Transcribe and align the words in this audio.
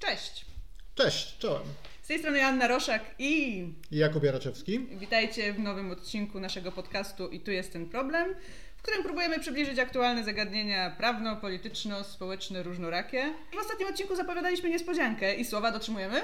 Cześć! 0.00 0.44
Cześć, 0.94 1.38
czołem. 1.38 1.62
Z 2.02 2.06
tej 2.06 2.18
strony 2.18 2.44
Anna 2.44 2.68
Roszak 2.68 3.02
i 3.18 3.64
Jakub 3.90 4.24
Jaraczewski. 4.24 4.78
witajcie 4.78 5.52
w 5.52 5.58
nowym 5.58 5.90
odcinku 5.90 6.40
naszego 6.40 6.72
podcastu 6.72 7.28
I 7.28 7.40
tu 7.40 7.50
jest 7.50 7.72
ten 7.72 7.88
problem, 7.88 8.34
w 8.76 8.82
którym 8.82 9.02
próbujemy 9.02 9.40
przybliżyć 9.40 9.78
aktualne 9.78 10.24
zagadnienia 10.24 10.90
prawno-polityczno-społeczne 10.90 12.62
różnorakie. 12.62 13.34
W 13.54 13.58
ostatnim 13.58 13.88
odcinku 13.88 14.16
zapowiadaliśmy 14.16 14.70
niespodziankę 14.70 15.34
i 15.34 15.44
słowa 15.44 15.72
dotrzymujemy. 15.72 16.22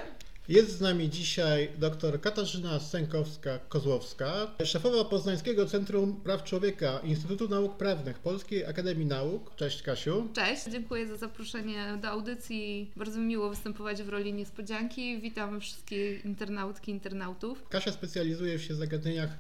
Jest 0.49 0.71
z 0.71 0.81
nami 0.81 1.11
dzisiaj 1.11 1.69
dr 1.79 2.21
Katarzyna 2.21 2.79
Sękowska-Kozłowska, 2.79 4.47
szefowa 4.65 5.05
Poznańskiego 5.05 5.67
Centrum 5.67 6.21
Praw 6.21 6.45
Człowieka 6.45 7.01
Instytutu 7.05 7.49
Nauk 7.49 7.77
Prawnych 7.77 8.19
Polskiej 8.19 8.67
Akademii 8.67 9.07
Nauk. 9.07 9.57
Cześć 9.57 9.83
Kasiu. 9.83 10.29
Cześć, 10.35 10.65
dziękuję 10.65 11.07
za 11.07 11.17
zaproszenie 11.17 11.99
do 12.03 12.09
audycji. 12.09 12.91
Bardzo 12.97 13.19
mi 13.19 13.27
miło 13.27 13.51
występować 13.51 14.03
w 14.03 14.09
roli 14.09 14.33
niespodzianki. 14.33 15.21
Witam 15.21 15.61
wszystkich 15.61 16.25
internautki, 16.25 16.91
internautów. 16.91 17.69
Kasia 17.69 17.93
specjalizuje 17.93 18.59
się 18.59 18.75
w 18.75 18.77
zagadnieniach 18.77 19.31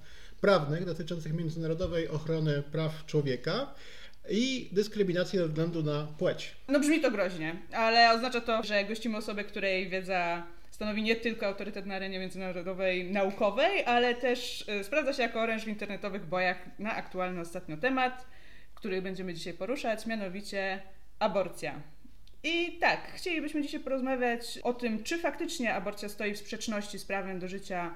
prawnych 0.40 0.84
dotyczących 0.84 1.32
międzynarodowej 1.32 2.08
ochrony 2.08 2.62
praw 2.72 3.06
człowieka 3.06 3.74
i 4.30 4.68
dyskryminacji 4.72 5.38
ze 5.38 5.48
względu 5.48 5.82
na 5.82 6.06
płeć. 6.18 6.56
No 6.68 6.80
brzmi 6.80 7.00
to 7.00 7.10
groźnie, 7.10 7.56
ale 7.72 8.14
oznacza 8.14 8.40
to, 8.40 8.62
że 8.62 8.84
gościmy 8.84 9.16
osobę, 9.16 9.44
której 9.44 9.90
wiedza 9.90 10.46
stanowi 10.76 11.02
nie 11.02 11.16
tylko 11.16 11.46
autorytet 11.46 11.86
na 11.86 11.94
arenie 11.94 12.18
międzynarodowej 12.18 13.12
naukowej, 13.12 13.84
ale 13.84 14.14
też 14.14 14.68
y, 14.68 14.84
sprawdza 14.84 15.12
się 15.12 15.22
jako 15.22 15.40
oręż 15.40 15.64
w 15.64 15.68
internetowych 15.68 16.26
bojach 16.26 16.78
na 16.78 16.94
aktualny 16.94 17.40
ostatnio 17.40 17.76
temat, 17.76 18.26
który 18.74 19.02
będziemy 19.02 19.34
dzisiaj 19.34 19.54
poruszać, 19.54 20.06
mianowicie 20.06 20.82
aborcja. 21.18 21.80
I 22.42 22.78
tak, 22.80 23.12
chcielibyśmy 23.14 23.62
dzisiaj 23.62 23.80
porozmawiać 23.80 24.58
o 24.62 24.72
tym, 24.72 25.02
czy 25.02 25.18
faktycznie 25.18 25.74
aborcja 25.74 26.08
stoi 26.08 26.34
w 26.34 26.38
sprzeczności 26.38 26.98
z 26.98 27.04
prawem 27.04 27.38
do 27.38 27.48
życia 27.48 27.94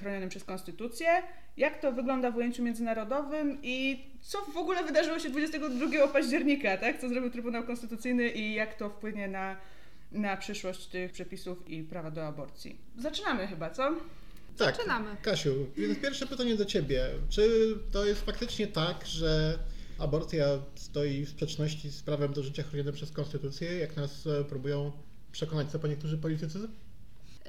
chronionym 0.00 0.28
przez 0.28 0.44
konstytucję, 0.44 1.08
jak 1.56 1.80
to 1.80 1.92
wygląda 1.92 2.30
w 2.30 2.36
ujęciu 2.36 2.62
międzynarodowym 2.62 3.58
i 3.62 4.04
co 4.20 4.38
w 4.38 4.56
ogóle 4.56 4.84
wydarzyło 4.84 5.18
się 5.18 5.30
22 5.30 6.08
października, 6.08 6.76
tak? 6.76 6.98
Co 6.98 7.08
zrobił 7.08 7.30
Trybunał 7.30 7.62
Konstytucyjny 7.64 8.28
i 8.28 8.54
jak 8.54 8.74
to 8.74 8.90
wpłynie 8.90 9.28
na 9.28 9.56
na 10.12 10.36
przyszłość 10.36 10.86
tych 10.86 11.12
przepisów 11.12 11.68
i 11.68 11.82
prawa 11.82 12.10
do 12.10 12.26
aborcji. 12.26 12.78
Zaczynamy 12.98 13.46
chyba, 13.46 13.70
co? 13.70 13.94
Tak, 14.56 14.76
Zaczynamy. 14.76 15.16
Kasiu, 15.22 15.66
więc 15.76 15.98
pierwsze 15.98 16.26
pytanie 16.26 16.56
do 16.56 16.64
Ciebie. 16.64 17.08
Czy 17.28 17.74
to 17.92 18.04
jest 18.04 18.24
faktycznie 18.24 18.66
tak, 18.66 19.06
że 19.06 19.58
aborcja 19.98 20.46
stoi 20.74 21.24
w 21.24 21.28
sprzeczności 21.28 21.90
z 21.90 22.02
prawem 22.02 22.32
do 22.32 22.42
życia 22.42 22.62
chronionym 22.62 22.94
przez 22.94 23.12
Konstytucję, 23.12 23.78
jak 23.78 23.96
nas 23.96 24.26
e, 24.26 24.44
próbują 24.44 24.92
przekonać 25.32 25.70
co 25.70 25.78
po 25.78 25.86
niektórzy 25.86 26.18
politycy? 26.18 26.58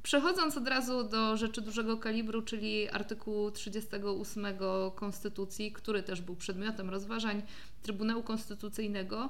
Przechodząc 0.04 0.58
od 0.58 0.68
razu 0.68 1.04
do 1.04 1.38
rzeczy 1.38 1.62
dużego 1.62 1.98
kalibru, 1.98 2.42
czyli 2.42 2.90
artykułu 2.90 3.52
38 3.52 4.46
Konstytucji, 4.96 5.72
który 5.72 6.04
też 6.04 6.22
był 6.22 6.36
przedmiotem 6.36 6.90
rozważań 6.90 7.42
Trybunału 7.88 8.24
Konstytucyjnego, 8.24 9.30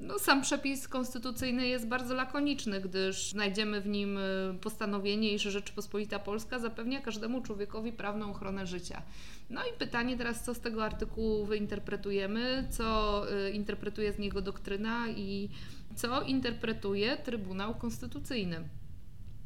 no, 0.00 0.18
sam 0.18 0.42
przepis 0.42 0.88
konstytucyjny 0.88 1.66
jest 1.66 1.86
bardzo 1.86 2.14
lakoniczny, 2.14 2.80
gdyż 2.80 3.30
znajdziemy 3.30 3.80
w 3.80 3.86
nim 3.86 4.18
y, 4.18 4.54
postanowienie, 4.60 5.32
iż 5.32 5.42
Rzeczypospolita 5.42 6.18
Polska 6.18 6.58
zapewnia 6.58 7.00
każdemu 7.00 7.42
człowiekowi 7.42 7.92
prawną 7.92 8.30
ochronę 8.30 8.66
życia. 8.66 9.02
No 9.50 9.60
i 9.60 9.78
pytanie 9.78 10.16
teraz, 10.16 10.44
co 10.44 10.54
z 10.54 10.60
tego 10.60 10.84
artykułu 10.84 11.44
wyinterpretujemy, 11.44 12.68
co 12.70 13.24
y, 13.32 13.50
interpretuje 13.50 14.12
z 14.12 14.18
niego 14.18 14.42
doktryna 14.42 15.08
i 15.08 15.48
co 15.96 16.22
interpretuje 16.22 17.16
Trybunał 17.16 17.74
Konstytucyjny. 17.74 18.68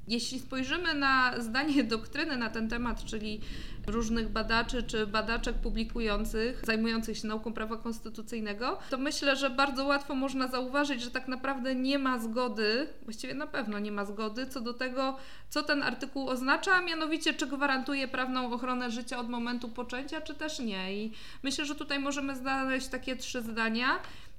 Jeśli 0.09 0.41
spojrzymy 0.41 0.95
na 0.95 1.41
zdanie 1.41 1.85
doktryny 1.85 2.37
na 2.37 2.51
ten 2.51 2.69
temat, 2.69 3.05
czyli 3.05 3.41
różnych 3.87 4.29
badaczy 4.29 4.83
czy 4.83 5.07
badaczek 5.07 5.57
publikujących, 5.57 6.63
zajmujących 6.67 7.19
się 7.19 7.29
nauką 7.29 7.53
prawa 7.53 7.77
konstytucyjnego, 7.77 8.79
to 8.91 8.99
myślę, 8.99 9.37
że 9.37 9.51
bardzo 9.51 9.85
łatwo 9.85 10.15
można 10.15 10.49
zauważyć, 10.49 11.03
że 11.03 11.11
tak 11.11 11.29
naprawdę 11.29 11.75
nie 11.75 11.99
ma 11.99 12.19
zgody, 12.19 12.87
właściwie 13.03 13.35
na 13.35 13.47
pewno 13.47 13.79
nie 13.79 13.93
ma 13.93 14.05
zgody 14.05 14.47
co 14.47 14.61
do 14.61 14.75
tego, 14.75 15.17
co 15.49 15.63
ten 15.63 15.83
artykuł 15.83 16.29
oznacza, 16.29 16.75
a 16.75 16.83
mianowicie 16.83 17.35
czy 17.35 17.47
gwarantuje 17.47 18.09
prawną 18.09 18.53
ochronę 18.53 18.91
życia 18.91 19.19
od 19.19 19.29
momentu 19.29 19.69
poczęcia, 19.69 20.21
czy 20.21 20.35
też 20.35 20.59
nie. 20.59 20.95
I 20.95 21.13
myślę, 21.43 21.65
że 21.65 21.75
tutaj 21.75 21.99
możemy 21.99 22.37
znaleźć 22.37 22.87
takie 22.89 23.17
trzy 23.17 23.43
zdania. 23.43 23.87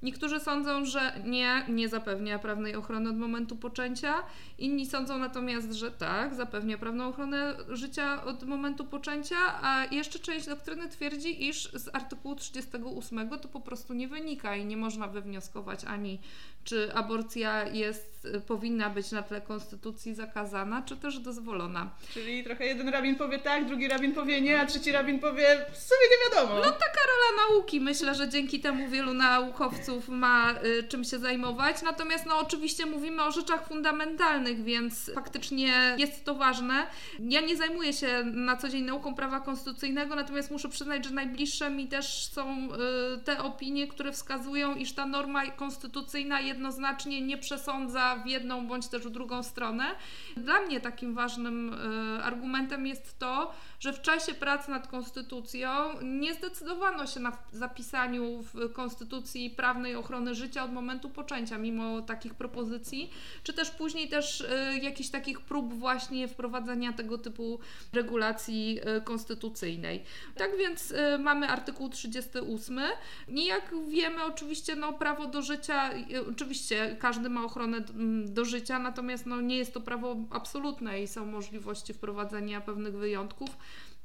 Niektórzy 0.04 0.40
sądzą, 0.40 0.86
że 0.86 1.14
nie, 1.26 1.66
nie 1.70 1.90
zapewnia 1.90 2.40
prawnej 2.40 2.76
ochrony 2.76 3.10
od 3.10 3.18
momentu 3.18 3.56
poczęcia. 3.56 4.24
Inni 4.58 4.86
sądzą 4.86 5.18
natomiast, 5.18 5.74
że 5.74 5.92
tak, 5.92 6.36
zapewnia 6.36 6.78
prawną 6.78 7.08
ochronę 7.08 7.56
życia 7.70 8.24
od 8.24 8.44
momentu 8.44 8.86
poczęcia, 8.86 9.38
a 9.62 9.86
jeszcze 9.92 10.20
część 10.20 10.46
doktryny 10.46 10.90
twierdzi, 10.90 11.48
iż 11.48 11.72
z 11.74 11.96
artykułu 11.96 12.36
38 12.36 13.30
to 13.30 13.48
po 13.48 13.60
prostu 13.60 13.94
nie 13.94 14.08
wynika 14.08 14.56
i 14.56 14.66
nie 14.66 14.78
można 14.78 15.08
wywnioskować 15.08 15.86
ani 15.86 16.20
czy 16.64 16.94
aborcja 16.94 17.68
jest, 17.68 18.28
powinna 18.48 18.90
być 18.90 19.12
na 19.12 19.24
tle 19.24 19.42
konstytucji 19.42 20.16
zakazana, 20.16 20.82
czy 20.82 20.98
też 20.98 21.20
dozwolona. 21.20 21.90
Czyli 22.14 22.44
trochę 22.44 22.66
jeden 22.66 22.90
rabin 22.90 23.16
powie 23.16 23.40
tak, 23.40 23.66
drugi 23.66 23.88
rabin 23.88 24.12
powie 24.12 24.42
nie, 24.42 24.60
a 24.60 24.66
trzeci 24.66 24.92
rabin 24.92 25.20
powie 25.20 25.66
w 25.72 25.78
sumie 25.78 26.08
nie 26.12 26.30
wiadomo. 26.30 26.56
No 26.56 26.72
taka 26.72 27.00
rola 27.08 27.48
nauki. 27.48 27.82
Myślę, 27.82 28.16
że 28.16 28.30
dzięki 28.30 28.60
temu 28.60 28.90
wielu 28.90 29.14
naukowców 29.14 29.93
ma 30.08 30.52
y, 30.52 30.84
czym 30.84 31.04
się 31.04 31.20
zajmować. 31.20 31.82
Natomiast 31.82 32.26
no 32.26 32.38
oczywiście 32.40 32.86
mówimy 32.86 33.24
o 33.24 33.32
rzeczach 33.32 33.68
fundamentalnych, 33.68 34.64
więc 34.64 35.12
faktycznie 35.16 35.96
jest 35.98 36.26
to 36.26 36.36
ważne. 36.36 36.88
Ja 37.20 37.42
nie 37.42 37.58
zajmuję 37.58 37.94
się 37.94 38.24
na 38.24 38.58
co 38.58 38.70
dzień 38.70 38.84
nauką 38.84 39.16
prawa 39.16 39.40
konstytucyjnego, 39.40 40.16
natomiast 40.16 40.52
muszę 40.52 40.70
przyznać, 40.70 41.06
że 41.06 41.12
najbliższe 41.12 41.70
mi 41.70 41.88
też 41.88 42.26
są 42.26 42.70
y, 42.74 42.78
te 43.24 43.44
opinie, 43.44 43.88
które 43.88 44.12
wskazują, 44.12 44.76
iż 44.76 44.94
ta 44.94 45.06
norma 45.06 45.46
konstytucyjna 45.46 46.42
jednoznacznie 46.42 47.22
nie 47.22 47.38
przesądza 47.38 48.16
w 48.16 48.28
jedną 48.28 48.68
bądź 48.68 48.88
też 48.88 49.02
w 49.02 49.10
drugą 49.10 49.44
stronę. 49.44 49.96
Dla 50.38 50.62
mnie 50.62 50.82
takim 50.82 51.14
ważnym 51.14 51.74
y, 51.74 52.24
argumentem 52.24 52.88
jest 52.88 53.20
to, 53.20 53.54
że 53.84 53.94
w 53.94 54.02
czasie 54.02 54.34
pracy 54.34 54.72
nad 54.72 54.88
konstytucją 54.88 55.70
nie 56.02 56.34
zdecydowano 56.34 57.08
się 57.08 57.20
na 57.20 57.38
zapisaniu 57.52 58.44
w 58.54 58.74
konstytucji 58.74 59.50
prawnej 59.50 59.96
ochrony 59.96 60.36
życia 60.36 60.64
od 60.64 60.74
momentu 60.74 61.10
poczęcia, 61.10 61.58
mimo 61.58 62.02
takich 62.02 62.34
propozycji, 62.34 63.12
czy 63.44 63.54
też 63.54 63.72
później 63.72 64.10
też 64.10 64.42
y, 64.42 64.80
jakichś 64.82 65.10
takich 65.10 65.42
prób 65.42 65.74
właśnie 65.74 66.28
wprowadzenia 66.28 66.94
tego 66.94 67.18
typu 67.18 67.60
regulacji 67.94 68.80
y, 68.98 69.02
konstytucyjnej. 69.02 70.04
Tak 70.38 70.58
więc 70.58 70.92
y, 70.92 71.18
mamy 71.20 71.48
artykuł 71.48 71.90
38. 71.90 72.80
I 73.28 73.46
jak 73.46 73.74
wiemy, 73.90 74.24
oczywiście 74.24 74.76
no, 74.76 74.94
prawo 74.94 75.28
do 75.28 75.42
życia, 75.42 75.90
oczywiście 76.32 76.98
każdy 77.00 77.30
ma 77.30 77.44
ochronę 77.44 77.82
do 78.26 78.46
życia, 78.46 78.80
natomiast 78.80 79.26
no, 79.26 79.42
nie 79.42 79.58
jest 79.58 79.74
to 79.74 79.82
prawo 79.82 80.16
absolutne 80.30 81.02
i 81.02 81.08
są 81.08 81.26
możliwości 81.26 81.94
wprowadzenia 81.94 82.62
pewnych 82.62 82.98
wyjątków 82.98 83.50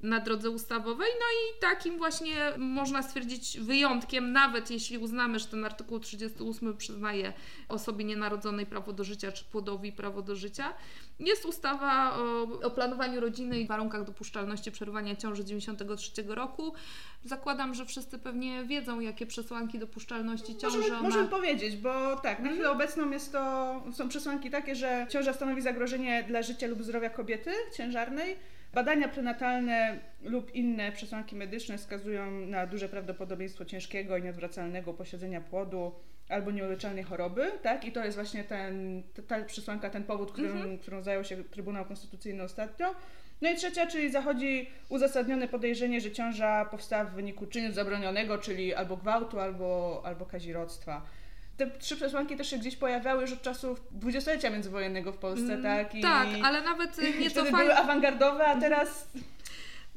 na 0.01 0.21
drodze 0.21 0.51
ustawowej. 0.51 1.09
No 1.21 1.27
i 1.27 1.61
takim 1.61 1.99
właśnie 1.99 2.53
można 2.59 3.03
stwierdzić 3.03 3.61
wyjątkiem, 3.61 4.33
nawet 4.33 4.71
jeśli 4.71 4.99
uznamy, 4.99 5.39
że 5.39 5.47
ten 5.47 5.65
artykuł 5.65 6.01
38 6.01 6.77
przyznaje 6.77 7.33
osobie 7.69 8.05
nienarodzonej 8.05 8.67
prawo 8.67 8.93
do 8.93 9.05
życia, 9.05 9.33
czy 9.33 9.45
płodowi 9.45 9.93
prawo 9.93 10.23
do 10.23 10.37
życia, 10.37 10.75
jest 11.21 11.45
ustawa 11.45 12.19
o, 12.19 12.43
o 12.43 12.71
planowaniu 12.71 13.21
rodziny 13.21 13.61
i 13.61 13.67
warunkach 13.67 14.05
dopuszczalności 14.05 14.73
przerywania 14.73 15.17
ciąży 15.17 15.45
93 15.45 16.23
roku. 16.27 16.73
Zakładam, 17.25 17.75
że 17.75 17.87
wszyscy 17.87 18.19
pewnie 18.19 18.65
wiedzą, 18.65 19.01
jakie 19.01 19.27
przesłanki 19.27 19.79
dopuszczalności 19.79 20.57
ciąży 20.57 20.79
możemy, 20.79 20.97
ona... 20.97 21.09
możemy 21.09 21.29
powiedzieć, 21.29 21.77
bo 21.77 22.17
tak, 22.17 22.41
na 22.41 22.51
chwilę 22.51 22.71
obecną 22.71 23.11
jest 23.11 23.33
to, 23.33 23.83
są 23.93 24.09
przesłanki 24.09 24.51
takie, 24.51 24.75
że 24.75 25.07
ciąża 25.11 25.33
stanowi 25.33 25.63
zagrożenie 25.63 26.25
dla 26.29 26.43
życia 26.43 26.67
lub 26.67 26.83
zdrowia 26.83 27.11
kobiety 27.11 27.51
ciężarnej, 27.77 28.37
Badania 28.75 29.09
prenatalne 29.09 29.99
lub 30.23 30.55
inne 30.55 30.93
przesłanki 30.93 31.37
medyczne 31.37 31.79
wskazują 31.79 32.31
na 32.31 32.67
duże 32.67 32.89
prawdopodobieństwo 32.89 33.65
ciężkiego 33.65 34.17
i 34.17 34.23
nieodwracalnego 34.23 34.95
posiedzenia 34.95 35.41
płodu 35.41 35.95
albo 36.29 36.51
nieuleczalnej 36.51 37.05
choroby, 37.05 37.53
tak? 37.63 37.85
I 37.85 37.93
to 37.93 38.05
jest 38.05 38.17
właśnie 38.17 38.45
ten, 38.45 39.03
ta 39.27 39.45
przesłanka, 39.45 39.91
ten 39.91 40.05
powód, 40.05 40.33
którym, 40.33 40.57
mhm. 40.57 40.79
którą 40.79 41.03
zajął 41.03 41.25
się 41.25 41.45
Trybunał 41.45 41.85
Konstytucyjny 41.85 42.43
ostatnio. 42.43 42.95
No 43.43 43.51
i 43.51 43.57
trzecia, 43.57 43.87
czyli 43.87 44.11
zachodzi 44.11 44.71
uzasadnione 44.89 45.49
podejrzenie, 45.49 46.01
że 46.01 46.11
ciąża 46.11 46.65
powstała 46.65 47.05
w 47.05 47.15
wyniku 47.15 47.47
czynu 47.47 47.73
zabronionego, 47.73 48.39
czyli 48.39 48.75
albo 48.75 48.97
gwałtu, 48.97 49.41
albo, 49.41 50.03
albo 50.05 50.27
kazirodztwa 50.27 51.03
te 51.59 51.67
trzy 51.67 51.97
przesłanki 51.97 52.37
też 52.37 52.51
się 52.51 52.59
gdzieś 52.59 52.77
pojawiały 52.77 53.23
już 53.23 53.33
od 53.33 53.43
czasów 53.43 53.81
dwudziestolecia 53.91 54.51
międzywojennego 54.51 55.13
w 55.13 55.19
Polsce, 55.19 55.55
mm, 55.55 55.63
tak? 55.63 55.95
I, 55.95 56.01
tak, 56.01 56.29
ale 56.45 56.63
nawet 56.63 56.97
nie 57.21 57.31
to 57.31 57.45
były 57.45 57.75
awangardowe, 57.77 58.47
a 58.47 58.61
teraz... 58.61 59.09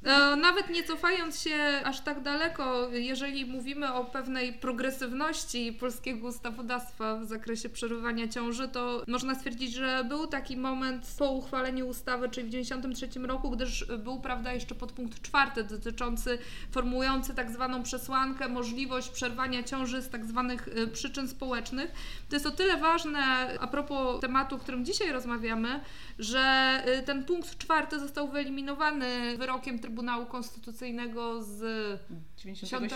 E, 0.04 0.36
nawet 0.36 0.70
nie 0.70 0.84
cofając 0.84 1.42
się 1.42 1.82
aż 1.84 2.02
tak 2.02 2.22
daleko, 2.22 2.90
jeżeli 2.92 3.46
mówimy 3.46 3.94
o 3.94 4.06
pewnej 4.06 4.54
progresywności 4.54 5.74
polskiego 5.74 6.28
ustawodawstwa 6.28 7.18
w 7.18 7.26
zakresie 7.26 7.70
przerywania 7.70 8.28
ciąży, 8.28 8.68
to 8.68 9.04
można 9.08 9.36
stwierdzić, 9.36 9.74
że 9.74 10.06
był 10.10 10.28
taki 10.28 10.58
moment 10.58 11.16
po 11.20 11.32
uchwaleniu 11.32 11.88
ustawy, 11.88 12.30
czyli 12.30 12.48
w 12.48 12.52
1993 12.52 13.28
roku, 13.28 13.52
gdyż 13.52 13.86
był, 13.98 14.20
prawda, 14.20 14.54
jeszcze 14.54 14.76
podpunkt 14.76 15.22
czwarty 15.22 15.64
dotyczący, 15.64 16.38
formułujący 16.72 17.34
tak 17.34 17.52
zwaną 17.52 17.84
przesłankę, 17.84 18.50
możliwość 18.50 19.10
przerwania 19.10 19.64
ciąży 19.64 20.02
z 20.02 20.10
tak 20.10 20.26
zwanych 20.26 20.68
e, 20.68 20.88
przyczyn 20.88 21.28
społecznych. 21.28 21.92
To 22.30 22.36
jest 22.36 22.46
o 22.46 22.52
tyle 22.52 22.78
ważne 22.78 23.20
a 23.60 23.68
propos 23.68 24.22
tematu, 24.22 24.56
o 24.56 24.60
którym 24.60 24.86
dzisiaj 24.86 25.12
rozmawiamy, 25.12 25.80
że 26.20 26.40
e, 26.86 27.04
ten 27.04 27.26
punkt 27.26 27.58
czwarty 27.58 28.00
został 28.00 28.28
wyeliminowany 28.28 29.38
wyrokiem 29.38 29.80
Trybunału 29.80 29.91
Konstytucyjnego 30.32 31.44
z 31.44 31.60
97? 32.38 32.90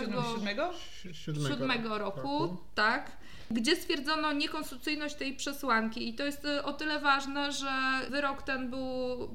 7 1.48 1.92
roku, 1.92 1.98
roku, 1.98 2.56
tak, 2.74 3.16
gdzie 3.50 3.76
stwierdzono 3.76 4.32
niekonstytucyjność 4.32 5.14
tej 5.14 5.36
przesłanki. 5.36 6.08
I 6.08 6.14
to 6.14 6.24
jest 6.24 6.44
y, 6.44 6.62
o 6.62 6.72
tyle 6.72 7.00
ważne, 7.00 7.52
że 7.52 8.00
wyrok 8.10 8.42
ten 8.42 8.70
był 8.70 8.80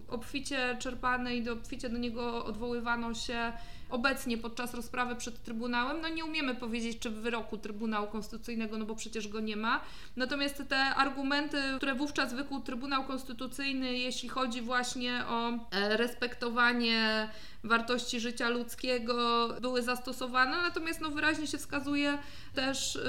obficie 0.08 0.78
czerpany 0.80 1.36
i 1.36 1.50
obficie 1.50 1.90
do 1.90 1.98
niego 1.98 2.46
odwoływano 2.46 3.14
się 3.14 3.54
obecnie 3.92 4.38
podczas 4.38 4.74
rozprawy 4.74 5.16
przed 5.16 5.44
Trybunałem. 5.44 6.02
No 6.02 6.10
nie 6.10 6.26
umiemy 6.26 6.56
powiedzieć, 6.56 7.00
czy 7.00 7.10
w 7.10 7.14
wyroku 7.14 7.58
Trybunału 7.58 8.08
Konstytucyjnego, 8.08 8.78
no 8.78 8.86
bo 8.86 8.96
przecież 8.96 9.28
go 9.28 9.40
nie 9.40 9.58
ma. 9.58 9.82
Natomiast 10.16 10.64
te 10.70 10.78
argumenty, 10.78 11.58
które 11.78 11.96
wówczas 11.96 12.34
wykuł 12.34 12.62
Trybunał 12.62 13.04
Konstytucyjny, 13.04 13.98
jeśli 13.98 14.30
chodzi 14.30 14.62
właśnie 14.62 15.24
o 15.28 15.50
e, 15.50 15.98
respektowanie 15.98 17.30
wartości 17.64 18.20
życia 18.20 18.50
ludzkiego 18.50 19.48
były 19.62 19.82
zastosowane, 19.82 20.58
natomiast 20.58 21.02
no 21.02 21.10
wyraźnie 21.10 21.48
się 21.48 21.58
wskazuje 21.58 22.18
też, 22.56 22.96
yy, 22.96 23.02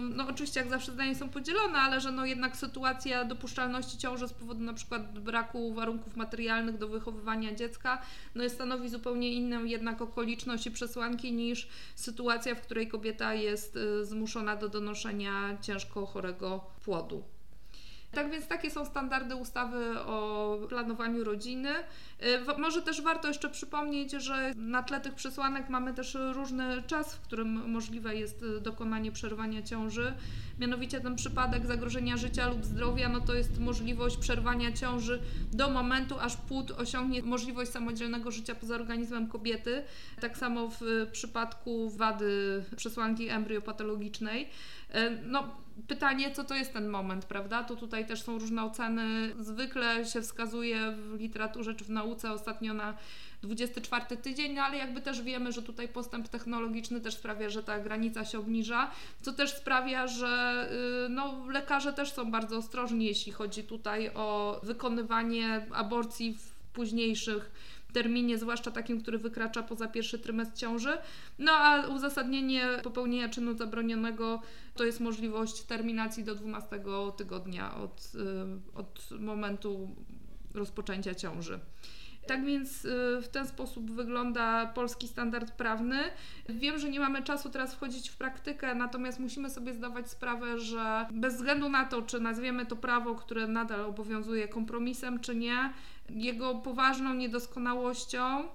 no 0.00 0.28
oczywiście 0.28 0.60
jak 0.60 0.70
zawsze 0.70 0.92
zdania 0.92 1.14
są 1.14 1.28
podzielone, 1.28 1.78
ale 1.78 2.00
że 2.00 2.12
no 2.12 2.26
jednak 2.26 2.56
sytuacja 2.56 3.24
dopuszczalności 3.24 3.98
ciąży 3.98 4.28
z 4.28 4.32
powodu 4.32 4.60
na 4.60 4.74
przykład 4.74 5.18
braku 5.18 5.74
warunków 5.74 6.16
materialnych 6.16 6.78
do 6.78 6.88
wychowywania 6.88 7.54
dziecka, 7.54 8.02
no 8.34 8.42
jest 8.42 8.54
stanowi 8.54 8.88
zupełnie 8.88 9.32
inną 9.32 9.64
jednak 9.64 10.02
okoliczność 10.02 10.66
i 10.66 10.70
przesłanki 10.70 11.32
niż 11.32 11.68
sytuacja, 11.94 12.54
w 12.54 12.60
której 12.60 12.88
kobieta 12.88 13.34
jest 13.34 13.74
yy, 13.74 14.04
zmuszona 14.04 14.56
do 14.56 14.68
donoszenia 14.68 15.58
ciężko 15.60 16.06
chorego 16.06 16.64
płodu. 16.84 17.35
Tak 18.12 18.30
więc 18.30 18.46
takie 18.46 18.70
są 18.70 18.84
standardy 18.84 19.36
ustawy 19.36 20.00
o 20.00 20.58
planowaniu 20.68 21.24
rodziny. 21.24 21.70
Y, 22.22 22.58
może 22.58 22.82
też 22.82 23.02
warto 23.02 23.28
jeszcze 23.28 23.50
przypomnieć, 23.50 24.12
że 24.12 24.52
na 24.56 24.82
tle 24.82 25.00
tych 25.00 25.14
przesłanek 25.14 25.68
mamy 25.68 25.94
też 25.94 26.16
różny 26.32 26.82
czas, 26.86 27.14
w 27.14 27.20
którym 27.20 27.70
możliwe 27.70 28.16
jest 28.16 28.42
y, 28.42 28.60
dokonanie 28.60 29.12
przerwania 29.12 29.62
ciąży. 29.62 30.14
Mianowicie 30.58 31.00
ten 31.00 31.16
przypadek 31.16 31.66
zagrożenia 31.66 32.16
życia 32.16 32.48
lub 32.48 32.64
zdrowia, 32.64 33.08
no 33.08 33.20
to 33.20 33.34
jest 33.34 33.58
możliwość 33.58 34.16
przerwania 34.16 34.72
ciąży 34.72 35.22
do 35.52 35.70
momentu, 35.70 36.20
aż 36.20 36.36
płód 36.36 36.70
osiągnie 36.70 37.22
możliwość 37.22 37.70
samodzielnego 37.70 38.30
życia 38.30 38.54
poza 38.54 38.74
organizmem 38.74 39.28
kobiety. 39.28 39.82
Tak 40.20 40.38
samo 40.38 40.68
w 40.68 41.06
przypadku 41.12 41.90
wady 41.90 42.64
przesłanki 42.76 43.28
embryopatologicznej. 43.28 44.48
Y, 44.96 45.18
no, 45.26 45.48
pytanie, 45.88 46.30
co 46.34 46.44
to 46.44 46.54
jest 46.54 46.72
ten 46.72 46.88
moment, 46.88 47.24
prawda? 47.24 47.64
To 47.64 47.76
tutaj 47.76 48.06
też 48.06 48.22
są 48.22 48.38
różne 48.38 48.64
oceny. 48.64 49.34
Zwykle 49.40 50.04
się 50.04 50.22
wskazuje 50.22 50.92
w 50.92 51.20
literaturze 51.20 51.74
czy 51.74 51.84
w 51.84 51.90
nauce 51.90 52.32
ostatnio 52.32 52.74
na 52.74 52.94
24 53.42 54.16
tydzień, 54.16 54.52
no 54.52 54.62
ale 54.62 54.76
jakby 54.76 55.00
też 55.00 55.22
wiemy, 55.22 55.52
że 55.52 55.62
tutaj 55.62 55.88
postęp 55.88 56.28
technologiczny 56.28 57.00
też 57.00 57.14
sprawia, 57.14 57.50
że 57.50 57.62
ta 57.62 57.80
granica 57.80 58.24
się 58.24 58.38
obniża, 58.38 58.90
co 59.22 59.32
też 59.32 59.56
sprawia, 59.56 60.06
że 60.06 60.68
y, 61.06 61.08
no, 61.08 61.46
lekarze 61.48 61.92
też 61.92 62.12
są 62.12 62.30
bardzo 62.30 62.56
ostrożni, 62.56 63.04
jeśli 63.04 63.32
chodzi 63.32 63.64
tutaj 63.64 64.10
o 64.14 64.60
wykonywanie 64.62 65.66
aborcji 65.72 66.34
w 66.34 66.56
późniejszych 66.72 67.50
terminie, 67.96 68.38
zwłaszcza 68.38 68.70
takim, 68.70 69.02
który 69.02 69.18
wykracza 69.18 69.62
poza 69.62 69.88
pierwszy 69.88 70.18
trymestr 70.18 70.56
ciąży. 70.58 70.98
No 71.38 71.52
a 71.52 71.86
uzasadnienie 71.86 72.68
popełnienia 72.82 73.28
czynu 73.28 73.56
zabronionego 73.56 74.42
to 74.74 74.84
jest 74.84 75.00
możliwość 75.00 75.62
terminacji 75.62 76.24
do 76.24 76.34
12 76.34 76.80
tygodnia 77.16 77.74
od, 77.76 78.12
y, 78.14 78.78
od 78.78 79.20
momentu 79.20 79.96
rozpoczęcia 80.54 81.14
ciąży. 81.14 81.60
Tak 82.26 82.44
więc 82.44 82.84
y, 82.84 82.88
w 83.22 83.28
ten 83.28 83.46
sposób 83.46 83.90
wygląda 83.90 84.66
polski 84.66 85.08
standard 85.08 85.50
prawny. 85.50 85.98
Wiem, 86.48 86.78
że 86.78 86.88
nie 86.88 87.00
mamy 87.00 87.22
czasu 87.22 87.50
teraz 87.50 87.74
wchodzić 87.74 88.08
w 88.08 88.16
praktykę, 88.16 88.74
natomiast 88.74 89.20
musimy 89.20 89.50
sobie 89.50 89.74
zdawać 89.74 90.10
sprawę, 90.10 90.58
że 90.58 91.06
bez 91.12 91.34
względu 91.34 91.68
na 91.68 91.84
to, 91.84 92.02
czy 92.02 92.20
nazwiemy 92.20 92.66
to 92.66 92.76
prawo, 92.76 93.14
które 93.14 93.46
nadal 93.46 93.80
obowiązuje 93.80 94.48
kompromisem, 94.48 95.20
czy 95.20 95.36
nie, 95.36 95.72
jego 96.10 96.54
poważną 96.54 97.14
niedoskonałością 97.14 98.48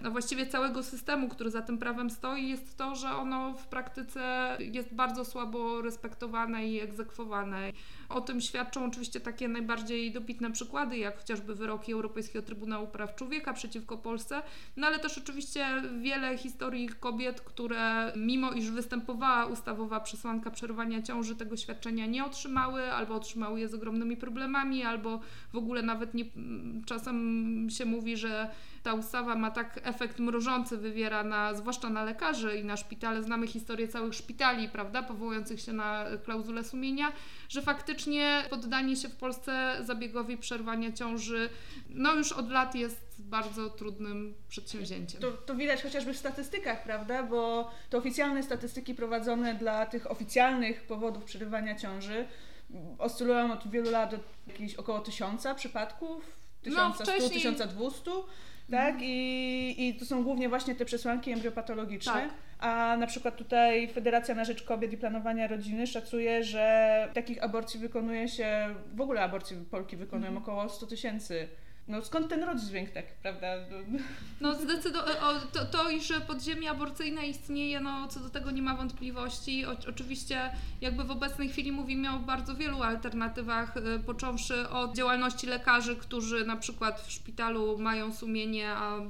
no 0.00 0.10
właściwie 0.10 0.46
całego 0.46 0.82
systemu, 0.82 1.28
który 1.28 1.50
za 1.50 1.62
tym 1.62 1.78
prawem 1.78 2.10
stoi, 2.10 2.48
jest 2.48 2.78
to, 2.78 2.94
że 2.94 3.10
ono 3.10 3.52
w 3.52 3.66
praktyce 3.66 4.56
jest 4.60 4.94
bardzo 4.94 5.24
słabo 5.24 5.82
respektowane 5.82 6.66
i 6.66 6.80
egzekwowane. 6.80 7.72
O 8.08 8.20
tym 8.20 8.40
świadczą 8.40 8.84
oczywiście 8.84 9.20
takie 9.20 9.48
najbardziej 9.48 10.12
dobitne 10.12 10.52
przykłady, 10.52 10.98
jak 10.98 11.18
chociażby 11.18 11.54
wyroki 11.54 11.92
Europejskiego 11.92 12.46
Trybunału 12.46 12.86
Praw 12.86 13.14
Człowieka 13.14 13.52
przeciwko 13.52 13.98
Polsce, 13.98 14.42
no 14.76 14.86
ale 14.86 14.98
też 14.98 15.18
oczywiście 15.18 15.66
wiele 16.00 16.38
historii 16.38 16.88
kobiet, 16.88 17.40
które 17.40 18.12
mimo 18.16 18.52
iż 18.52 18.70
występowała 18.70 19.46
ustawowa 19.46 20.00
przesłanka 20.00 20.50
przerwania 20.50 21.02
ciąży, 21.02 21.36
tego 21.36 21.56
świadczenia 21.56 22.06
nie 22.06 22.24
otrzymały, 22.24 22.92
albo 22.92 23.14
otrzymały 23.14 23.60
je 23.60 23.68
z 23.68 23.74
ogromnymi 23.74 24.16
problemami, 24.16 24.82
albo 24.82 25.20
w 25.52 25.56
ogóle 25.56 25.82
nawet 25.82 26.14
nie, 26.14 26.24
czasem 26.86 27.66
się 27.70 27.84
mówi, 27.84 28.16
że 28.16 28.50
ta 28.82 28.94
ustawa 28.94 29.34
ma 29.34 29.50
tak 29.50 29.80
efekt 29.82 30.18
mrożący, 30.18 30.76
wywiera 30.78 31.24
na, 31.24 31.54
zwłaszcza 31.54 31.90
na 31.90 32.04
lekarzy 32.04 32.56
i 32.56 32.64
na 32.64 32.76
szpitale. 32.76 33.22
Znamy 33.22 33.46
historię 33.46 33.88
całych 33.88 34.14
szpitali, 34.14 34.68
prawda, 34.68 35.02
powołujących 35.02 35.60
się 35.60 35.72
na 35.72 36.04
klauzulę 36.24 36.64
sumienia, 36.64 37.12
że 37.48 37.62
faktycznie 37.62 37.95
poddanie 38.50 38.96
się 38.96 39.08
w 39.08 39.16
Polsce 39.16 39.76
zabiegowi 39.84 40.36
przerwania 40.36 40.92
ciąży, 40.92 41.48
no 41.88 42.14
już 42.14 42.32
od 42.32 42.50
lat 42.50 42.74
jest 42.74 43.06
bardzo 43.18 43.70
trudnym 43.70 44.34
przedsięwzięciem. 44.48 45.20
To, 45.20 45.32
to 45.32 45.54
widać 45.54 45.82
chociażby 45.82 46.14
w 46.14 46.18
statystykach, 46.18 46.82
prawda? 46.82 47.22
Bo 47.22 47.70
te 47.90 47.98
oficjalne 47.98 48.42
statystyki 48.42 48.94
prowadzone 48.94 49.54
dla 49.54 49.86
tych 49.86 50.10
oficjalnych 50.10 50.82
powodów 50.82 51.24
przerywania 51.24 51.74
ciąży 51.74 52.26
oscylują 52.98 53.52
od 53.52 53.70
wielu 53.70 53.90
lat 53.90 54.10
do 54.10 54.18
jakichś 54.46 54.74
około 54.74 55.00
tysiąca 55.00 55.54
przypadków, 55.54 56.36
1100, 56.62 56.88
no, 56.88 57.04
wcześniej... 57.04 57.30
1200 57.30 58.10
tak? 58.70 58.94
Mhm. 58.94 59.04
I, 59.04 59.74
I 59.78 59.94
to 59.94 60.04
są 60.04 60.24
głównie 60.24 60.48
właśnie 60.48 60.74
te 60.74 60.84
przesłanki 60.84 61.32
embryopatologiczne. 61.32 62.12
Tak. 62.12 62.30
A 62.58 62.96
na 62.96 63.06
przykład 63.06 63.36
tutaj 63.36 63.88
Federacja 63.88 64.34
na 64.34 64.44
Rzecz 64.44 64.62
Kobiet 64.62 64.92
i 64.92 64.96
Planowania 64.96 65.46
Rodziny 65.46 65.86
szacuje, 65.86 66.44
że 66.44 67.08
takich 67.14 67.42
aborcji 67.42 67.80
wykonuje 67.80 68.28
się, 68.28 68.74
w 68.94 69.00
ogóle 69.00 69.22
aborcji 69.22 69.56
Polki 69.70 69.96
wykonują 69.96 70.28
mhm. 70.28 70.42
około 70.42 70.68
100 70.68 70.86
tysięcy 70.86 71.48
no 71.88 72.04
skąd 72.04 72.28
ten 72.28 72.42
rozdźwięk 72.42 72.90
tak, 72.90 73.14
prawda? 73.14 73.46
No 74.40 74.54
zdecydowanie, 74.54 75.14
to, 75.52 75.64
to 75.66 75.90
iż 75.90 76.12
podziemie 76.26 76.70
aborcyjne 76.70 77.26
istnieje, 77.26 77.80
no 77.80 78.08
co 78.08 78.20
do 78.20 78.30
tego 78.30 78.50
nie 78.50 78.62
ma 78.62 78.76
wątpliwości. 78.76 79.66
O, 79.66 79.76
oczywiście 79.88 80.50
jakby 80.80 81.04
w 81.04 81.10
obecnej 81.10 81.48
chwili 81.48 81.72
mówimy 81.72 82.10
o 82.10 82.18
bardzo 82.18 82.54
wielu 82.54 82.82
alternatywach, 82.82 83.76
y, 83.76 84.00
począwszy 84.06 84.68
od 84.68 84.96
działalności 84.96 85.46
lekarzy, 85.46 85.96
którzy 85.96 86.46
na 86.46 86.56
przykład 86.56 87.00
w 87.00 87.12
szpitalu 87.12 87.78
mają 87.78 88.12
sumienie, 88.12 88.70
a 88.70 89.00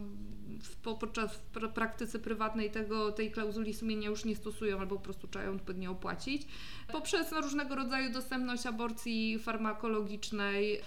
w, 0.62 0.76
podczas 0.76 1.36
w 1.36 1.68
praktyce 1.68 2.18
prywatnej 2.18 2.70
tego, 2.70 3.12
tej 3.12 3.30
klauzuli 3.30 3.74
sumienia 3.74 4.08
już 4.08 4.24
nie 4.24 4.36
stosują 4.36 4.80
albo 4.80 4.96
po 4.96 5.02
prostu 5.02 5.28
trzeba 5.28 5.44
ją 5.44 5.54
odpowiednio 5.54 5.90
opłacić, 5.90 6.46
poprzez 6.92 7.30
no, 7.30 7.40
różnego 7.40 7.74
rodzaju 7.74 8.12
dostępność 8.12 8.66
aborcji 8.66 9.38
farmakologicznej, 9.38 10.80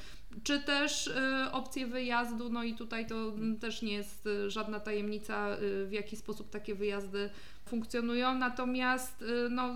czy 0.43 0.60
też 0.60 1.08
y, 1.08 1.51
opcje 1.51 1.88
wyjazdu, 1.88 2.50
no 2.50 2.63
i 2.63 2.74
tutaj 2.74 3.08
to 3.08 3.34
też 3.62 3.81
nie 3.81 3.93
jest 3.93 4.25
y, 4.25 4.50
żadna 4.50 4.79
tajemnica, 4.79 5.58
y, 5.58 5.86
w 5.86 5.91
jaki 5.91 6.15
sposób 6.15 6.50
takie 6.50 6.75
wyjazdy 6.75 7.29
funkcjonują, 7.65 8.36
natomiast 8.36 9.24
no, 9.50 9.75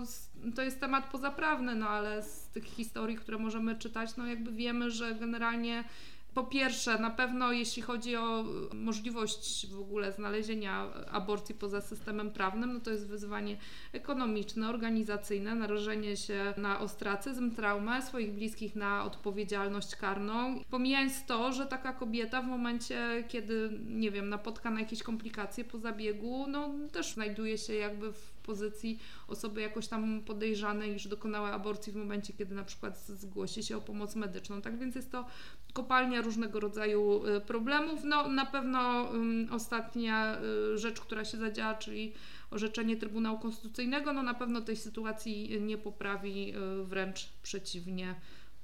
to 0.54 0.62
jest 0.62 0.80
temat 0.80 1.10
pozaprawny, 1.10 1.74
no 1.74 1.88
ale 1.88 2.22
z 2.22 2.48
tych 2.48 2.64
historii, 2.64 3.16
które 3.16 3.38
możemy 3.38 3.76
czytać, 3.76 4.16
no 4.16 4.26
jakby 4.26 4.52
wiemy, 4.52 4.90
że 4.90 5.14
generalnie 5.14 5.84
Po 6.34 6.44
pierwsze, 6.44 6.98
na 6.98 7.10
pewno 7.10 7.52
jeśli 7.52 7.82
chodzi 7.82 8.16
o 8.16 8.44
możliwość 8.72 9.66
w 9.70 9.80
ogóle 9.80 10.12
znalezienia 10.12 10.86
aborcji 11.10 11.54
poza 11.54 11.80
systemem 11.80 12.30
prawnym, 12.30 12.74
no 12.74 12.80
to 12.80 12.90
jest 12.90 13.08
wyzwanie 13.08 13.56
ekonomiczne, 13.92 14.68
organizacyjne, 14.68 15.54
narażenie 15.54 16.16
się 16.16 16.54
na 16.56 16.80
ostracyzm, 16.80 17.50
traumę, 17.50 18.02
swoich 18.02 18.32
bliskich 18.32 18.76
na 18.76 19.04
odpowiedzialność 19.04 19.96
karną. 19.96 20.60
Pomijając 20.70 21.26
to, 21.26 21.52
że 21.52 21.66
taka 21.66 21.92
kobieta 21.92 22.42
w 22.42 22.46
momencie, 22.46 23.24
kiedy, 23.28 23.78
nie 23.86 24.10
wiem, 24.10 24.28
napotka 24.28 24.70
na 24.70 24.80
jakieś 24.80 25.02
komplikacje 25.02 25.64
po 25.64 25.78
zabiegu, 25.78 26.46
no 26.48 26.70
też 26.92 27.14
znajduje 27.14 27.58
się 27.58 27.74
jakby 27.74 28.12
w 28.12 28.33
pozycji 28.44 28.98
osoby 29.28 29.60
jakoś 29.60 29.88
tam 29.88 30.22
podejrzanej, 30.22 30.94
iż 30.94 31.08
dokonała 31.08 31.52
aborcji 31.52 31.92
w 31.92 31.96
momencie, 31.96 32.32
kiedy 32.32 32.54
na 32.54 32.64
przykład 32.64 32.98
zgłosi 32.98 33.62
się 33.62 33.76
o 33.76 33.80
pomoc 33.80 34.16
medyczną. 34.16 34.62
Tak 34.62 34.78
więc 34.78 34.94
jest 34.94 35.12
to 35.12 35.26
kopalnia 35.72 36.20
różnego 36.20 36.60
rodzaju 36.60 37.26
y, 37.26 37.40
problemów. 37.40 38.04
No 38.04 38.28
na 38.28 38.46
pewno 38.46 39.02
um, 39.02 39.48
ostatnia 39.50 40.38
y, 40.74 40.78
rzecz, 40.78 41.00
która 41.00 41.24
się 41.24 41.38
zadziała, 41.38 41.74
czyli 41.74 42.12
orzeczenie 42.50 42.96
Trybunału 42.96 43.38
Konstytucyjnego, 43.38 44.12
no 44.12 44.22
na 44.22 44.34
pewno 44.34 44.60
tej 44.60 44.76
sytuacji 44.76 45.60
nie 45.60 45.78
poprawi, 45.78 46.54
y, 46.56 46.84
wręcz 46.84 47.28
przeciwnie, 47.42 48.14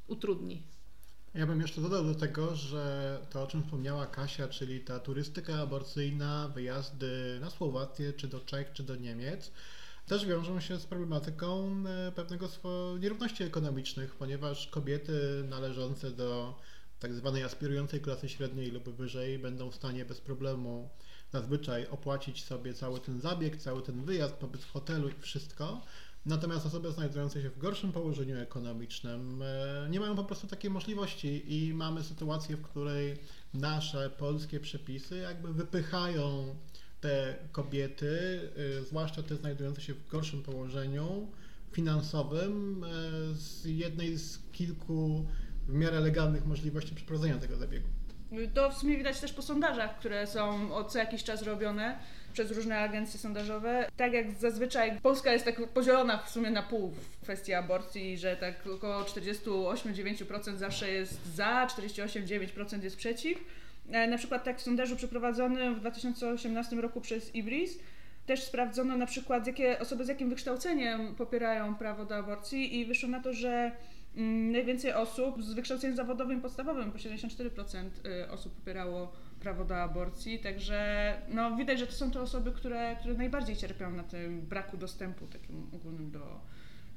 utrudni. 0.06 0.62
Ja 1.34 1.46
bym 1.46 1.60
jeszcze 1.60 1.80
dodał 1.80 2.04
do 2.04 2.14
tego, 2.14 2.56
że 2.56 3.18
to 3.30 3.42
o 3.42 3.46
czym 3.46 3.62
wspomniała 3.62 4.06
Kasia, 4.06 4.48
czyli 4.48 4.80
ta 4.80 4.98
turystyka 4.98 5.54
aborcyjna, 5.54 6.48
wyjazdy 6.48 7.38
na 7.40 7.50
Słowację, 7.50 8.12
czy 8.12 8.28
do 8.28 8.40
Czech, 8.40 8.72
czy 8.72 8.82
do 8.82 8.96
Niemiec, 8.96 9.52
też 10.06 10.26
wiążą 10.26 10.60
się 10.60 10.78
z 10.78 10.86
problematyką 10.86 11.74
e, 11.86 12.12
pewnego 12.12 12.48
nierówności 13.00 13.44
ekonomicznych, 13.44 14.14
ponieważ 14.14 14.66
kobiety 14.66 15.44
należące 15.48 16.10
do 16.10 16.58
tak 17.00 17.14
zwanej 17.14 17.42
aspirującej 17.42 18.00
klasy 18.00 18.28
średniej 18.28 18.70
lub 18.70 18.88
wyżej 18.88 19.38
będą 19.38 19.70
w 19.70 19.74
stanie 19.74 20.04
bez 20.04 20.20
problemu 20.20 20.88
zazwyczaj 21.32 21.86
opłacić 21.86 22.44
sobie 22.44 22.74
cały 22.74 23.00
ten 23.00 23.20
zabieg, 23.20 23.56
cały 23.56 23.82
ten 23.82 24.04
wyjazd, 24.04 24.34
pobyt 24.34 24.64
w 24.64 24.72
hotelu 24.72 25.08
i 25.08 25.14
wszystko. 25.20 25.82
Natomiast 26.26 26.66
osoby 26.66 26.92
znajdujące 26.92 27.42
się 27.42 27.50
w 27.50 27.58
gorszym 27.58 27.92
położeniu 27.92 28.38
ekonomicznym 28.38 29.42
e, 29.42 29.88
nie 29.90 30.00
mają 30.00 30.16
po 30.16 30.24
prostu 30.24 30.46
takiej 30.46 30.70
możliwości 30.70 31.54
i 31.54 31.74
mamy 31.74 32.04
sytuację, 32.04 32.56
w 32.56 32.62
której 32.62 33.16
nasze 33.54 34.10
polskie 34.10 34.60
przepisy 34.60 35.16
jakby 35.16 35.52
wypychają 35.52 36.54
te 37.00 37.36
kobiety, 37.52 38.40
e, 38.78 38.84
zwłaszcza 38.84 39.22
te 39.22 39.36
znajdujące 39.36 39.80
się 39.80 39.94
w 39.94 40.08
gorszym 40.08 40.42
położeniu 40.42 41.28
finansowym, 41.72 42.84
e, 42.84 42.88
z 43.34 43.64
jednej 43.64 44.18
z 44.18 44.38
kilku 44.52 45.26
w 45.68 45.72
miarę 45.72 46.00
legalnych 46.00 46.46
możliwości 46.46 46.94
przeprowadzenia 46.94 47.38
tego 47.38 47.56
zabiegu. 47.56 47.88
To 48.54 48.70
w 48.70 48.78
sumie 48.78 48.96
widać 48.96 49.20
też 49.20 49.32
po 49.32 49.42
sondażach, 49.42 49.98
które 49.98 50.26
są 50.26 50.70
co 50.88 50.98
jakiś 50.98 51.24
czas 51.24 51.42
robione 51.42 51.98
przez 52.32 52.50
różne 52.50 52.78
agencje 52.78 53.20
sondażowe. 53.20 53.88
Tak 53.96 54.12
jak 54.12 54.30
zazwyczaj 54.30 55.00
Polska 55.02 55.32
jest 55.32 55.44
tak 55.44 55.68
podzielona 55.68 56.18
w 56.18 56.30
sumie 56.30 56.50
na 56.50 56.62
pół 56.62 56.90
w 56.90 57.22
kwestii 57.22 57.54
aborcji, 57.54 58.18
że 58.18 58.36
tak 58.36 58.66
około 58.66 59.02
48-9% 59.02 60.56
zawsze 60.56 60.90
jest 60.90 61.34
za, 61.34 61.66
48-9% 61.66 62.82
jest 62.82 62.96
przeciw. 62.96 63.38
E, 63.90 64.06
na 64.06 64.18
przykład 64.18 64.44
tak 64.44 64.58
w 64.58 64.62
sondażu 64.62 64.96
przeprowadzonym 64.96 65.74
w 65.74 65.80
2018 65.80 66.76
roku 66.76 67.00
przez 67.00 67.34
IBRIS 67.34 67.78
też 68.26 68.42
sprawdzono 68.42 68.96
na 68.96 69.06
przykład, 69.06 69.46
jakie 69.46 69.78
osoby 69.78 70.04
z 70.04 70.08
jakim 70.08 70.28
wykształceniem 70.28 71.14
popierają 71.14 71.74
prawo 71.74 72.04
do 72.04 72.16
aborcji 72.16 72.78
i 72.78 72.86
wyszło 72.86 73.08
na 73.08 73.20
to, 73.20 73.32
że 73.32 73.72
najwięcej 74.14 74.92
osób 74.92 75.42
z 75.42 75.52
wykształceniem 75.52 75.96
zawodowym 75.96 76.40
podstawowym, 76.40 76.92
po 76.92 76.98
74% 76.98 77.88
y, 78.06 78.30
osób 78.30 78.54
popierało 78.54 79.12
prawo 79.40 79.64
do 79.64 79.76
aborcji, 79.76 80.38
także 80.38 81.14
no, 81.28 81.56
widać, 81.56 81.78
że 81.78 81.86
to 81.86 81.92
są 81.92 82.10
te 82.10 82.20
osoby, 82.20 82.52
które, 82.52 82.96
które 83.00 83.14
najbardziej 83.14 83.56
cierpią 83.56 83.90
na 83.90 84.02
tym 84.02 84.40
braku 84.40 84.76
dostępu 84.76 85.26
takim 85.26 85.66
ogólnym 85.72 86.10
do, 86.10 86.40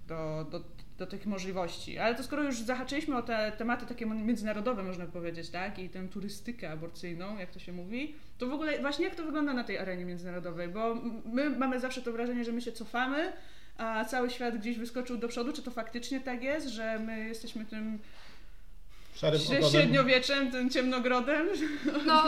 do, 0.08 0.46
do, 0.52 0.64
do 0.98 1.08
tych 1.08 1.26
możliwości. 1.26 2.00
Ale 2.00 2.16
to 2.16 2.24
skoro 2.24 2.44
już 2.44 2.62
zahaczyliśmy 2.62 3.18
o 3.18 3.22
te 3.22 3.52
tematy 3.58 3.86
takie 3.86 4.06
międzynarodowe, 4.06 4.84
można 4.84 5.06
powiedzieć, 5.06 5.50
tak, 5.50 5.80
i 5.80 5.90
tę 5.90 6.08
turystykę 6.08 6.72
aborcyjną, 6.72 7.38
jak 7.38 7.52
to 7.52 7.60
się 7.60 7.74
mówi, 7.74 8.16
to 8.38 8.48
w 8.48 8.54
ogóle 8.54 8.82
właśnie 8.82 9.06
jak 9.06 9.16
to 9.16 9.24
wygląda 9.24 9.54
na 9.54 9.64
tej 9.64 9.78
arenie 9.78 10.06
międzynarodowej, 10.06 10.70
bo 10.70 10.96
my 11.26 11.50
mamy 11.50 11.80
zawsze 11.80 12.02
to 12.02 12.12
wrażenie, 12.12 12.44
że 12.44 12.52
my 12.52 12.62
się 12.62 12.72
cofamy, 12.72 13.34
a 13.78 14.06
cały 14.06 14.30
świat 14.30 14.58
gdzieś 14.58 14.78
wyskoczył 14.78 15.18
do 15.18 15.28
przodu. 15.28 15.54
Czy 15.54 15.62
to 15.62 15.72
faktycznie 15.72 16.22
tak 16.22 16.44
jest, 16.44 16.68
że 16.68 17.00
my 17.00 17.28
jesteśmy 17.28 17.66
tym 17.66 18.00
szarym 19.16 19.40
Średniowieczem, 19.72 20.52
tym 20.52 20.70
ciemnogrodem. 20.70 21.48
No, 22.08 22.24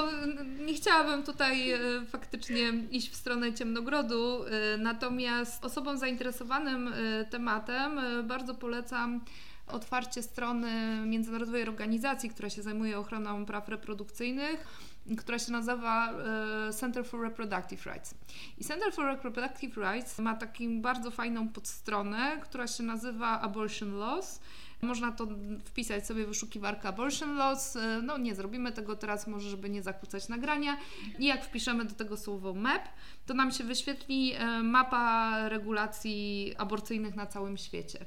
nie 0.65 0.73
chciałabym 0.73 1.23
tutaj 1.23 1.71
e, 1.71 1.79
faktycznie 2.09 2.73
iść 2.91 3.11
w 3.11 3.15
stronę 3.15 3.53
ciemnogrodu, 3.53 4.45
e, 4.45 4.77
natomiast 4.77 5.65
osobom 5.65 5.97
zainteresowanym 5.97 6.87
e, 6.87 7.25
tematem 7.25 7.99
bardzo 8.27 8.55
polecam 8.55 9.21
otwarcie 9.67 10.23
strony 10.23 11.01
międzynarodowej 11.05 11.63
organizacji, 11.63 12.29
która 12.29 12.49
się 12.49 12.61
zajmuje 12.61 12.99
ochroną 12.99 13.45
praw 13.45 13.69
reprodukcyjnych, 13.69 14.67
która 15.17 15.39
się 15.39 15.51
nazywa 15.51 16.13
Center 16.79 17.05
for 17.05 17.21
Reproductive 17.21 17.85
Rights. 17.85 18.15
I 18.57 18.63
Center 18.63 18.93
for 18.93 19.05
Reproductive 19.05 19.77
Rights 19.77 20.19
ma 20.19 20.35
taką 20.35 20.81
bardzo 20.81 21.11
fajną 21.11 21.49
podstronę, 21.49 22.39
która 22.43 22.67
się 22.67 22.83
nazywa 22.83 23.41
Abortion 23.41 23.97
Laws 23.97 24.39
można 24.81 25.11
to 25.11 25.27
wpisać 25.65 26.07
sobie 26.07 26.25
wyszukiwarka 26.27 26.89
abortion 26.89 27.35
laws. 27.35 27.77
No 28.03 28.17
nie 28.17 28.35
zrobimy 28.35 28.71
tego 28.71 28.95
teraz, 28.95 29.27
może 29.27 29.49
żeby 29.49 29.69
nie 29.69 29.83
zakłócać 29.83 30.27
nagrania. 30.27 30.77
I 31.19 31.25
jak 31.25 31.45
wpiszemy 31.45 31.85
do 31.85 31.95
tego 31.95 32.17
słowo 32.17 32.53
map, 32.53 32.83
to 33.25 33.33
nam 33.33 33.51
się 33.51 33.63
wyświetli 33.63 34.33
e, 34.33 34.63
mapa 34.63 35.49
regulacji 35.49 36.53
aborcyjnych 36.57 37.15
na 37.15 37.25
całym 37.25 37.57
świecie 37.57 38.05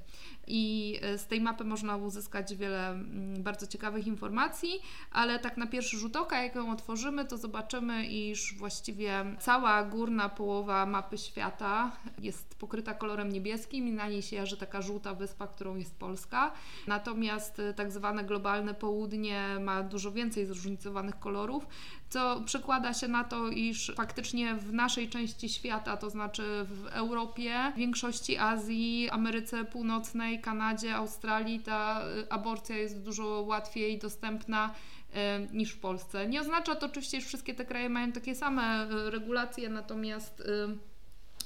i 0.49 0.99
e, 1.02 1.19
z 1.19 1.26
tej 1.26 1.40
mapy 1.40 1.64
można 1.64 1.97
uzyskać 1.97 2.55
wiele 2.55 2.90
mm, 2.90 3.43
bardzo 3.43 3.67
ciekawych 3.67 4.07
informacji, 4.07 4.81
ale 5.11 5.38
tak 5.38 5.57
na 5.57 5.67
pierwszy 5.67 5.99
rzut 5.99 6.17
oka, 6.17 6.43
jak 6.43 6.55
ją 6.55 6.73
otworzymy, 6.73 7.25
to 7.25 7.37
zobaczymy, 7.37 8.07
iż 8.07 8.55
właściwie 8.55 9.25
cała 9.38 9.85
górna 9.85 10.28
połowa 10.28 10.87
mapy 10.87 11.19
świata 11.19 11.93
jest 12.19 12.55
pokryta 12.55 12.95
kolorem 12.95 13.28
niebieskim 13.28 13.88
i 13.88 13.93
na 13.93 14.09
niej 14.09 14.23
się 14.23 14.37
jarzy 14.37 14.57
taka 14.57 14.83
żółta 14.83 15.14
wyspa, 15.14 15.47
którą 15.47 15.76
jest 15.76 15.99
Polska. 15.99 16.52
Natomiast 16.87 17.59
e, 17.59 17.75
tak 17.75 17.93
zwane 17.93 18.25
globalne 18.25 18.75
południe 18.75 19.45
ma 19.61 19.83
dużo 19.83 20.12
więcej 20.12 20.47
zróżnicowanych 20.47 21.19
kolorów, 21.19 21.67
co 22.09 22.41
przekłada 22.41 22.95
się 22.95 23.09
na 23.09 23.25
to, 23.25 23.49
iż 23.49 23.93
faktycznie 23.97 24.55
w 24.55 24.73
naszej 24.73 25.09
części 25.09 25.49
świata, 25.49 25.97
to 25.97 26.11
znaczy 26.11 26.43
w 26.65 26.87
Europie, 26.87 27.73
w 27.75 27.79
większości 27.79 28.38
Azji, 28.38 29.11
Ameryce 29.11 29.65
Północnej, 29.65 30.41
Kanadzie, 30.41 30.95
Australii, 30.95 31.61
ta 31.61 32.03
aborcja 32.31 32.77
jest 32.77 33.03
dużo 33.03 33.27
łatwiej 33.27 33.99
dostępna 33.99 34.75
y, 35.11 35.57
niż 35.57 35.73
w 35.73 35.81
Polsce. 35.81 36.27
Nie 36.27 36.41
oznacza 36.41 36.75
to 36.75 36.87
oczywiście, 36.87 37.21
że 37.21 37.27
wszystkie 37.27 37.55
te 37.55 37.65
kraje 37.65 37.88
mają 37.88 38.12
takie 38.12 38.35
same 38.35 38.91
y, 38.91 39.11
regulacje, 39.11 39.69
natomiast 39.69 40.43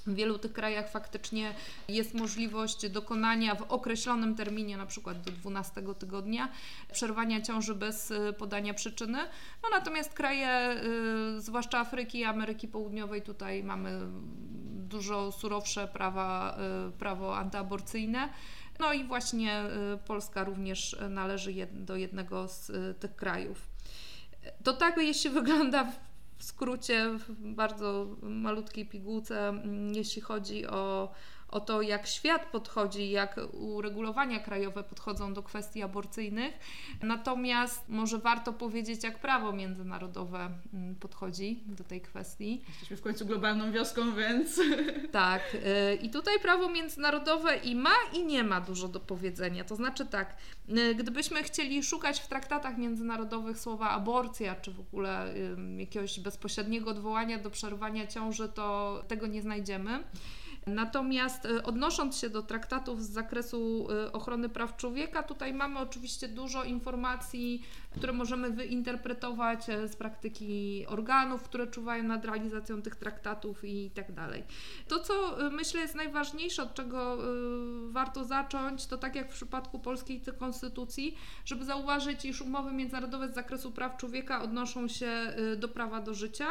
w 0.06 0.14
wielu 0.14 0.38
tych 0.38 0.52
krajach 0.52 0.90
faktycznie 0.90 1.54
jest 1.88 2.14
możliwość 2.14 2.88
dokonania 2.88 3.54
w 3.54 3.62
określonym 3.62 4.34
terminie, 4.34 4.76
na 4.76 4.86
przykład 4.86 5.22
do 5.22 5.32
12 5.32 5.82
tygodnia, 5.98 6.48
przerwania 6.92 7.40
ciąży 7.40 7.74
bez 7.74 8.10
y, 8.10 8.32
podania 8.38 8.74
przyczyny. 8.74 9.18
No 9.62 9.68
natomiast 9.70 10.14
kraje, 10.14 10.80
y, 11.36 11.40
zwłaszcza 11.40 11.78
Afryki 11.78 12.18
i 12.18 12.24
Ameryki 12.24 12.68
Południowej, 12.68 13.22
tutaj 13.22 13.64
mamy 13.64 14.00
dużo 14.88 15.32
surowsze 15.32 15.88
prawa, 15.88 16.58
y, 16.88 16.92
prawo 16.92 17.36
antyaborcyjne. 17.36 18.28
No 18.80 18.92
i 18.92 19.04
właśnie 19.04 19.62
Polska 20.06 20.44
również 20.44 20.96
należy 21.10 21.52
do 21.72 21.96
jednego 21.96 22.48
z 22.48 22.72
tych 23.00 23.16
krajów. 23.16 23.68
To 24.64 24.72
tak, 24.72 24.96
jeśli 24.96 25.30
wygląda 25.30 25.92
w 26.42 26.44
skrócie, 26.44 27.10
w 27.18 27.54
bardzo 27.54 28.16
malutkiej 28.22 28.86
pigułce, 28.86 29.48
mm, 29.48 29.94
jeśli 29.94 30.22
chodzi 30.22 30.66
o 30.66 31.12
o 31.52 31.60
to, 31.60 31.82
jak 31.82 32.06
świat 32.06 32.46
podchodzi, 32.46 33.10
jak 33.10 33.40
uregulowania 33.52 34.40
krajowe 34.40 34.84
podchodzą 34.84 35.34
do 35.34 35.42
kwestii 35.42 35.82
aborcyjnych. 35.82 36.54
Natomiast 37.02 37.88
może 37.88 38.18
warto 38.18 38.52
powiedzieć, 38.52 39.04
jak 39.04 39.18
prawo 39.18 39.52
międzynarodowe 39.52 40.50
mm, 40.74 40.94
podchodzi 40.94 41.60
do 41.66 41.84
tej 41.84 42.00
kwestii. 42.00 42.62
Jesteśmy 42.68 42.96
w 42.96 43.02
końcu 43.02 43.26
globalną 43.26 43.72
wioską, 43.72 44.14
więc. 44.14 44.60
Tak. 45.12 45.42
Y, 45.54 45.94
I 45.94 46.10
tutaj 46.10 46.40
prawo 46.42 46.68
międzynarodowe 46.68 47.56
i 47.56 47.74
ma, 47.74 47.94
i 48.12 48.24
nie 48.24 48.44
ma 48.44 48.60
dużo 48.60 48.88
do 48.88 49.00
powiedzenia. 49.00 49.64
To 49.64 49.76
znaczy 49.76 50.06
tak, 50.06 50.36
y, 50.68 50.94
gdybyśmy 50.94 51.42
chcieli 51.42 51.82
szukać 51.82 52.20
w 52.20 52.28
traktatach 52.28 52.78
międzynarodowych 52.78 53.58
słowa 53.58 53.90
aborcja, 53.90 54.54
czy 54.54 54.70
w 54.70 54.80
ogóle 54.80 55.34
jakiegoś 55.76 56.20
bezpośredniego 56.20 56.90
odwołania 56.90 57.38
do 57.38 57.50
przerwania 57.50 58.06
ciąży, 58.06 58.48
to 58.48 59.04
tego 59.08 59.26
nie 59.26 59.42
znajdziemy. 59.42 60.04
Natomiast 60.66 61.46
e, 61.46 61.62
odnosząc 61.62 62.18
się 62.18 62.30
do 62.30 62.42
traktatów 62.42 63.02
z 63.02 63.10
zakresu 63.10 63.88
e, 63.90 64.12
ochrony 64.12 64.48
praw 64.48 64.76
człowieka, 64.76 65.22
tutaj 65.22 65.54
mamy 65.54 65.78
oczywiście 65.78 66.28
dużo 66.28 66.64
informacji, 66.64 67.62
które 67.94 68.12
możemy 68.12 68.50
wyinterpretować 68.50 69.70
e, 69.70 69.88
z 69.88 69.96
praktyki 69.96 70.84
organów, 70.88 71.42
które 71.42 71.66
czuwają 71.66 72.02
nad 72.02 72.24
realizacją 72.24 72.82
tych 72.82 72.96
traktatów 72.96 73.64
i 73.64 73.90
tak 73.90 74.12
dalej. 74.12 74.44
To, 74.88 75.00
co 75.00 75.36
myślę 75.50 75.80
jest 75.80 75.94
najważniejsze, 75.94 76.62
od 76.62 76.74
czego 76.74 77.18
warto 77.88 78.24
zacząć, 78.24 78.86
to 78.86 78.98
tak 78.98 79.16
jak 79.16 79.30
w 79.30 79.34
przypadku 79.34 79.78
polskiej 79.78 80.22
konstytucji, 80.38 81.16
żeby 81.44 81.64
zauważyć, 81.64 82.24
iż 82.24 82.40
umowy 82.40 82.72
międzynarodowe 82.72 83.28
z 83.28 83.34
zakresu 83.34 83.72
praw 83.72 83.96
człowieka 83.96 84.42
odnoszą 84.42 84.88
się 84.88 85.10
do 85.56 85.68
prawa 85.68 86.00
do 86.00 86.14
życia 86.14 86.46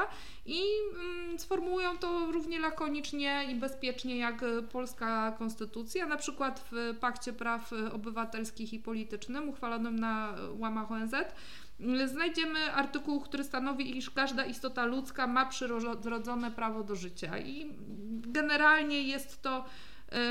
i 0.45 0.61
mm, 0.93 1.39
sformułują 1.39 1.97
to 1.97 2.31
równie 2.31 2.59
lakonicznie 2.59 3.47
i 3.51 3.55
bezpiecznie 3.55 4.17
jak 4.17 4.45
polska 4.71 5.31
konstytucja, 5.31 6.05
na 6.05 6.17
przykład 6.17 6.65
w 6.71 6.97
Pakcie 6.99 7.33
Praw 7.33 7.73
Obywatelskich 7.93 8.73
i 8.73 8.79
Politycznym 8.79 9.49
uchwalonym 9.49 9.99
na 9.99 10.35
łamach 10.57 10.91
ONZ 10.91 11.13
znajdziemy 12.05 12.73
artykuł, 12.73 13.21
który 13.21 13.43
stanowi, 13.43 13.97
iż 13.97 14.09
każda 14.09 14.45
istota 14.45 14.85
ludzka 14.85 15.27
ma 15.27 15.45
przyrodzone 15.45 16.51
prawo 16.51 16.83
do 16.83 16.95
życia 16.95 17.37
i 17.37 17.75
generalnie 18.27 19.03
jest 19.03 19.41
to 19.41 19.65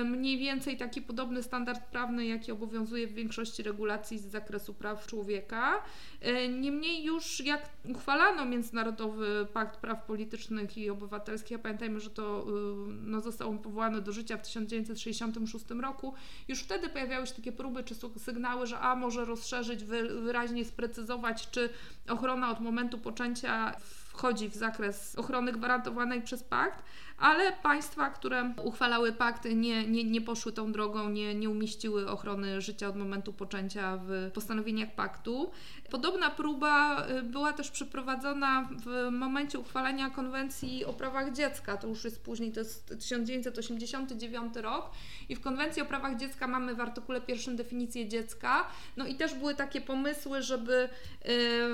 mniej 0.04 0.38
więcej 0.38 0.76
taki 0.76 1.02
podobny 1.02 1.42
standard 1.42 1.80
prawny, 1.90 2.26
jaki 2.26 2.52
obowiązuje 2.52 3.06
w 3.06 3.14
większości 3.14 3.62
regulacji 3.62 4.18
z 4.18 4.24
zakresu 4.24 4.74
praw 4.74 5.06
człowieka. 5.06 5.82
E, 6.20 6.48
niemniej 6.48 7.04
już 7.04 7.40
jak 7.40 7.68
uchwalano 7.88 8.44
Międzynarodowy 8.44 9.46
Pakt 9.52 9.76
Praw 9.76 10.04
Politycznych 10.04 10.78
i 10.78 10.90
Obywatelskich, 10.90 11.56
a 11.56 11.60
pamiętajmy, 11.60 12.00
że 12.00 12.10
to 12.10 12.40
e, 12.40 12.52
no, 12.88 13.20
został 13.20 13.58
powołany 13.58 14.00
do 14.00 14.12
życia 14.12 14.36
w 14.36 14.42
1966 14.42 15.64
roku, 15.80 16.14
już 16.48 16.60
wtedy 16.60 16.88
pojawiały 16.88 17.26
się 17.26 17.34
takie 17.34 17.52
próby 17.52 17.84
czy 17.84 17.94
sygnały, 18.18 18.66
że 18.66 18.78
a 18.78 18.96
może 18.96 19.24
rozszerzyć, 19.24 19.84
wyraźnie 19.84 20.64
sprecyzować, 20.64 21.50
czy 21.50 21.68
ochrona 22.08 22.50
od 22.50 22.60
momentu 22.60 22.98
poczęcia 22.98 23.74
wchodzi 24.20 24.48
w 24.48 24.54
zakres 24.54 25.16
ochrony 25.16 25.52
gwarantowanej 25.52 26.22
przez 26.22 26.44
pakt, 26.44 26.84
ale 27.20 27.52
państwa, 27.52 28.10
które 28.10 28.54
uchwalały 28.64 29.12
pakt, 29.12 29.44
nie, 29.44 29.86
nie, 29.86 30.04
nie 30.04 30.20
poszły 30.20 30.52
tą 30.52 30.72
drogą, 30.72 31.08
nie, 31.08 31.34
nie 31.34 31.50
umieściły 31.50 32.10
ochrony 32.10 32.60
życia 32.60 32.88
od 32.88 32.96
momentu 32.96 33.32
poczęcia 33.32 33.98
w 34.02 34.30
postanowieniach 34.34 34.94
paktu. 34.94 35.50
Podobna 35.90 36.30
próba 36.30 37.06
y, 37.08 37.22
była 37.22 37.52
też 37.52 37.70
przeprowadzona 37.70 38.68
w 38.86 39.10
momencie 39.12 39.58
uchwalania 39.58 40.10
konwencji 40.10 40.84
o 40.84 40.92
prawach 40.92 41.32
dziecka. 41.32 41.76
To 41.76 41.88
już 41.88 42.04
jest 42.04 42.24
później, 42.24 42.52
to 42.52 42.60
jest 42.60 42.86
1989 42.98 44.56
rok 44.56 44.90
i 45.28 45.36
w 45.36 45.40
konwencji 45.40 45.82
o 45.82 45.86
prawach 45.86 46.16
dziecka 46.16 46.46
mamy 46.46 46.74
w 46.74 46.80
artykule 46.80 47.20
pierwszym 47.20 47.56
definicję 47.56 48.08
dziecka. 48.08 48.66
No 48.96 49.06
i 49.06 49.14
też 49.14 49.34
były 49.34 49.54
takie 49.54 49.80
pomysły, 49.80 50.42
żeby 50.42 50.88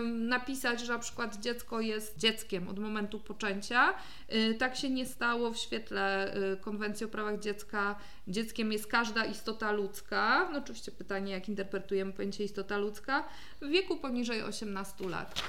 napisać, 0.04 0.80
że 0.80 0.92
na 0.92 0.98
przykład 0.98 1.36
dziecko 1.36 1.80
jest 1.80 2.18
dzieckiem 2.18 2.68
od 2.68 2.78
momentu 2.78 3.20
poczęcia. 3.20 3.94
Y, 4.34 4.54
tak 4.54 4.76
się 4.76 4.90
nie 4.90 5.06
stało 5.06 5.35
w 5.52 5.56
świetle 5.56 6.36
y, 6.52 6.56
konwencji 6.56 7.06
o 7.06 7.08
prawach 7.08 7.38
dziecka. 7.38 7.96
Dzieckiem 8.28 8.72
jest 8.72 8.86
każda 8.86 9.24
istota 9.24 9.72
ludzka. 9.72 10.48
No 10.52 10.58
oczywiście 10.58 10.92
pytanie, 10.92 11.32
jak 11.32 11.48
interpretujemy 11.48 12.12
pojęcie 12.12 12.44
istota 12.44 12.78
ludzka 12.78 13.24
w 13.60 13.68
wieku 13.68 13.96
poniżej 13.96 14.42
18 14.42 15.08
lat. 15.08 15.42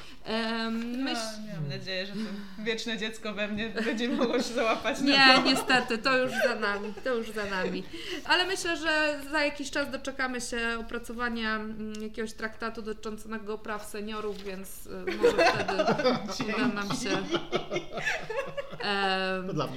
Myśl... 0.97 1.19
No, 1.47 1.53
mam 1.55 1.69
nadzieję, 1.69 2.05
że 2.05 2.13
to 2.13 2.63
wieczne 2.63 2.97
dziecko 2.97 3.33
we 3.33 3.47
mnie 3.47 3.69
będzie 3.69 4.09
mogło 4.09 4.37
się 4.37 4.53
załapać 4.53 5.01
Nie, 5.01 5.17
na 5.17 5.37
to. 5.37 5.41
niestety, 5.41 5.97
to 5.97 6.17
już 6.17 6.31
za 6.31 6.55
nami, 6.55 6.93
to 7.03 7.15
już 7.15 7.31
za 7.31 7.45
nami. 7.45 7.83
Ale 8.25 8.45
myślę, 8.45 8.77
że 8.77 9.19
za 9.31 9.45
jakiś 9.45 9.71
czas 9.71 9.91
doczekamy 9.91 10.41
się 10.41 10.77
opracowania 10.79 11.55
mm, 11.55 11.93
jakiegoś 12.03 12.33
traktatu 12.33 12.81
dotyczącego 12.81 13.57
praw 13.57 13.85
seniorów, 13.85 14.43
więc 14.43 14.85
y, 14.85 14.89
może 14.89 15.31
wtedy 15.31 15.73
uda 16.55 16.67
nam 16.67 16.87
się 16.89 17.17
to 19.47 19.53
dla 19.53 19.67
mnie. 19.67 19.76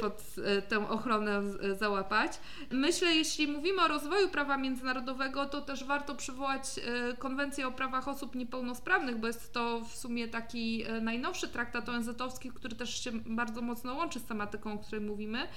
pod 0.00 0.22
y, 0.58 0.62
tę 0.62 0.88
ochronę 0.88 1.42
załapać. 1.78 2.32
Myślę, 2.70 3.14
jeśli 3.14 3.48
mówimy 3.48 3.82
o 3.82 3.88
rozwoju 3.88 4.28
prawa 4.28 4.56
międzynarodowego, 4.56 5.46
to 5.46 5.60
też 5.60 5.84
warto 5.84 6.14
przywołać 6.14 6.64
y, 7.12 7.16
konwencję 7.16 7.66
o 7.66 7.72
prawach 7.72 8.08
osób 8.08 8.34
niepełnosprawnych, 8.34 9.18
bo 9.18 9.26
jest 9.26 9.52
to 9.52 9.80
w 9.80 9.96
sumie 9.96 10.28
taki 10.28 10.84
najnowszy 11.00 11.48
traktat 11.48 11.88
ONZ-owski, 11.88 12.50
który 12.50 12.76
też 12.76 13.04
się 13.04 13.12
bardzo 13.12 13.62
mocno 13.62 13.94
łączy 13.94 14.20
z 14.20 14.24
tematyką, 14.24 14.72
o 14.72 14.78
której 14.78 15.00
mówimy. 15.00 15.48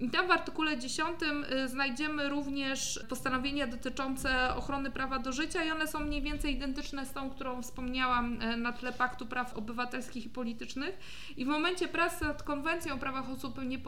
I 0.00 0.10
tam 0.10 0.26
w 0.28 0.30
artykule 0.30 0.78
10 0.78 1.08
y, 1.22 1.68
znajdziemy 1.68 2.28
również 2.28 3.00
postanowienia 3.08 3.66
dotyczące 3.66 4.54
ochrony 4.54 4.90
prawa 4.90 5.18
do 5.18 5.32
życia 5.32 5.64
i 5.64 5.70
one 5.70 5.86
są 5.86 6.00
mniej 6.00 6.22
więcej 6.22 6.54
identyczne 6.54 7.06
z 7.06 7.12
tą, 7.12 7.30
którą 7.30 7.62
wspomniałam 7.62 8.38
na 8.56 8.72
tle 8.72 8.92
Paktu 8.92 9.26
Praw 9.26 9.54
Obywatelskich 9.54 10.26
i 10.26 10.30
Politycznych. 10.30 10.98
I 11.36 11.44
w 11.44 11.48
momencie 11.48 11.88
pracy 11.88 12.24
nad 12.24 12.42
konwencją 12.42 12.94
o 12.94 12.98
prawach 12.98 13.30
osób 13.30 13.64
niepełnosprawnych 13.64 13.87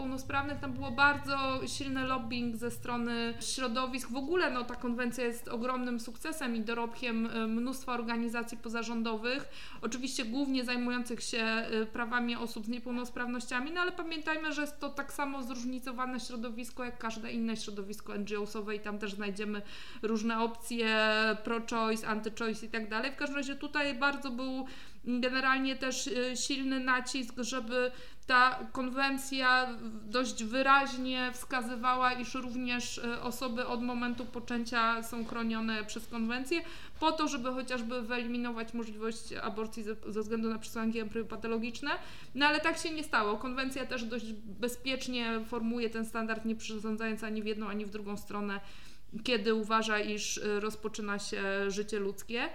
tam 0.60 0.72
było 0.72 0.90
bardzo 0.90 1.60
silny 1.66 2.04
lobbying 2.04 2.56
ze 2.56 2.70
strony 2.70 3.34
środowisk. 3.40 4.10
W 4.10 4.16
ogóle 4.16 4.50
no, 4.50 4.64
ta 4.64 4.74
konwencja 4.74 5.24
jest 5.24 5.48
ogromnym 5.48 6.00
sukcesem 6.00 6.56
i 6.56 6.60
dorobkiem 6.60 7.26
y, 7.26 7.46
mnóstwa 7.46 7.92
organizacji 7.92 8.58
pozarządowych, 8.58 9.48
oczywiście 9.82 10.24
głównie 10.24 10.64
zajmujących 10.64 11.22
się 11.22 11.66
prawami 11.92 12.36
osób 12.36 12.66
z 12.66 12.68
niepełnosprawnościami, 12.68 13.70
no 13.72 13.80
ale 13.80 13.92
pamiętajmy, 13.92 14.52
że 14.52 14.60
jest 14.60 14.80
to 14.80 14.88
tak 14.88 15.12
samo 15.12 15.42
zróżnicowane 15.42 16.20
środowisko 16.20 16.84
jak 16.84 16.98
każde 16.98 17.32
inne 17.32 17.56
środowisko 17.56 18.12
NGO-sowe 18.12 18.74
i 18.74 18.80
tam 18.80 18.98
też 18.98 19.14
znajdziemy 19.14 19.62
różne 20.02 20.40
opcje 20.40 20.96
pro-choice, 21.44 22.06
anty-choice 22.06 22.66
i 22.66 22.68
tak 22.68 22.88
dalej. 22.88 23.12
W 23.12 23.16
każdym 23.16 23.36
razie 23.36 23.56
tutaj 23.56 23.94
bardzo 23.94 24.30
był 24.30 24.66
generalnie 25.04 25.76
też 25.76 26.06
y, 26.06 26.36
silny 26.36 26.80
nacisk, 26.80 27.34
żeby 27.38 27.90
ta 28.26 28.58
konwencja 28.72 29.78
dość 30.06 30.44
wyraźnie 30.44 31.30
wskazywała, 31.34 32.12
iż 32.12 32.34
również 32.34 32.98
y, 32.98 33.20
osoby 33.20 33.66
od 33.66 33.82
momentu 33.82 34.24
poczęcia 34.24 35.02
są 35.02 35.24
chronione 35.24 35.84
przez 35.84 36.06
konwencję, 36.06 36.62
po 37.00 37.12
to, 37.12 37.28
żeby 37.28 37.52
chociażby 37.52 38.02
wyeliminować 38.02 38.74
możliwość 38.74 39.32
aborcji 39.42 39.82
ze, 39.82 39.94
względu 40.22 40.50
na 40.50 40.58
przesłanki 40.58 40.98
patologiczne. 41.28 41.90
No 42.34 42.46
ale 42.46 42.60
tak 42.60 42.78
się 42.78 42.90
nie 42.90 43.04
stało. 43.04 43.36
Konwencja 43.36 43.86
też 43.86 44.04
dość 44.04 44.32
bezpiecznie 44.32 45.40
formuje 45.46 45.90
ten 45.90 46.06
standard, 46.06 46.44
nie 46.44 46.56
przyrządzając 46.56 47.24
ani 47.24 47.42
w 47.42 47.46
jedną, 47.46 47.68
ani 47.68 47.84
w 47.84 47.90
drugą 47.90 48.16
stronę, 48.16 48.60
kiedy 49.24 49.54
uważa, 49.54 49.98
iż 49.98 50.36
y, 50.36 50.60
rozpoczyna 50.60 51.18
się 51.18 51.70
życie 51.70 51.98
ludzkie. 51.98 52.48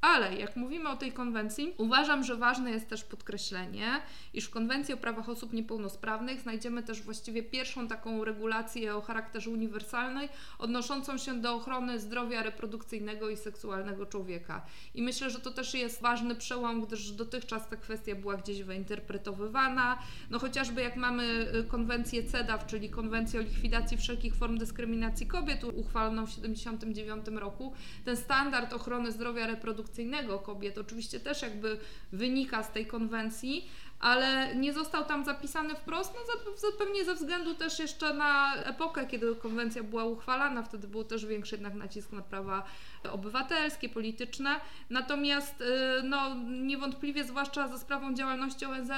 Ale 0.00 0.36
jak 0.36 0.56
mówimy 0.56 0.88
o 0.88 0.96
tej 0.96 1.12
konwencji, 1.12 1.74
uważam, 1.76 2.24
że 2.24 2.36
ważne 2.36 2.70
jest 2.70 2.88
też 2.88 3.04
podkreślenie, 3.04 4.02
iż 4.34 4.44
w 4.44 4.50
konwencji 4.50 4.94
o 4.94 4.96
prawach 4.96 5.28
osób 5.28 5.52
niepełnosprawnych 5.52 6.40
znajdziemy 6.40 6.82
też 6.82 7.02
właściwie 7.02 7.42
pierwszą 7.42 7.88
taką 7.88 8.24
regulację 8.24 8.96
o 8.96 9.00
charakterze 9.00 9.50
uniwersalnej, 9.50 10.28
odnoszącą 10.58 11.18
się 11.18 11.40
do 11.40 11.54
ochrony 11.54 12.00
zdrowia 12.00 12.42
reprodukcyjnego 12.42 13.30
i 13.30 13.36
seksualnego 13.36 14.06
człowieka. 14.06 14.66
I 14.94 15.02
myślę, 15.02 15.30
że 15.30 15.40
to 15.40 15.50
też 15.50 15.74
jest 15.74 16.02
ważny 16.02 16.34
przełom, 16.34 16.84
gdyż 16.84 17.10
dotychczas 17.10 17.68
ta 17.68 17.76
kwestia 17.76 18.14
była 18.14 18.36
gdzieś 18.36 18.62
wyinterpretowywana. 18.62 19.98
No 20.30 20.38
chociażby 20.38 20.82
jak 20.82 20.96
mamy 20.96 21.52
y, 21.54 21.64
konwencję 21.64 22.24
CEDAW, 22.24 22.66
czyli 22.66 22.90
konwencję 22.90 23.40
o 23.40 23.42
likwidacji 23.42 23.96
wszelkich 23.96 24.34
form 24.34 24.58
dyskryminacji 24.58 25.26
kobiet, 25.26 25.64
uchwaloną 25.64 26.26
w 26.26 26.30
1979 26.30 27.40
roku, 27.40 27.72
ten 28.04 28.16
standard 28.16 28.72
ochrony 28.72 29.12
zdrowia 29.12 29.46
reprodukcyjnego 29.46 29.87
reprodukcyjnego 29.88 30.38
kobiet, 30.38 30.78
oczywiście 30.78 31.20
też 31.20 31.42
jakby 31.42 31.78
wynika 32.12 32.62
z 32.62 32.72
tej 32.72 32.86
konwencji, 32.86 33.68
ale 34.00 34.54
nie 34.56 34.72
został 34.72 35.04
tam 35.04 35.24
zapisany 35.24 35.74
wprost, 35.74 36.14
no 36.62 36.68
pewnie 36.78 37.04
ze 37.04 37.14
względu 37.14 37.54
też 37.54 37.78
jeszcze 37.78 38.14
na 38.14 38.54
epokę, 38.54 39.06
kiedy 39.06 39.34
konwencja 39.36 39.82
była 39.82 40.04
uchwalana, 40.04 40.62
wtedy 40.62 40.88
był 40.88 41.04
też 41.04 41.26
większy 41.26 41.54
jednak 41.54 41.74
nacisk 41.74 42.12
na 42.12 42.22
prawa 42.22 42.64
obywatelskie, 43.10 43.88
polityczne. 43.88 44.60
Natomiast 44.90 45.60
y, 45.60 45.64
no, 46.04 46.34
niewątpliwie, 46.44 47.24
zwłaszcza 47.24 47.68
za 47.68 47.78
sprawą 47.78 48.14
działalności 48.14 48.64
ONZ, 48.66 48.90
y, 48.90 48.94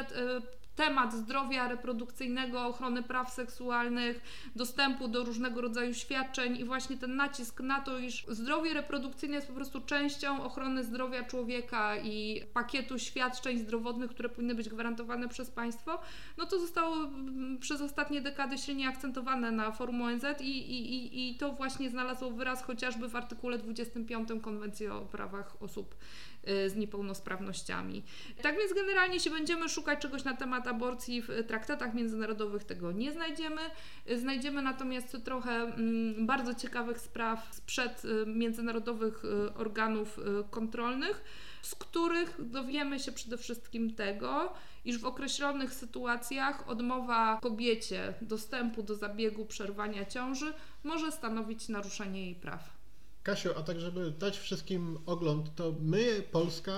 temat 0.76 1.12
zdrowia 1.12 1.68
reprodukcyjnego, 1.68 2.66
ochrony 2.66 3.02
praw 3.02 3.30
seksualnych, 3.33 4.20
dostępu 4.56 5.09
do 5.09 5.24
różnego 5.24 5.61
rodzaju 5.61 5.94
świadczeń 5.94 6.56
i 6.56 6.64
właśnie 6.64 6.96
ten 6.96 7.16
nacisk 7.16 7.61
na 7.61 7.80
to, 7.80 7.98
iż 7.98 8.26
zdrowie 8.28 8.74
reprodukcyjne 8.74 9.37
jest 9.37 9.48
po 9.48 9.54
prostu 9.54 9.80
częścią 9.80 10.42
ochrony 10.42 10.85
zdrowia 10.85 11.24
człowieka 11.24 11.96
i 11.96 12.42
pakietu 12.52 12.98
świadczeń 12.98 13.59
zdrowotnych, 13.59 14.11
które 14.11 14.28
powinny 14.28 14.54
być 14.54 14.68
gwarantowane 14.68 15.28
przez 15.28 15.50
państwo, 15.50 16.00
no 16.38 16.46
to 16.46 16.59
zostało 16.59 16.96
mm, 16.96 17.59
przez 17.59 17.80
ostatnie 17.80 18.20
dekady 18.20 18.59
silnie 18.59 18.88
akcentowane 18.88 19.50
na 19.50 19.72
forum 19.72 20.02
ONZ 20.02 20.24
i, 20.40 20.44
i, 20.44 21.30
i, 21.30 21.37
to 21.37 21.52
właśnie 21.52 21.90
znalazło 21.90 22.30
wyraz 22.30 22.62
chociażby 22.62 23.09
w 23.09 23.16
artykule 23.16 23.59
25 23.59 24.28
Konwencji 24.42 24.87
o 24.88 25.00
prawach 25.00 25.62
osób 25.62 25.94
z 26.44 26.76
niepełnosprawnościami. 26.76 28.03
Tak 28.42 28.59
więc 28.59 28.72
generalnie, 28.74 29.14
jeśli 29.14 29.31
będziemy 29.31 29.68
szukać 29.68 29.98
czegoś 29.98 30.24
na 30.24 30.37
temat 30.37 30.66
aborcji 30.66 31.22
w 31.22 31.29
traktatach 31.46 31.94
międzynarodowych 31.94 32.64
tego 32.64 32.92
nie 32.92 33.12
znajdziemy. 33.12 33.61
Znajdziemy 34.16 34.62
natomiast 34.62 35.16
trochę 35.24 35.50
mm, 35.53 36.26
bardzo 36.26 36.55
ciekawych 36.55 37.00
spraw 37.00 37.48
sprzed 37.50 38.05
y, 38.05 38.26
międzynarodowych 38.26 39.24
y, 39.24 39.55
organów 39.55 40.18
y, 40.18 40.22
kontrolnych, 40.50 41.24
z 41.62 41.74
których 41.74 42.37
dowiemy 42.38 42.98
się 42.98 43.12
przede 43.12 43.37
wszystkim 43.38 43.94
tego, 43.94 44.53
iż 44.85 44.98
w 44.98 45.05
określonych 45.05 45.74
sytuacjach 45.74 46.68
odmowa 46.68 47.38
kobiecie 47.42 48.14
dostępu 48.22 48.83
do 48.83 48.94
zabiegu 48.94 49.46
przerwania 49.46 50.05
ciąży 50.05 50.53
może 50.85 51.12
stanowić 51.12 51.68
naruszenie 51.68 52.24
jej 52.24 52.35
praw. 52.35 52.79
Kasiu, 53.22 53.50
a 53.56 53.62
tak 53.62 53.80
żeby 53.80 54.11
dać 54.11 54.38
wszystkim 54.38 54.98
ogląd, 55.06 55.54
to 55.54 55.74
my, 55.80 56.22
Polska, 56.33 56.76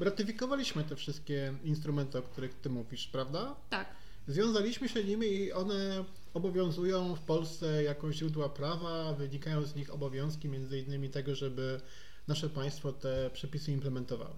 ratyfikowaliśmy 0.00 0.84
te 0.84 0.96
wszystkie 0.96 1.54
instrumenty, 1.64 2.18
o 2.18 2.22
których 2.22 2.54
ty 2.54 2.70
mówisz, 2.70 3.06
prawda? 3.06 3.56
Tak. 3.70 3.86
Związaliśmy 4.28 4.88
się 4.88 5.04
nimi 5.04 5.26
i 5.26 5.52
one 5.52 6.04
obowiązują 6.34 7.14
w 7.14 7.20
Polsce 7.20 7.82
jako 7.82 8.12
źródła 8.12 8.48
prawa, 8.48 9.12
wynikają 9.12 9.62
z 9.62 9.74
nich 9.74 9.94
obowiązki 9.94 10.48
między 10.48 10.80
innymi 10.80 11.10
tego, 11.10 11.34
żeby 11.34 11.80
nasze 12.28 12.48
państwo 12.48 12.92
te 12.92 13.30
przepisy 13.30 13.72
implementowało. 13.72 14.36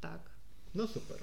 Tak. 0.00 0.20
No 0.74 0.86
super. 0.86 1.18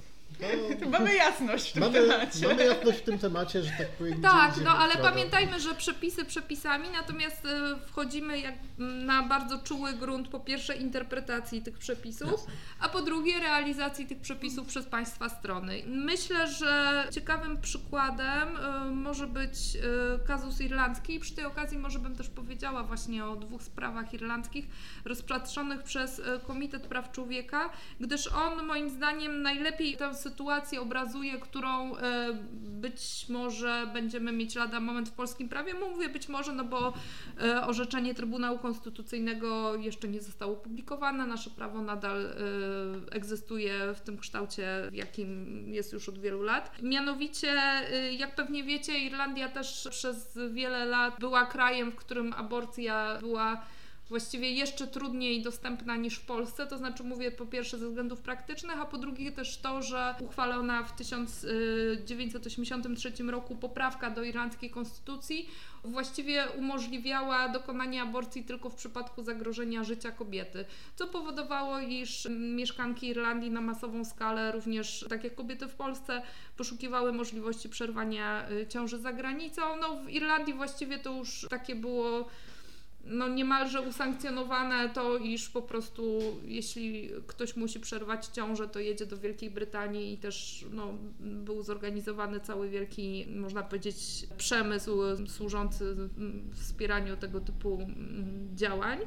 To... 0.80 0.90
Mamy 0.90 1.16
jasność 1.16 1.70
w 1.70 1.74
tym 1.74 1.84
mamy, 1.84 2.02
temacie. 2.02 2.48
Mamy 2.48 2.66
jasność 2.66 3.00
w 3.00 3.02
tym 3.02 3.20
temacie, 3.20 3.64
że 3.64 3.72
tak 3.78 3.88
powiem. 3.88 4.22
Tak, 4.22 4.54
no 4.64 4.72
ale 4.72 4.92
prawda. 4.92 5.10
pamiętajmy, 5.10 5.60
że 5.60 5.76
przepisy 5.76 6.26
przepisami, 6.26 6.90
natomiast 6.94 7.46
y, 7.46 7.50
wchodzimy 7.88 8.40
jak 8.40 8.56
na 8.78 9.24
bardzo 9.24 9.58
czuły 9.58 9.94
grunt 9.94 10.28
po 10.28 10.40
pierwsze 10.40 10.76
interpretacji 10.76 11.62
tych 11.62 11.78
przepisów, 11.78 12.32
Jasne. 12.32 12.54
a 12.80 12.90
po 12.90 13.02
drugie 13.02 13.40
realizacji 13.40 14.08
tych 14.08 14.22
przepisów 14.22 14.68
przez 14.68 14.86
państwa 14.86 15.30
strony. 15.30 15.84
Myślę, 15.88 16.48
że 16.48 17.04
ciekawym 17.12 17.62
przykładem 17.62 18.56
y, 18.56 18.92
może 18.92 19.28
być 19.28 19.58
y, 19.76 20.28
kazus 20.28 20.62
irlandzki 20.62 21.14
i 21.16 21.20
przy 21.20 21.36
tej 21.36 21.46
okazji 21.46 21.78
może 21.78 22.00
bym 22.00 22.16
też 22.16 22.30
powiedziała 22.30 22.84
właśnie 22.84 23.26
o 23.26 23.36
dwóch 23.36 23.64
sprawach 23.64 24.14
irlandzkich 24.14 24.66
rozpatrzonych 25.06 25.84
przez 25.84 26.22
Komitet 26.48 26.88
Praw 26.88 27.12
Człowieka, 27.12 27.70
gdyż 28.00 28.28
on 28.28 28.66
moim 28.66 28.90
zdaniem 28.90 29.42
najlepiej 29.42 29.98
tę 29.98 30.16
sytuację 30.18 30.82
obrazuje, 30.82 31.40
którą 31.40 31.96
y, 31.96 32.00
być 32.54 33.26
może 33.30 33.90
będziemy 33.94 34.32
mieć 34.32 34.56
lada 34.56 34.80
moment 34.80 35.10
w 35.10 35.12
polskim 35.12 35.50
prawie. 35.50 35.74
Mówię 35.74 36.10
być 36.10 36.30
może, 36.30 36.54
no 36.54 36.64
bo 36.64 36.94
y, 37.42 37.62
orzeczenie 37.62 38.16
Trybunału 38.16 38.60
Konstytucyjnego 38.60 39.76
jeszcze 39.76 40.08
nie 40.08 40.22
zostało 40.22 40.54
opublikowane. 40.54 41.28
Nasze 41.28 41.50
prawo 41.50 41.82
nadal 41.82 42.26
y, 42.26 42.32
egzystuje 43.12 43.94
w 43.94 44.02
tym 44.02 44.18
kształcie, 44.18 44.68
w 44.92 44.94
jakim 44.94 45.64
jest 45.74 45.94
już 45.94 46.10
od 46.10 46.20
wielu 46.20 46.42
lat. 46.42 46.82
Mianowicie, 46.82 47.56
jak 48.18 48.36
pewnie 48.36 48.64
wiecie, 48.64 49.00
Irlandia 49.00 49.50
też 49.50 49.88
przez 49.92 50.40
wiele 50.52 50.86
lat 50.86 51.20
była 51.20 51.46
krajem, 51.46 51.92
w 51.92 51.96
którym 51.96 52.34
aborcja 52.34 53.18
była 53.20 53.62
właściwie 54.10 54.52
jeszcze 54.52 54.88
trudniej 54.88 55.42
dostępna 55.42 55.96
niż 55.96 56.16
w 56.16 56.26
Polsce. 56.26 56.68
To 56.68 56.78
znaczy, 56.78 57.04
mówię 57.04 57.32
po 57.32 57.46
pierwsze 57.46 57.78
ze 57.78 57.88
względów 57.88 58.22
praktycznych, 58.22 58.82
a 58.82 58.86
po 58.86 58.98
drugie 58.98 59.32
też 59.32 59.58
to, 59.58 59.82
że 59.82 60.16
uchwalona 60.20 60.84
w 60.84 60.96
1983 60.96 63.12
roku 63.24 63.56
poprawka 63.56 64.10
do 64.10 64.24
irlandzkiej 64.24 64.70
konstytucji 64.70 65.50
właściwie 65.84 66.48
umożliwiała 66.58 67.50
dokonanie 67.50 68.02
aborcji 68.02 68.44
tylko 68.44 68.70
w 68.70 68.76
przypadku 68.76 69.24
zagrożenia 69.24 69.84
życia 69.84 70.12
kobiety, 70.12 70.66
co 70.96 71.08
powodowało, 71.08 71.80
iż 71.80 72.28
mieszkanki 72.30 73.08
Irlandii 73.08 73.52
na 73.52 73.62
masową 73.62 74.06
skalę, 74.06 74.52
również 74.52 75.06
tak 75.10 75.24
jak 75.24 75.36
kobiety 75.36 75.68
w 75.68 75.76
Polsce, 75.76 76.22
poszukiwały 76.58 77.14
możliwości 77.14 77.70
przerwania 77.70 78.50
y, 78.52 78.68
ciąży 78.68 79.00
za 79.00 79.14
granicą. 79.14 79.62
No 79.82 79.96
w 79.96 80.10
Irlandii 80.10 80.54
właściwie 80.54 80.98
to 80.98 81.18
już 81.18 81.48
takie 81.50 81.76
było 81.76 82.28
no 83.06 83.28
niemalże 83.28 83.82
usankcjonowane 83.82 84.90
to, 84.90 85.18
iż 85.18 85.50
po 85.50 85.62
prostu 85.62 86.20
jeśli 86.46 87.10
ktoś 87.28 87.56
musi 87.56 87.80
przerwać 87.80 88.26
ciążę, 88.26 88.68
to 88.68 88.80
jedzie 88.80 89.06
do 89.06 89.18
Wielkiej 89.18 89.50
Brytanii 89.50 90.14
i 90.14 90.18
też 90.18 90.66
no, 90.72 90.94
był 91.20 91.64
zorganizowany 91.64 92.40
cały 92.40 92.70
wielki, 92.70 93.26
można 93.36 93.64
powiedzieć, 93.64 94.28
przemysł 94.38 95.02
służący 95.28 95.96
wspieraniu 96.54 97.18
tego 97.18 97.40
typu 97.40 97.74
mm, 97.74 98.50
działań. 98.56 99.00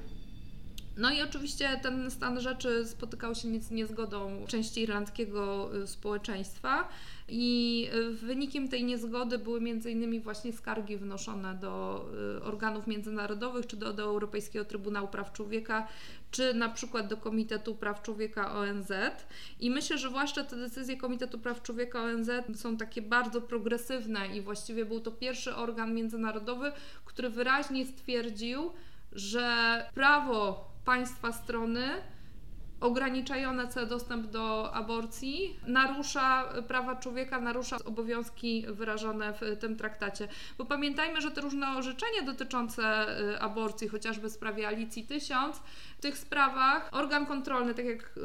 No 0.97 1.11
i 1.11 1.23
oczywiście 1.23 1.81
ten 1.83 2.11
stan 2.11 2.41
rzeczy 2.41 2.87
spotykał 2.87 3.35
się 3.35 3.61
z 3.61 3.71
niezgodą 3.71 4.45
części 4.49 4.81
irlandzkiego 4.83 5.77
y, 5.77 5.87
społeczeństwa 5.87 6.89
i 7.29 7.89
y, 7.95 8.11
wynikiem 8.11 8.69
tej 8.69 8.85
niezgody 8.85 9.39
były 9.39 9.61
innymi 9.91 10.21
właśnie 10.21 10.53
skargi 10.53 10.97
wnoszone 10.97 11.55
do 11.55 12.05
y, 12.39 12.43
organów 12.45 12.87
międzynarodowych, 12.87 13.67
czy 13.67 13.77
do, 13.77 13.93
do 13.93 14.03
Europejskiego 14.03 14.65
Trybunału 14.65 15.09
Praw 15.09 15.33
Człowieka, 15.33 15.89
czy 16.31 16.55
na 16.55 16.69
przykład 16.69 17.09
do 17.09 17.17
Komitetu 17.17 17.75
Praw 17.75 18.03
Człowieka 18.03 18.55
ONZ. 18.55 18.93
I 19.61 19.71
myślę, 19.71 19.99
że 19.99 20.09
zwłaszcza 20.09 20.45
te 20.45 20.57
decyzje 20.57 20.97
Komitetu 20.97 21.39
Praw 21.39 21.63
Człowieka 21.63 22.03
ONZ 22.03 22.31
są 22.55 22.77
takie 22.77 23.03
bardzo 23.03 23.41
progresywne 23.41 24.37
i 24.37 24.41
właściwie 24.41 24.85
był 24.85 25.01
to 25.01 25.11
pierwszy 25.11 25.55
organ 25.55 25.95
międzynarodowy, 25.95 26.73
który 27.05 27.31
wyraźnie 27.31 27.87
stwierdził, 27.87 28.71
że 29.13 29.87
prawo 29.95 30.70
państwa 30.91 31.33
strony 31.33 31.89
ograniczające 32.81 33.87
dostęp 33.87 34.27
do 34.27 34.75
aborcji 34.75 35.61
narusza 35.67 36.45
prawa 36.69 36.97
człowieka, 36.97 37.41
narusza 37.41 37.77
obowiązki 37.85 38.65
wyrażone 38.69 39.33
w 39.33 39.57
tym 39.61 39.77
traktacie. 39.77 40.29
Bo 40.59 40.65
pamiętajmy, 40.65 41.21
że 41.21 41.31
te 41.31 41.41
różne 41.41 41.77
orzeczenia 41.77 42.23
dotyczące 42.23 43.07
y, 43.21 43.41
aborcji, 43.41 43.89
chociażby 43.89 44.29
w 44.29 44.33
sprawie 44.33 44.69
Alicji 44.69 45.07
1000, 45.07 45.57
w 45.99 46.01
tych 46.01 46.19
sprawach 46.19 46.89
organ 46.93 47.27
kontrolny, 47.27 47.75
tak 47.75 47.85
jak 47.85 48.03
y, 48.17 48.21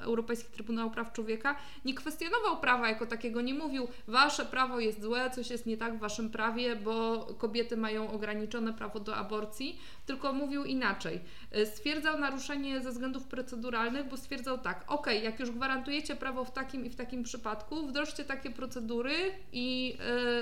Europejski 0.00 0.52
Trybunał 0.52 0.90
Praw 0.90 1.12
Człowieka, 1.12 1.56
nie 1.84 1.94
kwestionował 1.94 2.60
prawa 2.60 2.88
jako 2.88 3.06
takiego, 3.06 3.40
nie 3.40 3.54
mówił, 3.54 3.88
wasze 4.08 4.44
prawo 4.44 4.80
jest 4.80 5.02
złe, 5.02 5.30
coś 5.30 5.50
jest 5.50 5.66
nie 5.66 5.76
tak 5.76 5.96
w 5.96 6.00
waszym 6.00 6.30
prawie, 6.30 6.76
bo 6.76 7.26
kobiety 7.38 7.76
mają 7.76 8.12
ograniczone 8.12 8.72
prawo 8.72 9.00
do 9.00 9.16
aborcji, 9.16 9.80
tylko 10.06 10.32
mówił 10.32 10.64
inaczej. 10.64 11.20
Stwierdzał 11.64 12.18
naruszenie 12.18 12.80
ze 12.80 12.90
względów 12.90 13.24
proceduralnych, 13.24 13.91
bo 14.10 14.16
stwierdzał 14.16 14.58
tak, 14.58 14.84
ok, 14.88 15.06
jak 15.22 15.40
już 15.40 15.50
gwarantujecie 15.50 16.16
prawo 16.16 16.44
w 16.44 16.50
takim 16.50 16.86
i 16.86 16.90
w 16.90 16.96
takim 16.96 17.22
przypadku, 17.22 17.86
wdrożcie 17.86 18.24
takie 18.24 18.50
procedury 18.50 19.14
i 19.52 19.96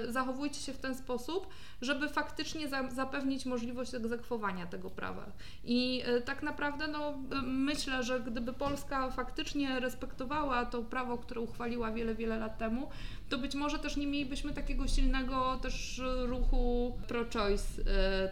y, 0.07 0.13
zachowujcie 0.13 0.61
się 0.61 0.73
w 0.73 0.79
ten 0.79 0.95
sposób, 0.95 1.47
żeby 1.83 2.09
faktycznie 2.09 2.69
za, 2.69 2.91
zapewnić 2.91 3.47
możliwość 3.47 3.95
egzekwowania 3.95 4.67
tego 4.67 4.91
prawa. 4.91 5.27
I 5.65 6.03
y, 6.19 6.21
tak 6.21 6.43
naprawdę 6.43 6.87
no, 6.87 7.19
myślę, 7.43 8.03
że 8.03 8.21
gdyby 8.21 8.53
Polska 8.53 9.11
faktycznie 9.11 9.81
respektowała 9.81 10.67
to 10.67 10.83
prawo, 10.83 11.19
które 11.19 11.41
uchwaliła 11.41 11.91
wiele, 11.93 12.15
wiele 12.15 12.39
lat 12.39 12.59
temu, 12.59 12.89
to 13.29 13.39
być 13.39 13.55
może 13.55 13.79
też 13.79 13.97
nie 13.97 14.07
mielibyśmy 14.07 14.53
takiego 14.53 14.89
silnego 14.89 15.59
też 15.63 16.03
ruchu 16.27 16.99
pro-choice 17.09 17.83
y, 17.83 17.85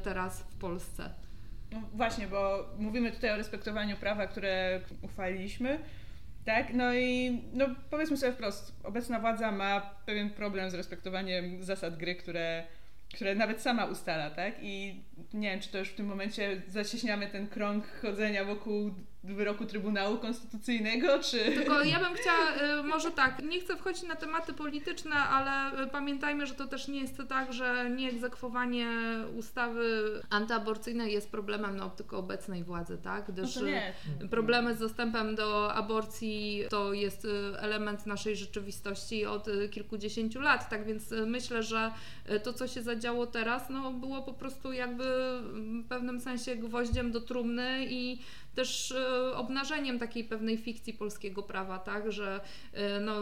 teraz 0.02 0.40
w 0.40 0.54
Polsce. 0.54 1.27
No 1.72 1.82
właśnie, 1.94 2.26
bo 2.26 2.68
mówimy 2.78 3.12
tutaj 3.12 3.30
o 3.30 3.36
respektowaniu 3.36 3.96
prawa, 3.96 4.26
które 4.26 4.80
uchwaliliśmy. 5.02 5.78
Tak, 6.44 6.74
no 6.74 6.94
i 6.94 7.38
no 7.52 7.66
powiedzmy 7.90 8.16
sobie 8.16 8.32
wprost, 8.32 8.72
obecna 8.84 9.20
władza 9.20 9.52
ma 9.52 9.80
pewien 10.06 10.30
problem 10.30 10.70
z 10.70 10.74
respektowaniem 10.74 11.64
zasad 11.64 11.96
gry, 11.96 12.14
które, 12.14 12.64
które 13.14 13.34
nawet 13.34 13.60
sama 13.60 13.84
ustala, 13.84 14.30
tak? 14.30 14.54
I 14.62 15.02
nie 15.34 15.50
wiem, 15.50 15.60
czy 15.60 15.68
to 15.68 15.78
już 15.78 15.88
w 15.88 15.94
tym 15.94 16.06
momencie 16.06 16.62
zacieśniamy 16.68 17.26
ten 17.26 17.48
krąg 17.48 17.84
chodzenia 18.02 18.44
wokół 18.44 18.90
wyroku 19.24 19.64
Trybunału 19.64 20.18
Konstytucyjnego, 20.18 21.18
czy... 21.18 21.44
Tylko 21.44 21.84
ja 21.84 22.00
bym 22.00 22.14
chciała, 22.14 22.78
y, 22.80 22.82
może 22.82 23.10
tak, 23.10 23.42
nie 23.42 23.60
chcę 23.60 23.76
wchodzić 23.76 24.02
na 24.02 24.16
tematy 24.16 24.52
polityczne, 24.52 25.16
ale 25.16 25.82
y, 25.84 25.86
pamiętajmy, 25.86 26.46
że 26.46 26.54
to 26.54 26.66
też 26.66 26.88
nie 26.88 27.00
jest 27.00 27.22
tak, 27.28 27.52
że 27.52 27.90
nieegzekwowanie 27.90 28.88
ustawy 29.36 30.04
antyaborcyjnej 30.30 31.12
jest 31.12 31.30
problemem 31.30 31.76
no, 31.76 31.90
tylko 31.90 32.18
obecnej 32.18 32.64
władzy, 32.64 32.98
tak? 33.02 33.28
No 33.28 33.34
Gdyż 33.34 33.56
nie. 33.56 33.92
problemy 34.30 34.74
z 34.74 34.78
dostępem 34.78 35.34
do 35.34 35.74
aborcji 35.74 36.64
to 36.70 36.92
jest 36.92 37.26
element 37.58 38.06
naszej 38.06 38.36
rzeczywistości 38.36 39.26
od 39.26 39.46
kilkudziesięciu 39.70 40.40
lat, 40.40 40.70
tak 40.70 40.86
więc 40.86 41.14
myślę, 41.26 41.62
że 41.62 41.92
to, 42.42 42.52
co 42.52 42.66
się 42.66 42.82
zadziało 42.82 43.26
teraz, 43.26 43.70
no, 43.70 43.92
było 43.92 44.22
po 44.22 44.32
prostu 44.32 44.72
jakby 44.72 45.04
w 45.84 45.88
pewnym 45.88 46.20
sensie 46.20 46.56
gwoździem 46.56 47.12
do 47.12 47.20
trumny 47.20 47.86
i 47.90 48.18
też 48.58 48.92
e, 48.92 49.36
obnażeniem 49.36 49.98
takiej 49.98 50.24
pewnej 50.24 50.56
fikcji 50.56 50.94
polskiego 50.94 51.42
prawa, 51.42 51.78
tak, 51.78 52.12
że 52.12 52.40
e, 52.72 53.00
no, 53.00 53.14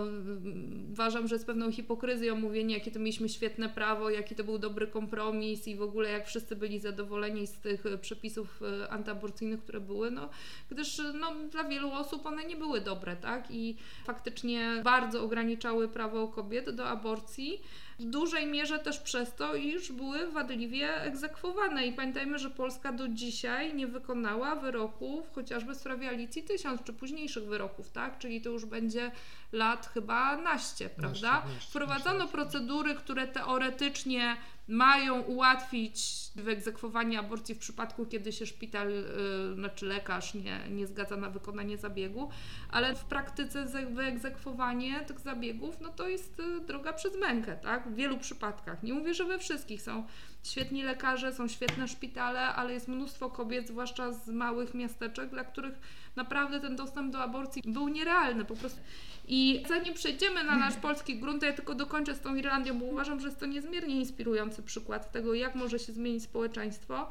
uważam, 0.93 1.29
że 1.29 1.35
jest 1.35 1.47
pewną 1.47 1.73
hipokryzją 1.73 2.37
mówienie, 2.37 2.75
jakie 2.75 2.91
to 2.91 2.99
mieliśmy 2.99 3.29
świetne 3.29 3.69
prawo, 3.69 4.11
jaki 4.11 4.35
to 4.35 4.45
był 4.45 4.59
dobry 4.59 4.87
kompromis 4.87 5.69
i 5.69 5.77
w 5.77 5.83
ogóle 5.83 6.11
jak 6.11 6.27
wszyscy 6.27 6.57
byli 6.57 6.81
zadowoleni 6.81 7.47
z 7.47 7.53
tych 7.53 7.85
przepisów 8.01 8.61
antyaborcyjnych, 8.91 9.63
które 9.63 9.81
były, 9.81 10.11
no, 10.11 10.29
gdyż 10.71 11.03
no, 11.21 11.33
dla 11.51 11.65
wielu 11.65 11.93
osób 11.93 12.27
one 12.27 12.45
nie 12.45 12.57
były 12.57 12.81
dobre, 12.81 13.17
tak, 13.17 13.51
i 13.51 13.77
faktycznie 14.05 14.81
bardzo 14.85 15.23
ograniczały 15.23 15.89
prawo 15.89 16.29
kobiet 16.29 16.71
do 16.71 16.89
aborcji, 16.89 17.61
w 17.99 18.05
dużej 18.05 18.47
mierze 18.47 18.79
też 18.79 18.99
przez 18.99 19.35
to, 19.35 19.55
iż 19.55 19.93
były 19.93 20.31
wadliwie 20.31 21.03
egzekwowane. 21.03 21.87
I 21.87 21.93
pamiętajmy, 21.93 22.39
że 22.39 22.51
Polska 22.51 22.93
do 22.93 23.09
dzisiaj 23.09 23.75
nie 23.75 23.87
wykonała 23.87 24.57
wyroków 24.57 25.26
chociażby 25.35 25.75
w 25.75 25.77
sprawie 25.77 26.09
Alicji 26.09 26.43
Tysiąc, 26.43 26.83
czy 26.85 26.93
późniejszych 26.93 27.45
wyroków, 27.45 27.91
tak? 27.91 28.19
Czyli 28.19 28.41
to 28.41 28.51
już 28.51 28.65
będzie 28.65 29.11
lat 29.53 29.87
chyba 29.87 30.37
naście, 30.37 30.89
prawda? 30.89 31.33
Naście, 31.33 31.55
naście, 31.55 31.71
Wprowadzono 31.71 32.19
naście. 32.19 32.33
procedury, 32.33 32.95
które 32.95 33.29
teoretycznie 33.29 34.37
mają 34.69 35.21
ułatwić 35.23 36.05
wyegzekwowanie 36.37 37.19
aborcji 37.19 37.55
w 37.55 37.59
przypadku, 37.59 38.07
kiedy 38.07 38.33
się 38.33 38.47
szpital, 38.47 38.91
yy, 38.91 39.55
znaczy 39.55 39.87
lekarz 39.87 40.35
nie, 40.35 40.61
nie 40.71 40.87
zgadza 40.87 41.17
na 41.17 41.31
wykonanie 41.31 41.77
zabiegu, 41.79 42.31
ale 42.71 42.95
w 42.95 43.05
praktyce 43.05 43.67
wyegzekwowanie 43.91 45.01
tych 45.01 45.21
zabiegów, 45.21 45.81
no 45.81 45.89
to 45.89 46.09
jest 46.09 46.39
yy, 46.39 46.61
droga 46.61 46.93
przez 46.93 47.17
mękę, 47.17 47.57
tak? 47.57 47.89
W 47.89 47.95
wielu 47.95 48.19
przypadkach. 48.19 48.83
Nie 48.83 48.95
mówię, 48.95 49.15
że 49.15 49.25
we 49.25 49.39
wszystkich 49.39 49.83
są 49.83 50.07
świetni 50.51 50.83
lekarze, 50.83 51.33
są 51.33 51.49
świetne 51.49 51.89
szpitale, 51.89 52.41
ale 52.41 52.73
jest 52.73 52.89
mnóstwo 52.89 53.31
kobiet, 53.31 53.69
zwłaszcza 53.69 54.13
z 54.13 54.29
małych 54.29 54.75
miasteczek, 54.75 55.31
dla 55.31 55.45
których 55.45 55.75
naprawdę 56.17 56.61
ten 56.61 56.77
dostęp 56.77 57.13
do 57.13 57.23
aborcji 57.23 57.63
był 57.67 57.89
nierealny 57.89 58.45
po 58.45 58.57
prostu. 58.57 58.81
I 59.29 59.63
zanim 59.69 59.95
przejdziemy 59.95 60.45
na 60.45 60.57
nasz 60.57 60.77
polski 60.77 61.19
grunt, 61.19 61.41
to 61.41 61.47
ja 61.47 61.53
tylko 61.53 61.75
dokończę 61.75 62.15
z 62.15 62.21
tą 62.21 62.35
Irlandią, 62.35 62.79
bo 62.79 62.85
uważam, 62.85 63.21
że 63.21 63.27
jest 63.27 63.41
to 63.41 63.47
niezmiernie 63.47 63.95
inspirujący 63.95 64.63
przykład 64.63 65.13
tego, 65.13 65.35
jak 65.35 65.55
może 65.55 65.79
się 65.79 65.93
zmienić 65.93 66.23
społeczeństwo. 66.23 67.09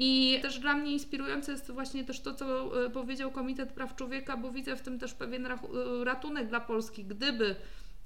I 0.00 0.38
też 0.42 0.58
dla 0.58 0.74
mnie 0.74 0.92
inspirujące 0.92 1.52
jest 1.52 1.70
właśnie 1.70 2.04
też 2.04 2.20
to, 2.20 2.34
co 2.34 2.84
e, 2.84 2.90
powiedział 2.90 3.30
Komitet 3.30 3.72
Praw 3.72 3.96
Człowieka, 3.96 4.36
bo 4.36 4.50
widzę 4.50 4.76
w 4.76 4.82
tym 4.82 4.98
też 4.98 5.14
pewien 5.14 5.46
e, 5.46 5.58
ratunek 6.04 6.48
dla 6.48 6.60
Polski, 6.60 7.04
gdyby 7.04 7.56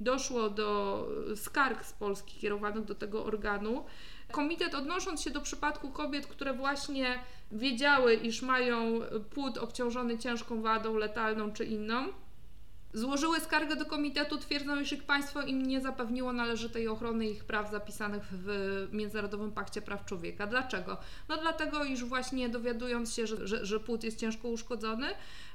doszło 0.02 0.50
do 0.50 1.08
skarg 1.36 1.84
z 1.84 1.92
Polski 1.92 2.40
kierowanych 2.40 2.84
do 2.84 2.94
tego 2.94 3.24
organu. 3.24 3.84
Komitet 4.32 4.74
odnosząc 4.74 5.22
się 5.22 5.30
do 5.30 5.40
przypadku 5.40 5.90
kobiet, 5.90 6.26
które 6.26 6.54
właśnie 6.54 7.18
wiedziały, 7.52 8.14
iż 8.14 8.42
mają 8.42 9.00
płód 9.34 9.58
obciążony 9.58 10.18
ciężką 10.18 10.62
wadą 10.62 10.96
letalną 10.96 11.52
czy 11.52 11.64
inną, 11.64 12.08
Złożyły 12.94 13.40
skargę 13.40 13.76
do 13.76 13.84
komitetu, 13.84 14.38
twierdzą, 14.38 14.80
iż 14.80 14.92
ich 14.92 15.02
państwo 15.02 15.42
im 15.42 15.62
nie 15.62 15.80
zapewniło 15.80 16.32
należytej 16.32 16.88
ochrony 16.88 17.28
ich 17.28 17.44
praw 17.44 17.70
zapisanych 17.70 18.22
w 18.32 18.48
Międzynarodowym 18.92 19.52
Pakcie 19.52 19.82
Praw 19.82 20.04
Człowieka. 20.04 20.46
Dlaczego? 20.46 20.96
No 21.28 21.36
dlatego, 21.36 21.84
iż 21.84 22.04
właśnie 22.04 22.48
dowiadując 22.48 23.14
się, 23.14 23.26
że, 23.26 23.46
że, 23.46 23.66
że 23.66 23.80
płód 23.80 24.04
jest 24.04 24.18
ciężko 24.18 24.48
uszkodzony, 24.48 25.06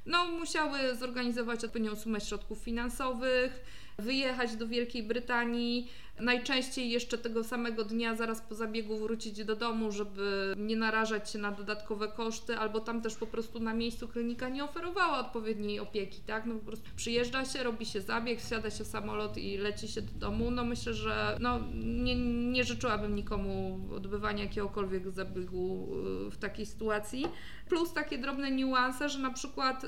no 0.05 0.27
musiały 0.27 0.95
zorganizować 0.95 1.63
odpowiednią 1.63 1.95
sumę 1.95 2.21
środków 2.21 2.59
finansowych, 2.59 3.61
wyjechać 3.99 4.55
do 4.55 4.67
Wielkiej 4.67 5.03
Brytanii, 5.03 5.89
Najczęściej 6.19 6.89
jeszcze 6.89 7.17
tego 7.17 7.43
samego 7.43 7.83
dnia, 7.83 8.15
zaraz 8.15 8.41
po 8.41 8.55
zabiegu, 8.55 8.97
wrócić 8.97 9.45
do 9.45 9.55
domu, 9.55 9.91
żeby 9.91 10.53
nie 10.57 10.75
narażać 10.75 11.31
się 11.31 11.39
na 11.39 11.51
dodatkowe 11.51 12.07
koszty, 12.07 12.57
albo 12.57 12.79
tam 12.79 13.01
też 13.01 13.15
po 13.15 13.27
prostu 13.27 13.59
na 13.59 13.73
miejscu 13.73 14.07
klinika 14.07 14.49
nie 14.49 14.63
oferowała 14.63 15.19
odpowiedniej 15.19 15.79
opieki, 15.79 16.21
tak? 16.21 16.45
No 16.45 16.55
po 16.55 16.65
prostu 16.65 16.89
przyjeżdża 16.95 17.45
się, 17.45 17.63
robi 17.63 17.85
się 17.85 18.01
zabieg, 18.01 18.41
wsiada 18.41 18.69
się 18.69 18.83
w 18.83 18.87
samolot 18.87 19.37
i 19.37 19.57
leci 19.57 19.87
się 19.87 20.01
do 20.01 20.19
domu. 20.19 20.51
No 20.51 20.65
myślę, 20.65 20.93
że 20.93 21.37
no, 21.41 21.59
nie, 21.83 22.15
nie 22.51 22.63
życzyłabym 22.63 23.15
nikomu 23.15 23.79
odbywania 23.95 24.43
jakiegokolwiek 24.43 25.11
zabiegu 25.11 25.87
y, 26.27 26.31
w 26.31 26.37
takiej 26.37 26.65
sytuacji. 26.65 27.25
Plus 27.69 27.93
takie 27.93 28.17
drobne 28.17 28.51
niuanse, 28.51 29.09
że 29.09 29.19
na 29.19 29.33
przykład 29.33 29.85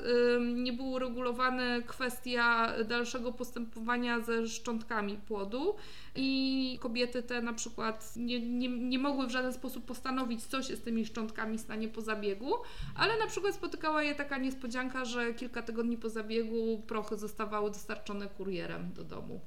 nie 0.54 0.72
było 0.72 0.88
uregulowane 0.88 1.82
kwestia 1.86 2.72
dalszego 2.84 3.32
postępowania 3.32 4.20
ze 4.20 4.46
szczątkami 4.46 5.16
płodu 5.16 5.74
i 6.20 6.78
kobiety 6.78 7.22
te 7.22 7.42
na 7.42 7.52
przykład 7.52 8.16
nie, 8.16 8.40
nie, 8.40 8.68
nie 8.68 8.98
mogły 8.98 9.26
w 9.26 9.30
żaden 9.30 9.52
sposób 9.52 9.84
postanowić, 9.84 10.46
co 10.46 10.62
się 10.62 10.76
z 10.76 10.82
tymi 10.82 11.06
szczątkami 11.06 11.58
stanie 11.58 11.88
po 11.88 12.00
zabiegu, 12.00 12.52
ale 12.96 13.18
na 13.18 13.26
przykład 13.26 13.54
spotykała 13.54 14.02
je 14.02 14.14
taka 14.14 14.38
niespodzianka, 14.38 15.04
że 15.04 15.34
kilka 15.34 15.62
tygodni 15.62 15.96
po 15.96 16.08
zabiegu 16.08 16.82
prochy 16.86 17.16
zostawały 17.16 17.70
dostarczone 17.70 18.28
kurierem 18.28 18.92
do 18.92 19.04
domu. 19.04 19.40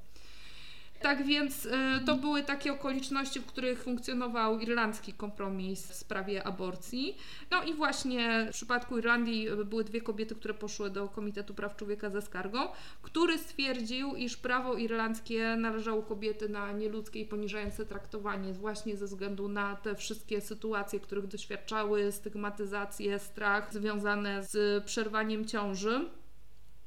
Tak 1.04 1.24
więc 1.24 1.66
y, 1.66 1.70
to 2.06 2.16
były 2.16 2.42
takie 2.42 2.72
okoliczności, 2.72 3.40
w 3.40 3.46
których 3.46 3.82
funkcjonował 3.82 4.58
irlandzki 4.58 5.12
kompromis 5.12 5.88
w 5.88 5.94
sprawie 5.94 6.44
aborcji. 6.44 7.16
No 7.50 7.62
i 7.62 7.74
właśnie 7.74 8.46
w 8.48 8.54
przypadku 8.54 8.98
Irlandii 8.98 9.48
y, 9.48 9.64
były 9.64 9.84
dwie 9.84 10.00
kobiety, 10.00 10.34
które 10.34 10.54
poszły 10.54 10.90
do 10.90 11.08
Komitetu 11.08 11.54
Praw 11.54 11.76
Człowieka 11.76 12.10
ze 12.10 12.22
skargą, 12.22 12.58
który 13.02 13.38
stwierdził, 13.38 14.14
iż 14.14 14.36
prawo 14.36 14.74
irlandzkie 14.74 15.56
należało 15.56 16.02
kobiety 16.02 16.48
na 16.48 16.72
nieludzkie 16.72 17.20
i 17.20 17.24
poniżające 17.24 17.86
traktowanie, 17.86 18.52
właśnie 18.52 18.96
ze 18.96 19.06
względu 19.06 19.48
na 19.48 19.76
te 19.76 19.94
wszystkie 19.94 20.40
sytuacje, 20.40 21.00
których 21.00 21.26
doświadczały, 21.26 22.12
stygmatyzację, 22.12 23.18
strach 23.18 23.72
związane 23.72 24.44
z 24.44 24.84
przerwaniem 24.84 25.44
ciąży. 25.44 26.10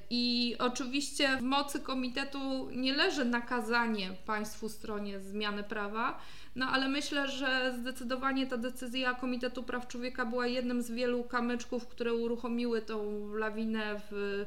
I 0.10 0.56
oczywiście 0.60 1.38
w 1.38 1.42
mocy 1.42 1.80
komitetu 1.80 2.70
nie 2.72 2.94
leży 2.94 3.26
nakazanie 3.26 4.10
państwu 4.26 4.70
stronie 4.70 5.20
zmiany 5.20 5.64
prawa, 5.64 6.20
no 6.56 6.66
ale 6.66 6.90
myślę, 6.90 7.28
że 7.28 7.76
zdecydowanie 7.80 8.48
ta 8.48 8.58
decyzja 8.58 9.14
Komitetu 9.14 9.64
Praw 9.64 9.88
Człowieka 9.88 10.26
była 10.26 10.48
jednym 10.48 10.82
z 10.82 10.92
wielu 10.92 11.24
kamyczków, 11.24 11.88
które 11.88 12.14
uruchomiły 12.14 12.82
tą 12.82 13.28
lawinę 13.36 14.02
w 14.12 14.46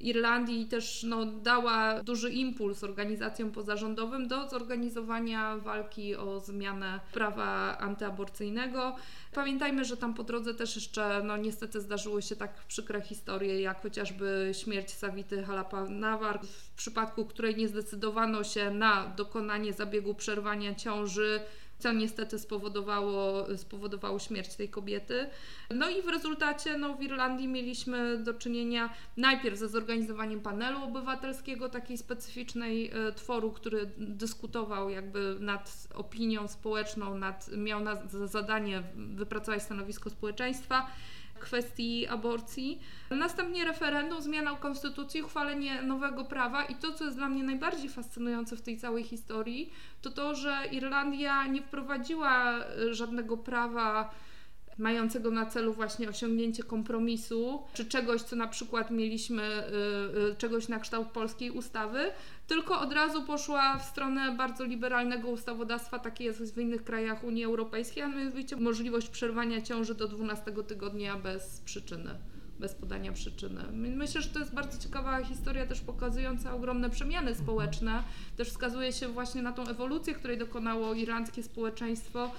Irlandii 0.00 0.66
też 0.66 1.02
no, 1.02 1.26
dała 1.26 2.02
duży 2.02 2.30
impuls 2.30 2.84
organizacjom 2.84 3.50
pozarządowym 3.50 4.28
do 4.28 4.48
zorganizowania 4.48 5.56
walki 5.56 6.16
o 6.16 6.40
zmianę 6.40 7.00
prawa 7.12 7.78
antyaborcyjnego. 7.78 8.96
Pamiętajmy, 9.32 9.84
że 9.84 9.96
tam 9.96 10.14
po 10.14 10.24
drodze 10.24 10.54
też 10.54 10.76
jeszcze, 10.76 11.22
no 11.24 11.36
niestety 11.36 11.80
zdarzyły 11.80 12.22
się 12.22 12.36
tak 12.36 12.66
przykre 12.66 13.00
historie, 13.00 13.60
jak 13.60 13.82
chociażby 13.82 14.50
śmierć 14.52 14.90
Savity 14.90 15.42
Halapa-Nawar, 15.42 16.38
w 16.42 16.70
przypadku 16.76 17.24
której 17.24 17.56
nie 17.56 17.68
zdecydowano 17.68 18.44
się 18.44 18.70
na 18.70 19.06
dokonanie 19.16 19.72
zabiegu 19.72 20.14
przerwania 20.14 20.74
ciąży 20.74 21.40
co 21.78 21.92
niestety 21.92 22.38
spowodowało, 22.38 23.46
spowodowało 23.56 24.18
śmierć 24.18 24.54
tej 24.54 24.68
kobiety. 24.68 25.26
No 25.70 25.88
i 25.88 26.02
w 26.02 26.08
rezultacie 26.08 26.78
no, 26.78 26.94
w 26.94 27.02
Irlandii 27.02 27.48
mieliśmy 27.48 28.18
do 28.18 28.34
czynienia 28.34 28.94
najpierw 29.16 29.58
ze 29.58 29.68
zorganizowaniem 29.68 30.40
panelu 30.40 30.84
obywatelskiego, 30.84 31.68
takiej 31.68 31.98
specyficznej 31.98 32.90
e, 32.90 33.12
tworu, 33.12 33.52
który 33.52 33.90
dyskutował 33.98 34.90
jakby 34.90 35.36
nad 35.40 35.88
opinią 35.94 36.48
społeczną, 36.48 37.18
nad, 37.18 37.50
miał 37.56 37.80
na 37.80 38.06
zadanie 38.26 38.82
wypracować 38.96 39.62
stanowisko 39.62 40.10
społeczeństwa 40.10 40.90
kwestii 41.38 42.06
aborcji. 42.06 42.80
Następnie 43.10 43.64
referendum, 43.64 44.22
zmiana 44.22 44.56
konstytucji, 44.56 45.22
uchwalenie 45.22 45.82
nowego 45.82 46.24
prawa 46.24 46.64
i 46.64 46.74
to, 46.74 46.92
co 46.92 47.04
jest 47.04 47.16
dla 47.16 47.28
mnie 47.28 47.42
najbardziej 47.42 47.88
fascynujące 47.88 48.56
w 48.56 48.62
tej 48.62 48.78
całej 48.78 49.04
historii, 49.04 49.72
to 50.02 50.10
to, 50.10 50.34
że 50.34 50.58
Irlandia 50.72 51.46
nie 51.46 51.62
wprowadziła 51.62 52.54
żadnego 52.90 53.36
prawa 53.36 54.10
mającego 54.78 55.30
na 55.30 55.46
celu 55.46 55.72
właśnie 55.72 56.08
osiągnięcie 56.08 56.62
kompromisu, 56.62 57.62
czy 57.74 57.84
czegoś, 57.84 58.22
co 58.22 58.36
na 58.36 58.46
przykład 58.46 58.90
mieliśmy, 58.90 59.42
y, 59.42 60.32
y, 60.32 60.36
czegoś 60.36 60.68
na 60.68 60.78
kształt 60.78 61.08
polskiej 61.08 61.50
ustawy, 61.50 62.10
tylko 62.46 62.80
od 62.80 62.92
razu 62.92 63.22
poszła 63.22 63.78
w 63.78 63.84
stronę 63.84 64.36
bardzo 64.36 64.64
liberalnego 64.64 65.28
ustawodawstwa, 65.28 65.98
takie 65.98 66.24
jest 66.24 66.54
w 66.54 66.58
innych 66.58 66.84
krajach 66.84 67.24
Unii 67.24 67.44
Europejskiej, 67.44 68.02
a 68.02 68.08
mianowicie 68.08 68.56
możliwość 68.56 69.08
przerwania 69.08 69.62
ciąży 69.62 69.94
do 69.94 70.08
12 70.08 70.52
tygodnia 70.52 71.16
bez 71.16 71.60
przyczyny 71.60 72.37
bez 72.58 72.74
podania 72.74 73.12
przyczyny. 73.12 73.62
Myślę, 73.72 74.22
że 74.22 74.28
to 74.28 74.38
jest 74.38 74.54
bardzo 74.54 74.78
ciekawa 74.78 75.22
historia, 75.24 75.66
też 75.66 75.80
pokazująca 75.80 76.54
ogromne 76.54 76.90
przemiany 76.90 77.34
społeczne. 77.34 78.02
Też 78.36 78.48
wskazuje 78.48 78.92
się 78.92 79.08
właśnie 79.08 79.42
na 79.42 79.52
tą 79.52 79.66
ewolucję, 79.66 80.14
której 80.14 80.38
dokonało 80.38 80.94
irlandzkie 80.94 81.42
społeczeństwo. 81.42 82.30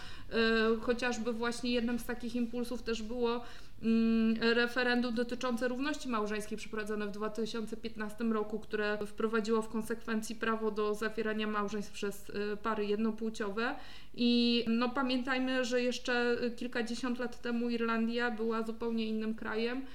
Y, 0.76 0.80
chociażby 0.80 1.34
właśnie 1.34 1.72
jednym 1.72 2.00
z 2.00 2.06
takich 2.06 2.36
impulsów 2.36 2.84
też 2.84 3.02
było 3.02 3.44
mm, 3.84 4.36
referendum 4.42 5.16
dotyczące 5.16 5.68
równości 5.68 6.10
małżeńskiej 6.10 6.58
przeprowadzone 6.58 7.08
w 7.08 7.12
2015 7.12 8.24
roku, 8.24 8.60
które 8.60 8.98
wprowadziło 9.06 9.62
w 9.62 9.70
konsekwencji 9.70 10.36
prawo 10.36 10.72
do 10.72 10.96
zawierania 10.96 11.48
małżeństw 11.48 11.94
przez 11.94 12.30
y, 12.30 12.58
pary 12.64 12.86
jednopłciowe. 12.86 13.76
I 14.14 14.64
no, 14.68 14.90
pamiętajmy, 14.90 15.66
że 15.66 15.82
jeszcze 15.82 16.38
kilkadziesiąt 16.56 17.20
lat 17.20 17.42
temu 17.42 17.70
Irlandia 17.70 18.32
była 18.32 18.64
zupełnie 18.64 19.06
innym 19.06 19.36
krajem. 19.36 19.86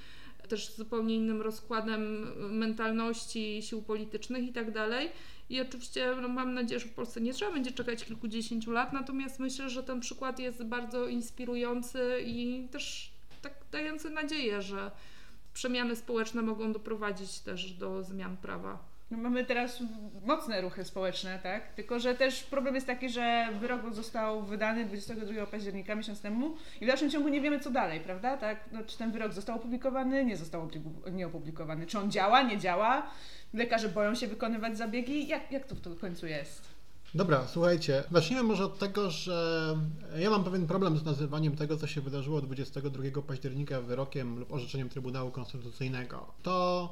Też 0.48 0.74
zupełnie 0.74 1.14
innym 1.14 1.42
rozkładem 1.42 2.26
mentalności, 2.58 3.62
sił 3.62 3.82
politycznych 3.82 4.44
i 4.44 4.52
tak 4.52 4.70
dalej. 4.72 5.08
I 5.50 5.60
oczywiście 5.60 6.16
no, 6.22 6.28
mam 6.28 6.54
nadzieję, 6.54 6.80
że 6.80 6.86
w 6.86 6.94
Polsce 6.94 7.20
nie 7.20 7.32
trzeba 7.32 7.52
będzie 7.52 7.72
czekać 7.72 8.04
kilkudziesięciu 8.04 8.70
lat, 8.70 8.92
natomiast 8.92 9.38
myślę, 9.38 9.70
że 9.70 9.82
ten 9.82 10.00
przykład 10.00 10.38
jest 10.38 10.64
bardzo 10.64 11.08
inspirujący 11.08 12.20
i 12.26 12.68
też 12.72 13.10
tak 13.42 13.52
dający 13.72 14.10
nadzieję, 14.10 14.62
że 14.62 14.90
przemiany 15.54 15.96
społeczne 15.96 16.42
mogą 16.42 16.72
doprowadzić 16.72 17.38
też 17.38 17.72
do 17.72 18.02
zmian 18.02 18.36
prawa. 18.36 18.93
No 19.16 19.22
mamy 19.22 19.44
teraz 19.44 19.82
mocne 20.24 20.60
ruchy 20.60 20.84
społeczne, 20.84 21.38
tak? 21.42 21.72
Tylko, 21.72 22.00
że 22.00 22.14
też 22.14 22.42
problem 22.42 22.74
jest 22.74 22.86
taki, 22.86 23.10
że 23.10 23.48
wyrok 23.60 23.94
został 23.94 24.42
wydany 24.42 24.84
22 24.84 25.46
października, 25.46 25.94
miesiąc 25.94 26.20
temu 26.20 26.56
i 26.80 26.84
w 26.84 26.88
dalszym 26.88 27.10
ciągu 27.10 27.28
nie 27.28 27.40
wiemy, 27.40 27.60
co 27.60 27.70
dalej, 27.70 28.00
prawda? 28.00 28.36
Tak? 28.36 28.64
No, 28.72 28.82
czy 28.86 28.98
ten 28.98 29.12
wyrok 29.12 29.32
został 29.32 29.56
opublikowany, 29.56 30.24
nie 30.24 30.36
został 30.36 30.68
nie 31.12 31.26
opublikowany, 31.26 31.86
czy 31.86 31.98
on 31.98 32.10
działa, 32.10 32.42
nie 32.42 32.58
działa, 32.58 33.06
lekarze 33.54 33.88
boją 33.88 34.14
się 34.14 34.26
wykonywać 34.26 34.78
zabiegi, 34.78 35.28
jak, 35.28 35.52
jak 35.52 35.66
to 35.66 35.74
w 35.74 36.00
końcu 36.00 36.26
jest? 36.26 36.74
Dobra, 37.14 37.46
słuchajcie, 37.46 38.02
zacznijmy 38.10 38.42
może 38.42 38.64
od 38.64 38.78
tego, 38.78 39.10
że 39.10 39.66
ja 40.18 40.30
mam 40.30 40.44
pewien 40.44 40.66
problem 40.66 40.98
z 40.98 41.04
nazywaniem 41.04 41.56
tego, 41.56 41.76
co 41.76 41.86
się 41.86 42.00
wydarzyło 42.00 42.40
22 42.40 43.22
października 43.22 43.80
wyrokiem 43.80 44.38
lub 44.38 44.52
orzeczeniem 44.52 44.88
Trybunału 44.88 45.30
Konstytucyjnego. 45.30 46.26
To 46.42 46.88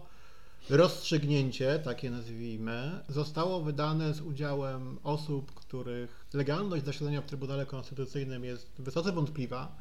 rozstrzygnięcie, 0.71 1.79
takie 1.79 2.11
nazwijmy, 2.11 3.01
zostało 3.09 3.61
wydane 3.61 4.15
z 4.15 4.21
udziałem 4.21 4.99
osób, 5.03 5.55
których 5.55 6.27
legalność 6.33 6.85
zasiadania 6.85 7.23
w 7.23 7.27
Trybunale 7.27 7.67
Konstytucyjnym 7.67 8.45
jest 8.45 8.73
wysoce 8.79 9.13
wątpliwa. 9.13 9.77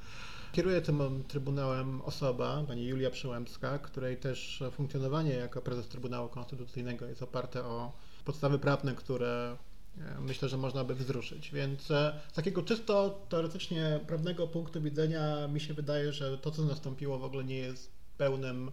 Kieruje 0.52 0.82
tym 0.82 1.24
Trybunałem 1.28 2.02
osoba, 2.02 2.64
pani 2.68 2.86
Julia 2.86 3.10
Przyłębska, 3.10 3.80
której 3.80 4.18
też 4.18 4.64
funkcjonowanie 4.72 5.34
jako 5.34 5.62
prezes 5.62 5.88
Trybunału 5.88 6.30
Konstytucyjnego 6.30 7.06
jest 7.06 7.24
oparte 7.24 7.64
o 7.64 7.92
podstawy 8.26 8.60
prawne, 8.60 8.96
które 8.96 9.58
e, 9.98 10.22
myślę, 10.22 10.50
że 10.50 10.58
można 10.58 10.84
by 10.84 10.96
wzruszyć. 10.96 11.52
Więc 11.52 11.92
e, 11.92 12.20
z 12.32 12.34
takiego 12.34 12.64
czysto 12.64 13.22
teoretycznie 13.30 14.00
prawnego 14.08 14.48
punktu 14.48 14.82
widzenia 14.82 15.48
mi 15.48 15.60
się 15.60 15.74
wydaje, 15.74 16.14
że 16.14 16.38
to, 16.38 16.52
co 16.52 16.66
nastąpiło, 16.66 17.20
w 17.20 17.24
ogóle 17.24 17.44
nie 17.44 17.58
jest 17.58 17.92
pełnym 18.18 18.72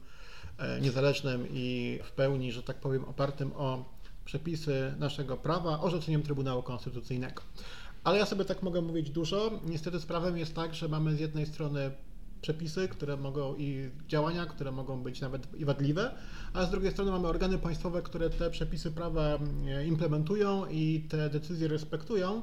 niezależnym 0.81 1.47
i 1.51 1.99
w 2.05 2.12
pełni, 2.12 2.53
że 2.53 2.62
tak 2.62 2.77
powiem, 2.77 3.05
opartym 3.05 3.53
o 3.57 3.85
przepisy 4.25 4.94
naszego 4.99 5.37
prawa, 5.37 5.81
orzeczeniem 5.81 6.23
Trybunału 6.23 6.62
Konstytucyjnego. 6.62 7.42
Ale 8.05 8.18
ja 8.18 8.27
sobie 8.27 8.44
tak 8.44 8.62
mogę 8.62 8.81
mówić 8.81 9.11
dużo. 9.11 9.61
Niestety 9.66 10.01
sprawem 10.01 10.38
jest 10.38 10.55
tak, 10.55 10.75
że 10.75 10.88
mamy 10.88 11.16
z 11.16 11.21
jednej 11.21 11.47
strony 11.47 11.90
przepisy, 12.40 12.88
które 12.88 13.16
mogą 13.16 13.55
i 13.57 13.90
działania, 14.09 14.47
które 14.47 14.73
mogą 14.73 15.03
być 15.03 15.21
nawet 15.21 15.61
i 15.61 15.64
wadliwe, 15.64 16.14
a 16.53 16.64
z 16.64 16.71
drugiej 16.71 16.92
strony 16.92 17.11
mamy 17.11 17.29
organy 17.29 17.59
państwowe, 17.59 18.03
które 18.03 18.31
te 18.31 18.51
przepisy 18.51 18.90
prawa 18.90 19.38
e, 19.66 19.87
implementują 19.87 20.66
i 20.66 21.07
te 21.09 21.31
decyzje 21.31 21.68
respektują. 21.68 22.42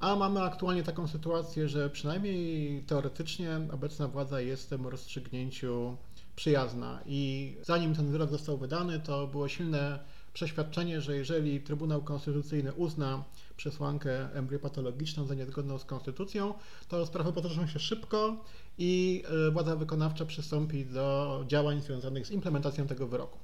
A 0.00 0.16
mamy 0.16 0.42
aktualnie 0.42 0.82
taką 0.82 1.08
sytuację, 1.08 1.68
że 1.68 1.90
przynajmniej 1.90 2.82
teoretycznie 2.82 3.60
obecna 3.72 4.08
władza 4.08 4.40
jest 4.40 4.66
w 4.66 4.68
tym 4.68 4.86
rozstrzygnięciu 4.86 5.96
przyjazna. 6.40 7.00
I 7.06 7.56
zanim 7.62 7.94
ten 7.94 8.10
wyrok 8.10 8.30
został 8.30 8.58
wydany, 8.58 9.00
to 9.00 9.26
było 9.26 9.48
silne 9.48 9.98
przeświadczenie, 10.32 11.00
że 11.00 11.16
jeżeli 11.16 11.60
Trybunał 11.60 12.02
Konstytucyjny 12.02 12.72
uzna 12.72 13.24
przesłankę 13.56 14.32
embryopatologiczną 14.34 15.26
za 15.26 15.34
niezgodną 15.34 15.78
z 15.78 15.84
konstytucją, 15.84 16.54
to 16.88 17.06
sprawy 17.06 17.32
potoczą 17.32 17.66
się 17.66 17.78
szybko 17.78 18.44
i 18.78 19.22
e, 19.48 19.50
władza 19.50 19.76
wykonawcza 19.76 20.24
przystąpi 20.24 20.86
do 20.86 21.44
działań 21.48 21.80
związanych 21.80 22.26
z 22.26 22.30
implementacją 22.30 22.86
tego 22.86 23.06
wyroku. 23.06 23.38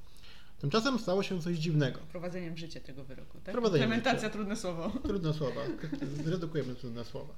Tymczasem 0.59 0.99
stało 0.99 1.23
się 1.23 1.41
coś 1.41 1.57
dziwnego. 1.57 2.01
Wprowadzeniem 2.01 2.55
w 2.55 2.59
życie 2.59 2.81
tego 2.81 3.05
wyroku, 3.05 3.39
tak? 3.45 3.55
Implementacja, 3.55 4.31
trudne 4.31 4.57
słowo. 4.57 4.93
Trudne 5.03 5.35
słowa. 5.35 5.61
Zredukujemy 6.25 6.75
trudne 6.75 7.05
słowa. 7.05 7.35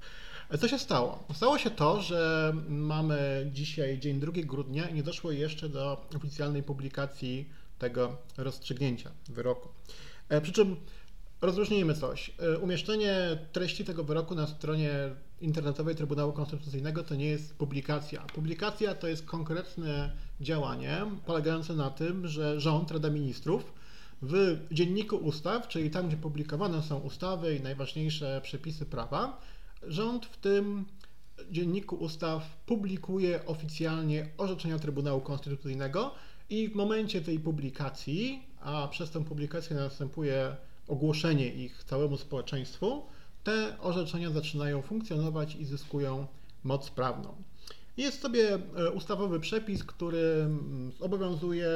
Co 0.61 0.68
się 0.68 0.78
stało? 0.78 1.24
Stało 1.35 1.59
się 1.59 1.70
to, 1.70 2.02
że 2.02 2.52
mamy 2.68 3.50
dzisiaj 3.52 3.98
dzień 3.98 4.20
2 4.20 4.33
grudnia 4.35 4.88
i 4.88 4.94
nie 4.94 5.02
doszło 5.02 5.33
jeszcze 5.33 5.68
do 5.68 6.07
oficjalnej 6.16 6.62
publikacji 6.62 7.48
tego 7.78 8.16
rozstrzygnięcia 8.37 9.11
wyroku. 9.28 9.68
E, 10.28 10.40
przy 10.40 10.52
czym 10.52 10.76
rozróżnijmy 11.40 11.94
coś. 11.94 12.31
E, 12.38 12.59
umieszczenie 12.59 13.38
treści 13.53 13.85
tego 13.85 14.05
wyroku 14.05 14.35
na 14.35 14.46
stronie 14.46 14.90
internetowej 15.40 15.94
Trybunału 15.94 16.33
Konstytucyjnego 16.33 17.03
to 17.03 17.14
nie 17.14 17.27
jest 17.27 17.57
publikacja. 17.57 18.20
Publikacja 18.22 18.94
to 18.94 19.09
jest 19.09 19.27
konkretne 19.27 20.12
działanie 20.40 21.07
polegające 21.27 21.74
na 21.74 21.90
tym, 21.90 22.29
że 22.29 22.61
rząd, 22.61 22.90
Rada 22.90 23.11
Ministrów 23.11 23.72
w 24.22 24.59
dzienniku 24.72 25.16
ustaw, 25.16 25.68
czyli 25.68 25.90
tam, 25.90 26.09
gdzie 26.09 26.16
publikowane 26.16 26.83
są 26.83 26.98
ustawy 26.98 27.57
i 27.57 27.61
najważniejsze 27.61 28.40
przepisy 28.44 28.87
prawa, 28.87 29.40
Rząd 29.83 30.27
w 30.27 30.37
tym 30.37 30.85
dzienniku 31.51 31.96
ustaw 31.96 32.57
publikuje 32.66 33.46
oficjalnie 33.46 34.29
orzeczenia 34.38 34.79
Trybunału 34.79 35.20
Konstytucyjnego 35.20 36.14
i 36.51 36.68
w 36.68 36.74
momencie 36.74 37.20
tej 37.20 37.40
publikacji, 37.40 38.42
a 38.61 38.88
przez 38.88 39.11
tę 39.11 39.24
publikację 39.24 39.77
następuje 39.77 40.57
ogłoszenie 40.88 41.48
ich 41.48 41.85
całemu 41.85 42.16
społeczeństwu, 42.16 43.03
te 43.44 43.81
orzeczenia 43.81 44.31
zaczynają 44.31 44.83
funkcjonować 44.83 45.57
i 45.57 45.64
zyskują 45.64 46.27
moc 46.64 46.90
prawną. 46.90 47.35
Jest 47.96 48.22
sobie 48.22 48.55
e, 48.55 48.90
ustawowy 48.90 49.40
przepis, 49.40 49.85
który 49.85 50.18
mm, 50.18 50.92
obowiązuje 51.01 51.68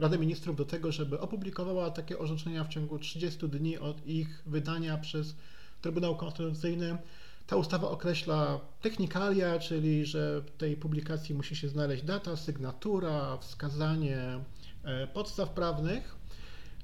Radę 0.00 0.18
Ministrów 0.18 0.56
do 0.56 0.64
tego, 0.64 0.92
żeby 0.92 1.20
opublikowała 1.20 1.90
takie 1.90 2.18
orzeczenia 2.18 2.64
w 2.64 2.68
ciągu 2.68 2.98
30 2.98 3.48
dni 3.48 3.78
od 3.78 4.06
ich 4.06 4.42
wydania 4.46 4.98
przez 4.98 5.34
Trybunał 5.82 6.16
Konstytucyjny. 6.16 6.98
Ta 7.46 7.56
ustawa 7.56 7.90
określa 7.90 8.60
technikalia, 8.80 9.58
czyli 9.58 10.06
że 10.06 10.40
w 10.40 10.50
tej 10.50 10.76
publikacji 10.76 11.34
musi 11.34 11.56
się 11.56 11.68
znaleźć 11.68 12.02
data, 12.02 12.36
sygnatura, 12.36 13.36
wskazanie 13.36 14.40
e, 14.84 15.06
podstaw 15.06 15.50
prawnych. 15.50 16.15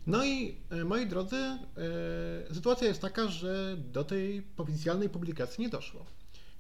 No 0.06 0.24
i 0.24 0.56
e, 0.70 0.84
moi 0.84 1.06
drodzy, 1.06 1.36
e, 1.36 1.58
sytuacja 2.54 2.88
jest 2.88 3.00
taka, 3.00 3.28
że 3.28 3.76
do 3.76 4.04
tej 4.04 4.42
oficjalnej 4.56 5.08
publikacji 5.08 5.62
nie 5.62 5.68
doszło. 5.68 6.06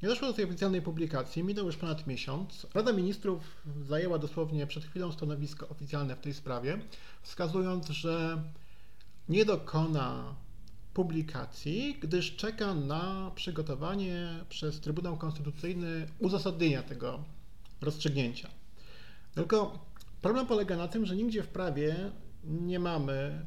Nie 0.02 0.08
doszło 0.08 0.28
do 0.28 0.34
tej 0.34 0.44
oficjalnej 0.44 0.82
publikacji, 0.82 1.44
minął 1.44 1.66
już 1.66 1.76
ponad 1.76 2.06
miesiąc. 2.06 2.66
Rada 2.74 2.92
Ministrów 2.92 3.62
zajęła 3.88 4.18
dosłownie 4.18 4.66
przed 4.66 4.84
chwilą 4.84 5.12
stanowisko 5.12 5.68
oficjalne 5.68 6.16
w 6.16 6.20
tej 6.20 6.34
sprawie, 6.34 6.78
wskazując, 7.22 7.88
że 7.88 8.42
nie 9.28 9.44
dokona 9.44 10.34
publikacji, 10.94 11.96
gdyż 12.00 12.36
czeka 12.36 12.74
na 12.74 13.30
przygotowanie 13.34 14.28
przez 14.48 14.80
Trybunał 14.80 15.16
Konstytucyjny 15.16 16.06
uzasadnienia 16.18 16.82
tego 16.82 17.24
rozstrzygnięcia. 17.80 18.48
Tylko 19.34 19.78
problem 20.22 20.46
polega 20.46 20.76
na 20.76 20.88
tym, 20.88 21.06
że 21.06 21.16
nigdzie 21.16 21.42
w 21.42 21.48
prawie 21.48 22.10
nie 22.44 22.78
mamy 22.78 23.46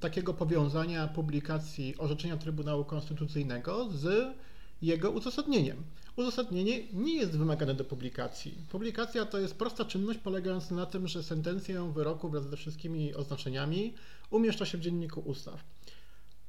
takiego 0.00 0.34
powiązania 0.34 1.08
publikacji 1.08 1.94
orzeczenia 1.98 2.36
Trybunału 2.36 2.84
Konstytucyjnego 2.84 3.88
z 3.90 4.34
jego 4.82 5.10
uzasadnieniem. 5.10 5.76
Uzasadnienie 6.16 6.82
nie 6.92 7.14
jest 7.14 7.38
wymagane 7.38 7.74
do 7.74 7.84
publikacji. 7.84 8.54
Publikacja 8.70 9.26
to 9.26 9.38
jest 9.38 9.54
prosta 9.54 9.84
czynność 9.84 10.18
polegająca 10.18 10.74
na 10.74 10.86
tym, 10.86 11.08
że 11.08 11.22
sentencję 11.22 11.92
wyroku 11.92 12.28
wraz 12.30 12.50
ze 12.50 12.56
wszystkimi 12.56 13.14
oznaczeniami 13.14 13.94
umieszcza 14.30 14.66
się 14.66 14.78
w 14.78 14.80
dzienniku 14.80 15.20
ustaw. 15.20 15.64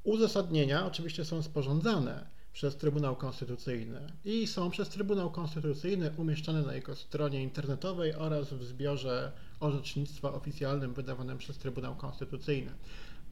Uzasadnienia 0.04 0.86
oczywiście 0.86 1.26
są 1.26 1.44
sporządzane 1.44 2.41
przez 2.54 2.78
Trybunał 2.78 3.16
Konstytucyjny 3.16 4.12
i 4.26 4.48
są 4.48 4.70
przez 4.70 4.90
Trybunał 4.90 5.32
Konstytucyjny 5.32 6.12
umieszczane 6.18 6.62
na 6.62 6.74
jego 6.74 6.96
stronie 6.96 7.44
internetowej 7.44 8.16
oraz 8.16 8.54
w 8.54 8.64
zbiorze 8.64 9.32
orzecznictwa 9.60 10.34
oficjalnym 10.34 10.94
wydawanym 10.94 11.38
przez 11.38 11.58
Trybunał 11.58 11.96
Konstytucyjny. 11.96 12.72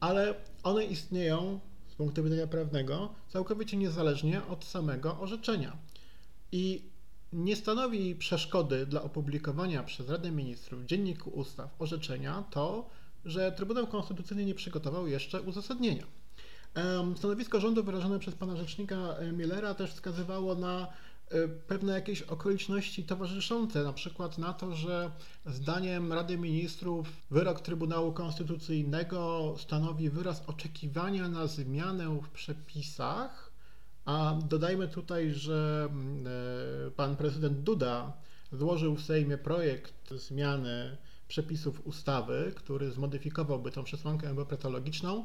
Ale 0.00 0.34
one 0.62 0.84
istnieją 0.84 1.60
z 1.88 1.94
punktu 1.94 2.24
widzenia 2.24 2.46
prawnego 2.46 3.14
całkowicie 3.28 3.76
niezależnie 3.76 4.46
od 4.46 4.64
samego 4.64 5.20
orzeczenia. 5.20 5.76
I 6.52 6.82
nie 7.32 7.56
stanowi 7.56 8.14
przeszkody 8.14 8.86
dla 8.86 9.02
opublikowania 9.02 9.82
przez 9.82 10.08
Radę 10.08 10.30
Ministrów 10.30 10.82
w 10.82 10.86
Dzienniku 10.86 11.30
Ustaw 11.30 11.74
orzeczenia 11.78 12.44
to, 12.50 12.88
że 13.24 13.52
Trybunał 13.52 13.86
Konstytucyjny 13.86 14.44
nie 14.44 14.54
przygotował 14.54 15.06
jeszcze 15.06 15.42
uzasadnienia. 15.42 16.19
Stanowisko 17.16 17.60
rządu 17.60 17.84
wyrażone 17.84 18.18
przez 18.18 18.34
pana 18.34 18.56
rzecznika 18.56 18.96
e, 18.96 19.32
Millera 19.32 19.74
też 19.74 19.90
wskazywało 19.90 20.54
na 20.54 20.86
e, 21.30 21.48
pewne 21.48 21.92
jakieś 21.92 22.22
okoliczności 22.22 23.04
towarzyszące, 23.04 23.84
na 23.84 23.92
przykład 23.92 24.38
na 24.38 24.52
to, 24.52 24.74
że 24.74 25.10
zdaniem 25.46 26.12
Rady 26.12 26.38
Ministrów 26.38 27.08
wyrok 27.30 27.60
Trybunału 27.60 28.12
Konstytucyjnego 28.12 29.54
stanowi 29.58 30.10
wyraz 30.10 30.42
oczekiwania 30.46 31.28
na 31.28 31.46
zmianę 31.46 32.20
w 32.22 32.28
przepisach, 32.28 33.52
a 34.04 34.38
dodajmy 34.48 34.88
tutaj, 34.88 35.30
że 35.32 35.88
mm, 35.90 36.26
e, 36.26 36.90
pan 36.90 37.16
prezydent 37.16 37.60
Duda 37.60 38.12
złożył 38.52 38.96
w 38.96 39.02
Sejmie 39.02 39.38
projekt 39.38 40.10
zmiany 40.10 40.96
przepisów 41.28 41.86
ustawy, 41.86 42.52
który 42.56 42.90
zmodyfikowałby 42.90 43.70
tą 43.70 43.84
przesłankę 43.84 44.28
embryopatologiczną, 44.28 45.24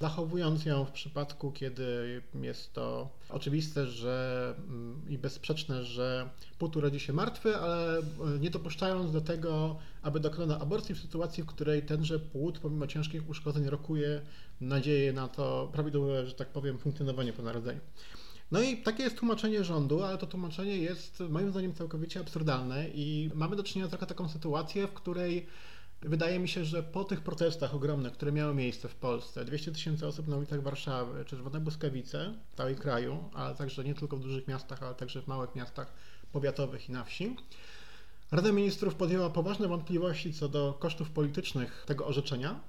zachowując 0.00 0.64
ją 0.64 0.84
w 0.84 0.90
przypadku, 0.90 1.52
kiedy 1.52 2.22
jest 2.42 2.72
to 2.72 3.08
oczywiste 3.28 3.86
że, 3.86 4.54
mm, 4.58 5.02
i 5.08 5.18
bezsprzeczne, 5.18 5.84
że 5.84 6.28
płód 6.58 6.76
urodzi 6.76 7.00
się 7.00 7.12
martwy, 7.12 7.56
ale 7.56 8.02
nie 8.40 8.50
dopuszczając 8.50 9.12
do 9.12 9.20
tego, 9.20 9.76
aby 10.02 10.20
dokonano 10.20 10.60
aborcji 10.60 10.94
w 10.94 10.98
sytuacji, 10.98 11.42
w 11.42 11.46
której 11.46 11.82
tenże 11.82 12.18
płód, 12.18 12.58
pomimo 12.58 12.86
ciężkich 12.86 13.28
uszkodzeń, 13.28 13.66
rokuje 13.66 14.22
nadzieję 14.60 15.12
na 15.12 15.28
to 15.28 15.68
prawidłowe, 15.72 16.26
że 16.26 16.34
tak 16.34 16.48
powiem, 16.48 16.78
funkcjonowanie 16.78 17.32
po 17.32 17.42
narodzeniu. 17.42 17.80
No 18.50 18.62
i 18.62 18.76
takie 18.76 19.02
jest 19.02 19.18
tłumaczenie 19.18 19.64
rządu, 19.64 20.02
ale 20.02 20.18
to 20.18 20.26
tłumaczenie 20.26 20.76
jest 20.76 21.20
moim 21.20 21.50
zdaniem 21.50 21.74
całkowicie 21.74 22.20
absurdalne 22.20 22.88
i 22.88 23.30
mamy 23.34 23.56
do 23.56 23.62
czynienia 23.62 23.88
z 23.88 24.08
taką 24.08 24.28
sytuację, 24.28 24.86
w 24.86 24.92
której 24.92 25.46
wydaje 26.04 26.38
mi 26.38 26.48
się, 26.48 26.64
że 26.64 26.82
po 26.82 27.04
tych 27.04 27.20
protestach 27.20 27.74
ogromnych, 27.74 28.12
które 28.12 28.32
miały 28.32 28.54
miejsce 28.54 28.88
w 28.88 28.94
Polsce, 28.94 29.44
200 29.44 29.72
tysięcy 29.72 30.06
osób 30.06 30.28
na 30.28 30.36
ulicach 30.36 30.62
Warszawy, 30.62 31.24
Czerwone 31.24 31.60
Błyskawice 31.60 32.34
w 32.52 32.56
całym 32.56 32.74
kraju, 32.74 33.24
ale 33.34 33.54
także 33.54 33.84
nie 33.84 33.94
tylko 33.94 34.16
w 34.16 34.20
dużych 34.20 34.48
miastach, 34.48 34.82
ale 34.82 34.94
także 34.94 35.22
w 35.22 35.26
małych 35.26 35.54
miastach 35.54 35.92
powiatowych 36.32 36.88
i 36.88 36.92
na 36.92 37.04
wsi, 37.04 37.36
Rada 38.32 38.52
Ministrów 38.52 38.94
podjęła 38.94 39.30
poważne 39.30 39.68
wątpliwości 39.68 40.32
co 40.32 40.48
do 40.48 40.76
kosztów 40.78 41.10
politycznych 41.10 41.84
tego 41.86 42.06
orzeczenia 42.06 42.60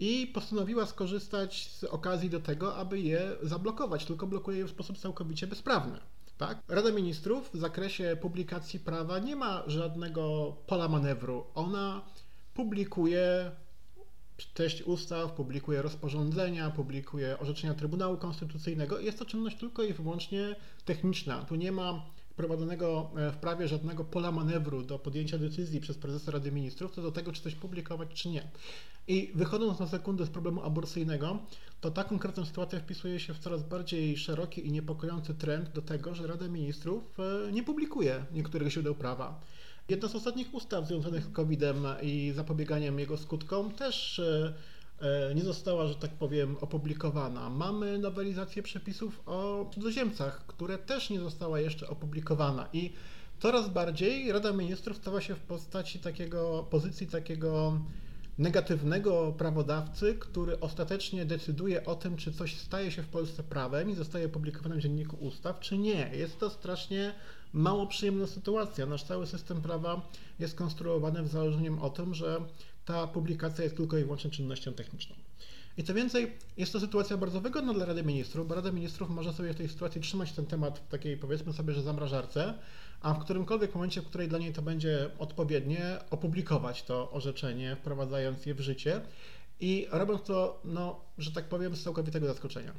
i 0.00 0.26
postanowiła 0.34 0.86
skorzystać 0.86 1.68
z 1.68 1.84
okazji 1.84 2.30
do 2.30 2.40
tego, 2.40 2.76
aby 2.76 3.00
je 3.00 3.32
zablokować, 3.42 4.04
tylko 4.04 4.26
blokuje 4.26 4.58
je 4.58 4.64
w 4.64 4.70
sposób 4.70 4.98
całkowicie 4.98 5.46
bezprawny. 5.46 5.98
Tak? 6.38 6.58
Rada 6.68 6.92
Ministrów 6.92 7.50
w 7.54 7.58
zakresie 7.58 8.16
publikacji 8.20 8.80
prawa 8.80 9.18
nie 9.18 9.36
ma 9.36 9.62
żadnego 9.66 10.56
pola 10.66 10.88
manewru. 10.88 11.46
Ona 11.54 12.02
publikuje 12.54 13.50
treść 14.54 14.82
ustaw, 14.82 15.32
publikuje 15.32 15.82
rozporządzenia, 15.82 16.70
publikuje 16.70 17.38
orzeczenia 17.38 17.74
Trybunału 17.74 18.16
Konstytucyjnego. 18.16 19.00
Jest 19.00 19.18
to 19.18 19.24
czynność 19.24 19.56
tylko 19.56 19.82
i 19.82 19.92
wyłącznie 19.92 20.56
techniczna. 20.84 21.44
Tu 21.44 21.54
nie 21.54 21.72
ma 21.72 22.06
wprowadzonego 22.30 23.10
e, 23.16 23.32
w 23.32 23.36
prawie 23.36 23.68
żadnego 23.68 24.04
pola 24.04 24.32
manewru 24.32 24.82
do 24.82 24.98
podjęcia 24.98 25.38
decyzji 25.38 25.80
przez 25.80 25.98
prezesa 25.98 26.32
Rady 26.32 26.52
Ministrów 26.52 26.90
co 26.90 27.02
do 27.02 27.12
tego, 27.12 27.32
czy 27.32 27.42
coś 27.42 27.54
publikować, 27.54 28.08
czy 28.14 28.28
nie. 28.28 28.48
I 29.08 29.32
wychodząc 29.34 29.80
na 29.80 29.86
sekundę 29.86 30.26
z 30.26 30.30
problemu 30.30 30.62
aborcyjnego, 30.62 31.38
to 31.80 31.90
ta 31.90 32.04
konkretna 32.04 32.44
sytuacja 32.44 32.80
wpisuje 32.80 33.20
się 33.20 33.34
w 33.34 33.38
coraz 33.38 33.62
bardziej 33.62 34.16
szeroki 34.16 34.66
i 34.66 34.72
niepokojący 34.72 35.34
trend 35.34 35.72
do 35.72 35.82
tego, 35.82 36.14
że 36.14 36.26
Rada 36.26 36.48
Ministrów 36.48 37.02
e, 37.48 37.52
nie 37.52 37.62
publikuje 37.62 38.24
niektórych 38.32 38.68
źródeł 38.68 38.94
prawa. 38.94 39.40
Jedna 39.88 40.08
z 40.08 40.14
ostatnich 40.14 40.54
ustaw 40.54 40.86
związanych 40.86 41.24
z 41.24 41.32
COVID-em 41.32 41.86
i 42.02 42.32
zapobieganiem 42.36 42.98
jego 42.98 43.16
skutkom 43.16 43.72
też 43.72 44.18
e, 44.18 44.54
e, 45.00 45.34
nie 45.34 45.42
została, 45.42 45.86
że 45.86 45.94
tak 45.94 46.10
powiem, 46.10 46.56
opublikowana. 46.60 47.50
Mamy 47.50 47.98
nowelizację 47.98 48.62
przepisów 48.62 49.22
o 49.26 49.70
cudzoziemcach, 49.74 50.46
które 50.46 50.78
też 50.78 51.10
nie 51.10 51.20
została 51.20 51.60
jeszcze 51.60 51.88
opublikowana 51.88 52.68
i 52.72 52.92
coraz 53.40 53.68
bardziej 53.68 54.32
Rada 54.32 54.52
Ministrów 54.52 54.96
stała 54.96 55.20
się 55.20 55.34
w 55.34 55.40
postaci 55.40 55.98
takiego, 55.98 56.66
pozycji 56.70 57.06
takiego 57.06 57.78
negatywnego 58.38 59.34
prawodawcy, 59.38 60.14
który 60.14 60.60
ostatecznie 60.60 61.24
decyduje 61.24 61.84
o 61.84 61.94
tym, 61.94 62.16
czy 62.16 62.32
coś 62.32 62.56
staje 62.58 62.90
się 62.90 63.02
w 63.02 63.08
Polsce 63.08 63.42
prawem 63.42 63.90
i 63.90 63.94
zostaje 63.94 64.26
opublikowane 64.26 64.76
w 64.76 64.80
Dzienniku 64.80 65.16
Ustaw, 65.16 65.60
czy 65.60 65.78
nie. 65.78 66.10
Jest 66.14 66.40
to 66.40 66.50
strasznie 66.50 67.14
mało 67.52 67.86
przyjemna 67.86 68.26
sytuacja. 68.26 68.86
Nasz 68.86 69.04
cały 69.04 69.26
system 69.26 69.62
prawa 69.62 70.08
jest 70.38 70.54
konstruowany 70.54 71.22
w 71.22 71.28
założeniem 71.28 71.78
o 71.78 71.90
tym, 71.90 72.14
że 72.14 72.40
ta 72.84 73.06
publikacja 73.06 73.64
jest 73.64 73.76
tylko 73.76 73.98
i 73.98 74.02
wyłącznie 74.02 74.30
czynnością 74.30 74.72
techniczną. 74.72 75.16
I 75.76 75.84
co 75.84 75.94
więcej, 75.94 76.32
jest 76.56 76.72
to 76.72 76.80
sytuacja 76.80 77.16
bardzo 77.16 77.40
wygodna 77.40 77.74
dla 77.74 77.84
Rady 77.84 78.02
Ministrów, 78.02 78.48
bo 78.48 78.54
Rada 78.54 78.72
Ministrów 78.72 79.10
może 79.10 79.32
sobie 79.32 79.52
w 79.52 79.56
tej 79.56 79.68
sytuacji 79.68 80.00
trzymać 80.00 80.32
ten 80.32 80.46
temat 80.46 80.78
w 80.78 80.88
takiej, 80.88 81.16
powiedzmy 81.16 81.52
sobie, 81.52 81.74
że 81.74 81.82
zamrażarce, 81.82 82.54
a 83.00 83.14
w 83.14 83.18
którymkolwiek 83.24 83.74
momencie, 83.74 84.02
w 84.02 84.06
której 84.06 84.28
dla 84.28 84.38
niej 84.38 84.52
to 84.52 84.62
będzie 84.62 85.10
odpowiednie, 85.18 85.98
opublikować 86.10 86.82
to 86.82 87.10
orzeczenie, 87.10 87.76
wprowadzając 87.76 88.46
je 88.46 88.54
w 88.54 88.60
życie 88.60 89.00
i 89.60 89.86
robiąc 89.90 90.22
to, 90.22 90.60
no, 90.64 91.00
że 91.18 91.32
tak 91.32 91.48
powiem, 91.48 91.76
z 91.76 91.82
całkowitego 91.82 92.26
zaskoczenia. 92.26 92.72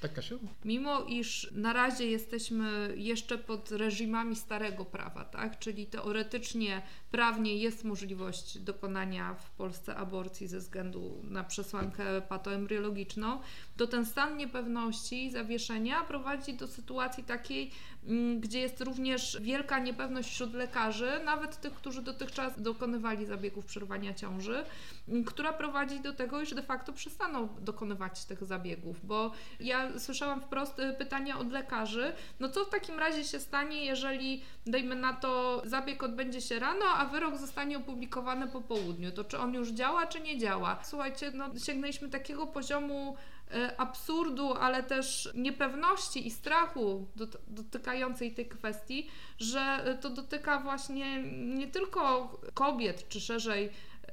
Tak, 0.00 0.12
Kasiu? 0.12 0.38
Mimo 0.64 1.04
iż 1.04 1.50
na 1.52 1.72
razie 1.72 2.06
jesteśmy 2.06 2.94
jeszcze 2.96 3.38
pod 3.38 3.70
reżimami 3.70 4.36
starego 4.36 4.84
prawa, 4.84 5.24
tak? 5.24 5.58
czyli 5.58 5.86
teoretycznie, 5.86 6.82
prawnie 7.10 7.56
jest 7.56 7.84
możliwość 7.84 8.58
dokonania 8.58 9.34
w 9.34 9.50
Polsce 9.50 9.96
aborcji 9.96 10.48
ze 10.48 10.58
względu 10.58 11.20
na 11.24 11.44
przesłankę 11.44 12.20
patoembriologiczną, 12.20 13.40
to 13.76 13.86
ten 13.86 14.06
stan 14.06 14.36
niepewności 14.36 15.26
i 15.26 15.30
zawieszenia 15.30 16.04
prowadzi 16.04 16.54
do 16.54 16.68
sytuacji 16.68 17.24
takiej, 17.24 17.70
mm, 18.06 18.40
gdzie 18.40 18.60
jest 18.60 18.80
również 18.80 19.38
wielka 19.40 19.78
niepewność 19.78 20.30
wśród 20.30 20.54
lekarzy, 20.54 21.10
nawet 21.24 21.60
tych, 21.60 21.74
którzy 21.74 22.02
dotychczas 22.02 22.62
dokonywali 22.62 23.26
zabiegów 23.26 23.66
przerwania 23.66 24.14
ciąży, 24.14 24.64
mm, 25.08 25.24
która 25.24 25.52
prowadzi 25.52 26.00
do 26.00 26.12
tego, 26.12 26.42
iż 26.42 26.54
de 26.54 26.62
facto 26.62 26.92
przestaną 26.92 27.48
dokonywać 27.60 28.24
tych 28.24 28.44
zabiegów, 28.44 29.06
bo 29.06 29.32
ja 29.60 29.87
słyszałam 29.96 30.40
wprost 30.40 30.78
y, 30.78 30.92
pytania 30.92 31.38
od 31.38 31.52
lekarzy, 31.52 32.12
no 32.40 32.48
co 32.48 32.64
w 32.64 32.70
takim 32.70 32.98
razie 32.98 33.24
się 33.24 33.40
stanie, 33.40 33.84
jeżeli 33.84 34.42
dajmy 34.66 34.94
na 34.94 35.12
to 35.12 35.62
zabieg 35.64 36.02
odbędzie 36.02 36.40
się 36.40 36.58
rano, 36.58 36.84
a 36.96 37.04
wyrok 37.04 37.36
zostanie 37.36 37.78
opublikowany 37.78 38.48
po 38.48 38.60
południu, 38.60 39.12
to 39.12 39.24
czy 39.24 39.38
on 39.38 39.54
już 39.54 39.68
działa, 39.68 40.06
czy 40.06 40.20
nie 40.20 40.38
działa? 40.38 40.78
Słuchajcie, 40.82 41.32
no 41.34 41.50
sięgnęliśmy 41.58 42.08
takiego 42.08 42.46
poziomu 42.46 43.16
E, 43.54 43.80
absurdu, 43.80 44.54
ale 44.54 44.82
też 44.82 45.28
niepewności 45.34 46.26
i 46.26 46.30
strachu 46.30 47.06
dotykającej 47.48 48.34
tej 48.34 48.48
kwestii, 48.48 49.06
że 49.38 49.60
e, 49.60 49.94
to 49.94 50.10
dotyka 50.10 50.60
właśnie 50.60 51.22
nie 51.32 51.66
tylko 51.66 52.30
kobiet, 52.54 53.08
czy 53.08 53.20
szerzej 53.20 53.70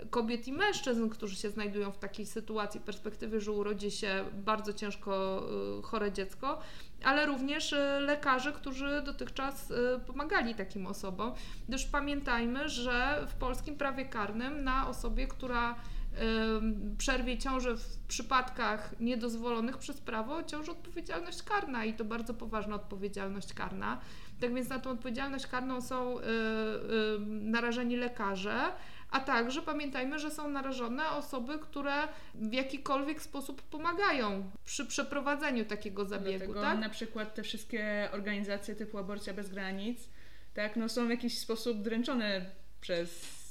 kobiet 0.10 0.48
i 0.48 0.52
mężczyzn, 0.54 1.10
którzy 1.10 1.36
się 1.36 1.50
znajdują 1.50 1.92
w 1.92 1.98
takiej 1.98 2.26
sytuacji, 2.26 2.80
perspektywy, 2.80 3.42
że 3.42 3.52
urodzi 3.52 3.92
się 3.92 4.26
bardzo 4.34 4.74
ciężko 4.74 5.44
e, 5.80 5.82
chore 5.82 6.12
dziecko, 6.12 6.60
ale 7.04 7.26
również 7.26 7.76
lekarzy, 8.00 8.54
którzy 8.54 9.02
dotychczas 9.06 9.74
pomagali 10.08 10.56
takim 10.56 10.88
osobom. 10.88 11.32
Gdyż 11.70 11.86
pamiętajmy, 11.86 12.70
że 12.70 13.26
w 13.28 13.34
polskim 13.34 13.78
prawie 13.78 14.06
karnym 14.06 14.64
na 14.64 14.88
osobie, 14.88 15.28
która 15.28 15.76
przerwie 16.98 17.38
ciąży 17.38 17.78
w 17.78 17.98
przypadkach 18.08 19.00
niedozwolonych 19.00 19.78
przez 19.78 20.02
prawo 20.02 20.44
ciąży 20.44 20.72
odpowiedzialność 20.72 21.44
karna 21.44 21.86
i 21.86 21.94
to 21.94 22.06
bardzo 22.06 22.34
poważna 22.34 22.76
odpowiedzialność 22.76 23.54
karna. 23.54 24.00
Tak 24.42 24.54
więc 24.54 24.70
na 24.70 24.80
tą 24.80 24.90
odpowiedzialność 24.90 25.48
karną 25.48 25.82
są 25.82 26.20
y, 26.20 26.22
y, 26.22 26.26
narażeni 27.26 27.98
lekarze, 27.98 28.72
a 29.12 29.20
także 29.20 29.62
pamiętajmy, 29.62 30.20
że 30.20 30.32
są 30.32 30.50
narażone 30.50 31.10
osoby, 31.10 31.60
które 31.60 31.94
w 32.36 32.54
jakikolwiek 32.54 33.22
sposób 33.22 33.62
pomagają 33.62 34.52
przy 34.66 34.86
przeprowadzeniu 34.86 35.66
takiego 35.66 36.06
zabiegu. 36.06 36.54
Dlatego 36.54 36.62
tak? 36.62 36.80
na 36.80 36.90
przykład 36.90 37.36
te 37.36 37.44
wszystkie 37.44 38.10
organizacje 38.12 38.76
typu 38.76 38.98
Aborcja 38.98 39.34
bez 39.34 39.50
granic 39.50 40.10
tak, 40.54 40.76
no 40.76 40.90
są 40.90 41.08
w 41.08 41.10
jakiś 41.10 41.38
sposób 41.38 41.82
dręczone 41.82 42.46
przez 42.82 43.45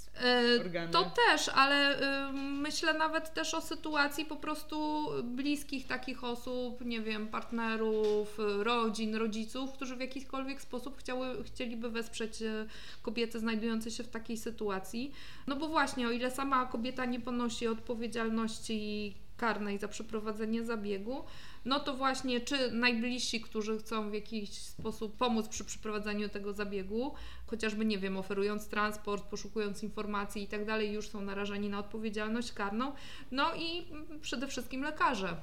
organy. 0.60 0.92
To 0.92 1.12
też, 1.28 1.48
ale 1.48 2.00
y, 2.28 2.32
myślę 2.32 2.94
nawet 2.94 3.34
też 3.34 3.54
o 3.54 3.60
sytuacji 3.60 4.24
po 4.24 4.36
prostu 4.36 5.08
bliskich 5.24 5.86
takich 5.86 6.24
osób, 6.24 6.84
nie 6.84 7.00
wiem, 7.00 7.28
partnerów, 7.28 8.38
rodzin, 8.58 9.14
rodziców, 9.14 9.72
którzy 9.72 9.96
w 9.96 10.00
jakikolwiek 10.00 10.60
sposób 10.60 10.98
chciały, 10.98 11.44
chcieliby 11.44 11.90
wesprzeć 11.90 12.42
e, 12.42 12.66
kobiety 13.02 13.38
znajdujące 13.38 13.90
się 13.90 14.02
w 14.02 14.08
takiej 14.08 14.36
sytuacji. 14.36 15.12
No 15.46 15.56
bo 15.56 15.68
właśnie, 15.68 16.08
o 16.08 16.10
ile 16.10 16.30
sama 16.30 16.66
kobieta 16.66 17.04
nie 17.04 17.20
ponosi 17.20 17.68
odpowiedzialności 17.68 19.14
karnej 19.36 19.78
za 19.78 19.88
przeprowadzenie 19.88 20.64
zabiegu, 20.64 21.24
no 21.64 21.80
to 21.80 21.94
właśnie 21.94 22.40
czy 22.40 22.70
najbliżsi, 22.70 23.40
którzy 23.40 23.78
chcą 23.78 24.10
w 24.10 24.14
jakiś 24.14 24.50
sposób 24.50 25.16
pomóc 25.16 25.48
przy 25.48 25.64
przeprowadzaniu 25.64 26.28
tego 26.28 26.52
zabiegu, 26.52 27.14
chociażby, 27.46 27.84
nie 27.84 27.98
wiem, 27.98 28.16
oferując 28.16 28.68
transport, 28.68 29.24
poszukując 29.24 29.82
informacji 29.82 30.42
i 30.42 30.48
tak 30.48 30.66
dalej, 30.66 30.92
już 30.92 31.08
są 31.08 31.20
narażeni 31.20 31.68
na 31.68 31.78
odpowiedzialność 31.78 32.52
karną, 32.52 32.92
no 33.30 33.54
i 33.54 33.86
przede 34.20 34.46
wszystkim 34.46 34.82
lekarze, 34.82 35.36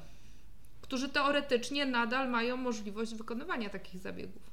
którzy 0.81 1.09
teoretycznie 1.09 1.85
nadal 1.85 2.29
mają 2.29 2.57
możliwość 2.57 3.15
wykonywania 3.15 3.69
takich 3.69 4.01
zabiegów. 4.01 4.51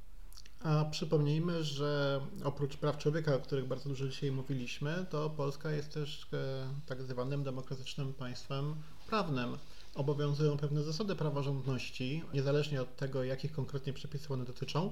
A 0.65 0.85
przypomnijmy, 0.85 1.65
że 1.65 2.21
oprócz 2.45 2.77
praw 2.77 2.99
człowieka, 2.99 3.35
o 3.35 3.39
których 3.39 3.67
bardzo 3.67 3.89
dużo 3.89 4.09
dzisiaj 4.09 4.33
mówiliśmy, 4.33 5.07
to 5.11 5.31
Polska 5.31 5.71
jest 5.71 5.95
też 5.95 6.27
e, 6.33 6.69
tak 6.87 7.03
zwanym 7.03 7.45
demokratycznym 7.45 8.15
państwem 8.15 8.75
prawnym 9.09 9.59
obowiązują 9.95 10.57
pewne 10.57 10.83
zasady 10.83 11.17
praworządności, 11.17 12.23
niezależnie 12.35 12.83
od 12.83 12.97
tego, 12.97 13.25
jakich 13.25 13.53
konkretnie 13.53 13.93
przepisów 13.93 14.31
one 14.31 14.45
dotyczą. 14.45 14.91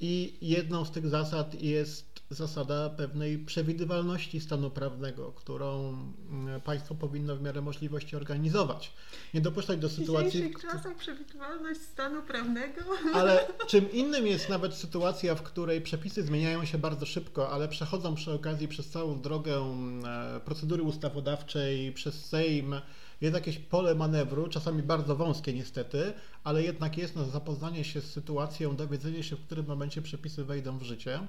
I 0.00 0.38
jedną 0.40 0.84
z 0.84 0.90
tych 0.90 1.08
zasad 1.08 1.62
jest 1.62 2.22
zasada 2.30 2.90
pewnej 2.90 3.38
przewidywalności 3.38 4.40
stanu 4.40 4.70
prawnego, 4.70 5.32
którą 5.32 5.88
mm, 6.30 6.60
państwo 6.60 6.94
powinno 6.94 7.36
w 7.36 7.42
miarę 7.42 7.60
możliwości 7.62 8.16
organizować. 8.16 8.92
Nie 9.34 9.40
dopuszczać 9.40 9.78
do 9.78 9.88
sytuacji. 9.88 10.30
W 10.30 10.32
dzisiejszych 10.32 10.62
czasach 10.62 10.96
przewidywalność 10.96 11.80
stanu 11.80 12.22
prawnego. 12.22 12.80
Ale 13.14 13.46
czym 13.66 13.92
innym 13.92 14.26
jest 14.26 14.48
nawet 14.48 14.74
sytuacja, 14.74 15.34
w 15.34 15.42
której 15.42 15.80
przepisy 15.80 16.22
zmieniają 16.22 16.64
się 16.64 16.78
bardzo 16.78 17.06
szybko, 17.06 17.50
ale 17.50 17.68
przechodzą 17.68 18.14
przy 18.14 18.32
okazji 18.32 18.68
przez 18.68 18.88
całą 18.88 19.20
drogę 19.20 19.56
e, 19.56 20.40
procedury 20.40 20.82
ustawodawczej, 20.82 21.92
przez 21.92 22.24
Sejm. 22.24 22.74
Jest 23.20 23.34
jakieś 23.34 23.58
pole 23.58 23.94
manewru, 23.94 24.48
czasami 24.48 24.82
bardzo 24.82 25.16
wąskie 25.16 25.52
niestety, 25.52 26.12
ale 26.44 26.62
jednak 26.62 26.98
jest 26.98 27.16
na 27.16 27.24
zapoznanie 27.24 27.84
się 27.84 28.00
z 28.00 28.10
sytuacją, 28.10 28.76
dowiedzenie 28.76 29.22
się, 29.22 29.36
w 29.36 29.40
którym 29.46 29.66
momencie 29.66 30.02
przepisy 30.02 30.44
wejdą 30.44 30.78
w 30.78 30.82
życie. 30.82 31.20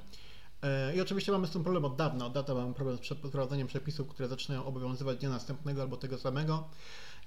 E, 0.61 0.95
I 0.95 1.01
oczywiście 1.01 1.31
mamy 1.31 1.47
z 1.47 1.51
tym 1.51 1.63
problem 1.63 1.85
od 1.85 1.95
dawna. 1.95 2.25
Od 2.25 2.33
dawna 2.33 2.53
mamy 2.53 2.73
problem 2.73 2.97
z 2.97 2.99
przeprowadzeniem 2.99 3.67
przepisów, 3.67 4.07
które 4.07 4.27
zaczynają 4.27 4.65
obowiązywać 4.65 5.17
dnia 5.17 5.29
następnego 5.29 5.81
albo 5.81 5.97
tego 5.97 6.17
samego. 6.17 6.69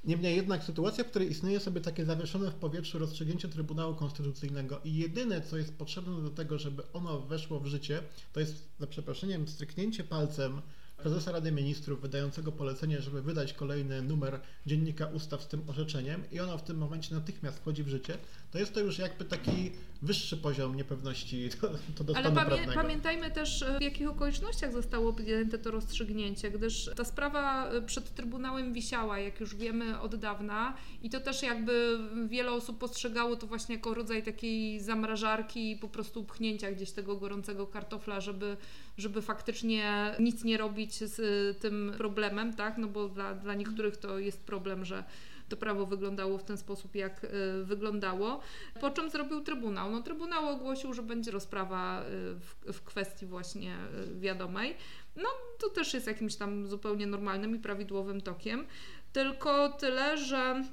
Niemniej 0.04 0.36
jednak 0.36 0.64
sytuacja, 0.64 1.04
w 1.04 1.06
której 1.06 1.30
istnieje 1.30 1.60
sobie 1.60 1.80
takie 1.80 2.04
zawieszone 2.04 2.50
w 2.50 2.54
powietrzu 2.54 2.98
rozstrzygnięcie 2.98 3.48
Trybunału 3.48 3.94
Konstytucyjnego 3.94 4.80
i 4.84 4.94
jedyne, 4.94 5.40
co 5.40 5.56
jest 5.56 5.78
potrzebne 5.78 6.22
do 6.22 6.30
tego, 6.30 6.58
żeby 6.58 6.82
ono 6.92 7.20
weszło 7.20 7.60
w 7.60 7.66
życie, 7.66 8.02
to 8.32 8.40
jest 8.40 8.68
za 8.78 8.86
przeproszeniem 8.86 9.48
stryknięcie 9.48 10.04
palcem 10.04 10.62
prezesa 11.02 11.32
Rady 11.32 11.52
Ministrów 11.52 12.00
wydającego 12.00 12.52
polecenie, 12.52 13.00
żeby 13.00 13.22
wydać 13.22 13.52
kolejny 13.52 14.02
numer 14.02 14.40
dziennika 14.66 15.06
ustaw 15.06 15.42
z 15.42 15.48
tym 15.48 15.62
orzeczeniem 15.66 16.30
i 16.32 16.40
ono 16.40 16.58
w 16.58 16.62
tym 16.62 16.78
momencie 16.78 17.14
natychmiast 17.14 17.58
wchodzi 17.58 17.84
w 17.84 17.88
życie, 17.88 18.18
to 18.50 18.58
jest 18.58 18.74
to 18.74 18.80
już 18.80 18.98
jakby 18.98 19.24
taki 19.24 19.72
wyższy 20.02 20.36
poziom 20.36 20.76
niepewności 20.76 21.48
to, 21.60 21.68
to 21.96 22.04
do 22.04 22.16
Ale 22.16 22.32
pamię 22.32 22.46
prawnego. 22.46 22.72
pamiętajmy 22.72 23.30
też, 23.30 23.64
w 23.78 23.82
jakich 23.82 24.10
okolicznościach 24.10 24.72
zostało 24.72 25.12
podjęte 25.12 25.58
to 25.58 25.70
rozstrzygnięcie, 25.70 26.50
gdyż 26.50 26.90
ta 26.96 27.04
sprawa 27.04 27.70
przed 27.86 28.14
Trybunałem 28.14 28.72
wisiała, 28.72 29.18
jak 29.18 29.40
już 29.40 29.54
wiemy 29.54 30.00
od 30.00 30.16
dawna 30.16 30.74
i 31.02 31.10
to 31.10 31.20
też 31.20 31.42
jakby 31.42 31.98
wiele 32.28 32.52
osób 32.52 32.78
postrzegało 32.78 33.36
to 33.36 33.46
właśnie 33.46 33.74
jako 33.74 33.94
rodzaj 33.94 34.22
takiej 34.22 34.80
zamrażarki 34.80 35.70
i 35.70 35.76
po 35.76 35.88
prostu 35.88 36.24
pchnięcia 36.24 36.72
gdzieś 36.72 36.90
tego 36.90 37.16
gorącego 37.16 37.66
kartofla, 37.66 38.20
żeby, 38.20 38.56
żeby 38.98 39.22
faktycznie 39.22 40.14
nic 40.18 40.44
nie 40.44 40.56
robić 40.56 40.94
z 40.94 41.58
tym 41.58 41.92
problemem, 41.98 42.54
tak? 42.54 42.78
No 42.78 42.88
bo 42.88 43.08
dla, 43.08 43.34
dla 43.34 43.54
niektórych 43.54 43.96
to 43.96 44.18
jest 44.18 44.40
problem, 44.40 44.84
że 44.84 45.04
to 45.50 45.56
prawo 45.56 45.86
wyglądało 45.86 46.38
w 46.38 46.44
ten 46.44 46.56
sposób, 46.56 46.94
jak 46.94 47.24
y, 47.24 47.28
wyglądało. 47.64 48.40
Po 48.80 48.90
czym 48.90 49.10
zrobił 49.10 49.40
Trybunał? 49.40 49.90
No 49.90 50.02
Trybunał 50.02 50.48
ogłosił, 50.48 50.94
że 50.94 51.02
będzie 51.02 51.30
rozprawa 51.30 52.02
y, 52.02 52.04
w, 52.34 52.54
w 52.72 52.82
kwestii 52.82 53.26
właśnie 53.26 53.76
y, 54.14 54.20
wiadomej. 54.20 54.76
No 55.16 55.28
to 55.58 55.68
też 55.68 55.94
jest 55.94 56.06
jakimś 56.06 56.36
tam 56.36 56.66
zupełnie 56.66 57.06
normalnym 57.06 57.56
i 57.56 57.58
prawidłowym 57.58 58.20
tokiem. 58.20 58.66
Tylko 59.12 59.68
tyle, 59.68 60.18
że 60.18 60.64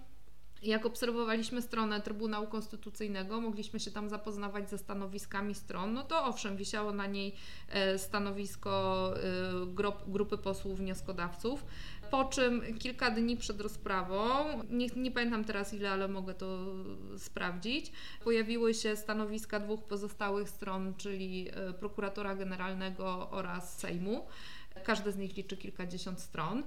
jak 0.63 0.85
obserwowaliśmy 0.85 1.61
stronę 1.61 2.01
Trybunału 2.01 2.47
Konstytucyjnego, 2.47 3.41
mogliśmy 3.41 3.79
się 3.79 3.91
tam 3.91 4.09
zapoznawać 4.09 4.69
ze 4.69 4.77
stanowiskami 4.77 5.55
stron, 5.55 5.93
no 5.93 6.03
to 6.03 6.25
owszem, 6.25 6.57
wisiało 6.57 6.91
na 6.91 7.05
niej 7.05 7.35
e, 7.69 7.97
stanowisko 7.97 9.13
grupy 10.07 10.37
posłów 10.37 10.77
wnioskodawców. 10.77 11.65
Po 12.11 12.25
czym 12.25 12.77
kilka 12.79 13.11
dni 13.11 13.37
przed 13.37 13.61
rozprawą, 13.61 14.45
nie, 14.69 14.87
nie 14.95 15.11
pamiętam 15.11 15.43
teraz 15.43 15.73
ile, 15.73 15.91
ale 15.91 16.07
mogę 16.07 16.33
to 16.33 16.73
sprawdzić, 17.17 17.91
pojawiły 18.23 18.73
się 18.73 18.95
stanowiska 18.95 19.59
dwóch 19.59 19.83
pozostałych 19.83 20.49
stron, 20.49 20.93
czyli 20.97 21.49
e, 21.53 21.73
prokuratora 21.73 22.35
generalnego 22.35 23.29
oraz 23.29 23.77
Sejmu. 23.79 24.27
Każde 24.83 25.11
z 25.11 25.17
nich 25.17 25.37
liczy 25.37 25.57
kilkadziesiąt 25.57 26.21
stron. 26.21 26.63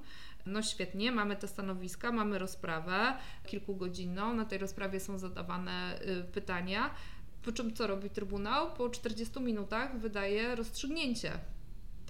No 0.46 0.62
świetnie, 0.62 1.12
mamy 1.12 1.36
te 1.36 1.48
stanowiska, 1.48 2.12
mamy 2.12 2.38
rozprawę 2.38 3.16
kilkugodzinną. 3.46 4.34
Na 4.34 4.44
tej 4.44 4.58
rozprawie 4.58 5.00
są 5.00 5.18
zadawane 5.18 6.00
y, 6.02 6.24
pytania. 6.24 6.94
Po 7.42 7.52
czym 7.52 7.74
co 7.74 7.86
robi 7.86 8.10
Trybunał? 8.10 8.74
Po 8.74 8.88
40 8.88 9.40
minutach 9.40 9.98
wydaje 9.98 10.54
rozstrzygnięcie 10.54 11.38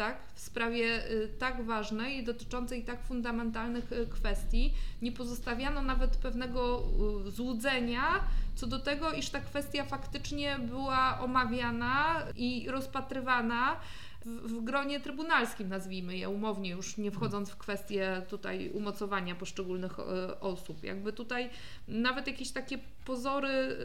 tak, 0.01 0.17
w 0.35 0.41
sprawie 0.41 1.11
y, 1.11 1.29
tak 1.39 1.65
ważnej 1.65 2.19
i 2.19 2.25
dotyczącej 2.25 2.85
tak 2.85 3.03
fundamentalnych 3.03 3.93
y, 3.93 4.07
kwestii. 4.07 4.75
Nie 5.03 5.13
pozostawiano 5.13 5.83
nawet 5.83 6.17
pewnego 6.17 6.83
złudzenia 7.27 8.25
co 8.55 8.67
do 8.67 8.79
tego, 8.79 9.13
iż 9.13 9.31
ta 9.31 9.41
kwestia 9.41 9.85
faktycznie 9.85 10.59
była 10.59 11.21
omawiana 11.21 12.23
i 12.37 12.67
rozpatrywana 12.71 13.77
w, 14.25 14.65
gronie 14.65 15.01
trybunalskim, 15.01 15.69
nazwijmy 15.69 16.17
je 16.17 16.29
umownie, 16.29 16.71
już 16.71 16.97
nie 16.97 17.11
wchodząc 17.11 17.51
w 17.51 17.57
kwestię 17.57 18.23
tutaj 18.29 18.71
umocowania 18.71 19.35
poszczególnych 19.35 19.97
osób. 20.41 20.85
Jakby 20.85 21.13
tutaj 21.13 21.51
nawet 21.89 22.27
jakieś 22.27 22.51
takie 22.51 22.79
pozory 23.05 23.77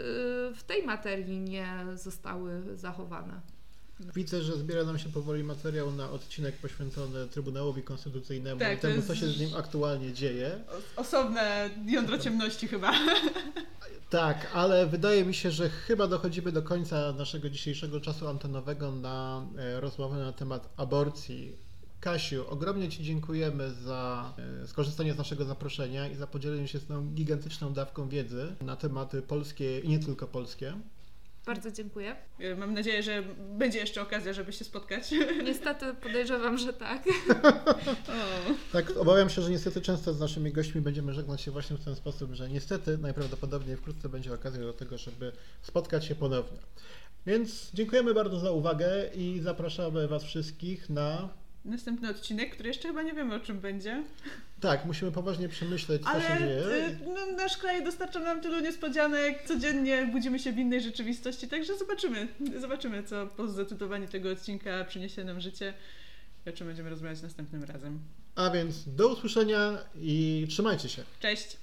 w 0.55 0.61
tej 0.67 0.83
materii 0.83 1.39
nie 1.39 1.67
zostały 1.93 2.77
zachowane. 2.77 3.54
Widzę, 3.99 4.41
że 4.41 4.57
zbiera 4.57 4.83
nam 4.83 4.99
się 4.99 5.09
powoli 5.09 5.43
materiał 5.43 5.91
na 5.91 6.11
odcinek 6.11 6.57
poświęcony 6.57 7.27
Trybunałowi 7.27 7.83
Konstytucyjnemu 7.83 8.59
tak, 8.59 8.77
i 8.77 8.81
temu, 8.81 9.01
co 9.01 9.15
się 9.15 9.27
z 9.27 9.39
nim 9.39 9.49
aktualnie 9.57 10.13
dzieje. 10.13 10.59
Osobne 10.95 11.69
jądro 11.85 12.17
ciemności 12.17 12.67
chyba. 12.67 12.93
Tak, 14.09 14.47
ale 14.53 14.87
wydaje 14.87 15.25
mi 15.25 15.33
się, 15.33 15.51
że 15.51 15.69
chyba 15.69 16.07
dochodzimy 16.07 16.51
do 16.51 16.63
końca 16.63 17.13
naszego 17.13 17.49
dzisiejszego 17.49 18.01
czasu 18.01 18.27
antenowego 18.27 18.91
na 18.91 19.45
e, 19.57 19.79
rozmowę 19.79 20.17
na 20.17 20.33
temat 20.33 20.73
aborcji. 20.77 21.55
Kasiu, 21.99 22.49
ogromnie 22.49 22.89
Ci 22.89 23.03
dziękujemy 23.03 23.71
za 23.71 24.33
e, 24.63 24.67
skorzystanie 24.67 25.13
z 25.13 25.17
naszego 25.17 25.45
zaproszenia 25.45 26.07
i 26.07 26.15
za 26.15 26.27
podzielenie 26.27 26.67
się 26.67 26.79
z 26.79 26.85
tą 26.85 27.13
gigantyczną 27.13 27.73
dawką 27.73 28.09
wiedzy 28.09 28.55
na 28.61 28.75
tematy 28.75 29.21
polskie 29.21 29.79
i 29.79 29.89
nie 29.89 29.99
tylko 29.99 30.27
polskie. 30.27 30.73
Bardzo 31.45 31.71
dziękuję. 31.71 32.15
E, 32.39 32.55
mam 32.55 32.73
nadzieję, 32.73 33.03
że 33.03 33.23
będzie 33.37 33.79
jeszcze 33.79 34.01
okazja, 34.01 34.33
żeby 34.33 34.53
się 34.53 34.65
spotkać. 34.65 35.11
Niestety 35.45 35.93
podejrzewam, 35.93 36.57
że 36.57 36.73
tak. 36.73 37.03
tak, 38.73 38.97
obawiam 38.97 39.29
się, 39.29 39.41
że 39.41 39.49
niestety 39.49 39.81
często 39.81 40.13
z 40.13 40.19
naszymi 40.19 40.51
gośćmi 40.51 40.81
będziemy 40.81 41.13
żegnać 41.13 41.41
się 41.41 41.51
właśnie 41.51 41.77
w 41.77 41.85
ten 41.85 41.95
sposób, 41.95 42.33
że 42.33 42.49
niestety 42.49 42.97
najprawdopodobniej 42.97 43.77
wkrótce 43.77 44.09
będzie 44.09 44.33
okazja 44.33 44.61
do 44.61 44.73
tego, 44.73 44.97
żeby 44.97 45.31
spotkać 45.61 46.05
się 46.05 46.15
ponownie. 46.15 46.59
Więc 47.25 47.71
dziękujemy 47.73 48.13
bardzo 48.13 48.39
za 48.39 48.51
uwagę 48.51 49.09
i 49.15 49.39
zapraszamy 49.41 50.07
Was 50.07 50.23
wszystkich 50.23 50.89
na 50.89 51.29
następny 51.65 52.09
odcinek, 52.09 52.53
który 52.53 52.69
jeszcze 52.69 52.87
chyba 52.87 53.01
nie 53.01 53.13
wiemy 53.13 53.35
o 53.35 53.39
czym 53.39 53.59
będzie. 53.59 54.03
Tak, 54.59 54.85
musimy 54.85 55.11
poważnie 55.11 55.49
przemyśleć, 55.49 56.01
co 56.01 56.09
Ale, 56.09 56.21
się 56.21 56.39
dzieje. 56.39 56.59
Y, 56.59 56.97
no, 57.15 57.37
nasz 57.37 57.57
kraj 57.57 57.83
dostarcza 57.83 58.19
nam 58.19 58.41
tylu 58.41 58.59
niespodzianek, 58.59 59.43
codziennie 59.47 60.09
budzimy 60.11 60.39
się 60.39 60.51
w 60.51 60.57
innej 60.57 60.81
rzeczywistości, 60.81 61.47
także 61.47 61.77
zobaczymy, 61.77 62.27
zobaczymy, 62.59 63.03
co 63.03 63.27
po 63.27 63.47
zdecydowaniu 63.47 64.07
tego 64.07 64.31
odcinka 64.31 64.85
przyniesie 64.85 65.23
nam 65.23 65.41
życie 65.41 65.73
o 66.49 66.53
czym 66.53 66.67
będziemy 66.67 66.89
rozmawiać 66.89 67.21
następnym 67.21 67.63
razem. 67.63 67.99
A 68.35 68.49
więc 68.49 68.95
do 68.95 69.07
usłyszenia 69.07 69.77
i 69.95 70.45
trzymajcie 70.49 70.89
się. 70.89 71.03
Cześć! 71.19 71.47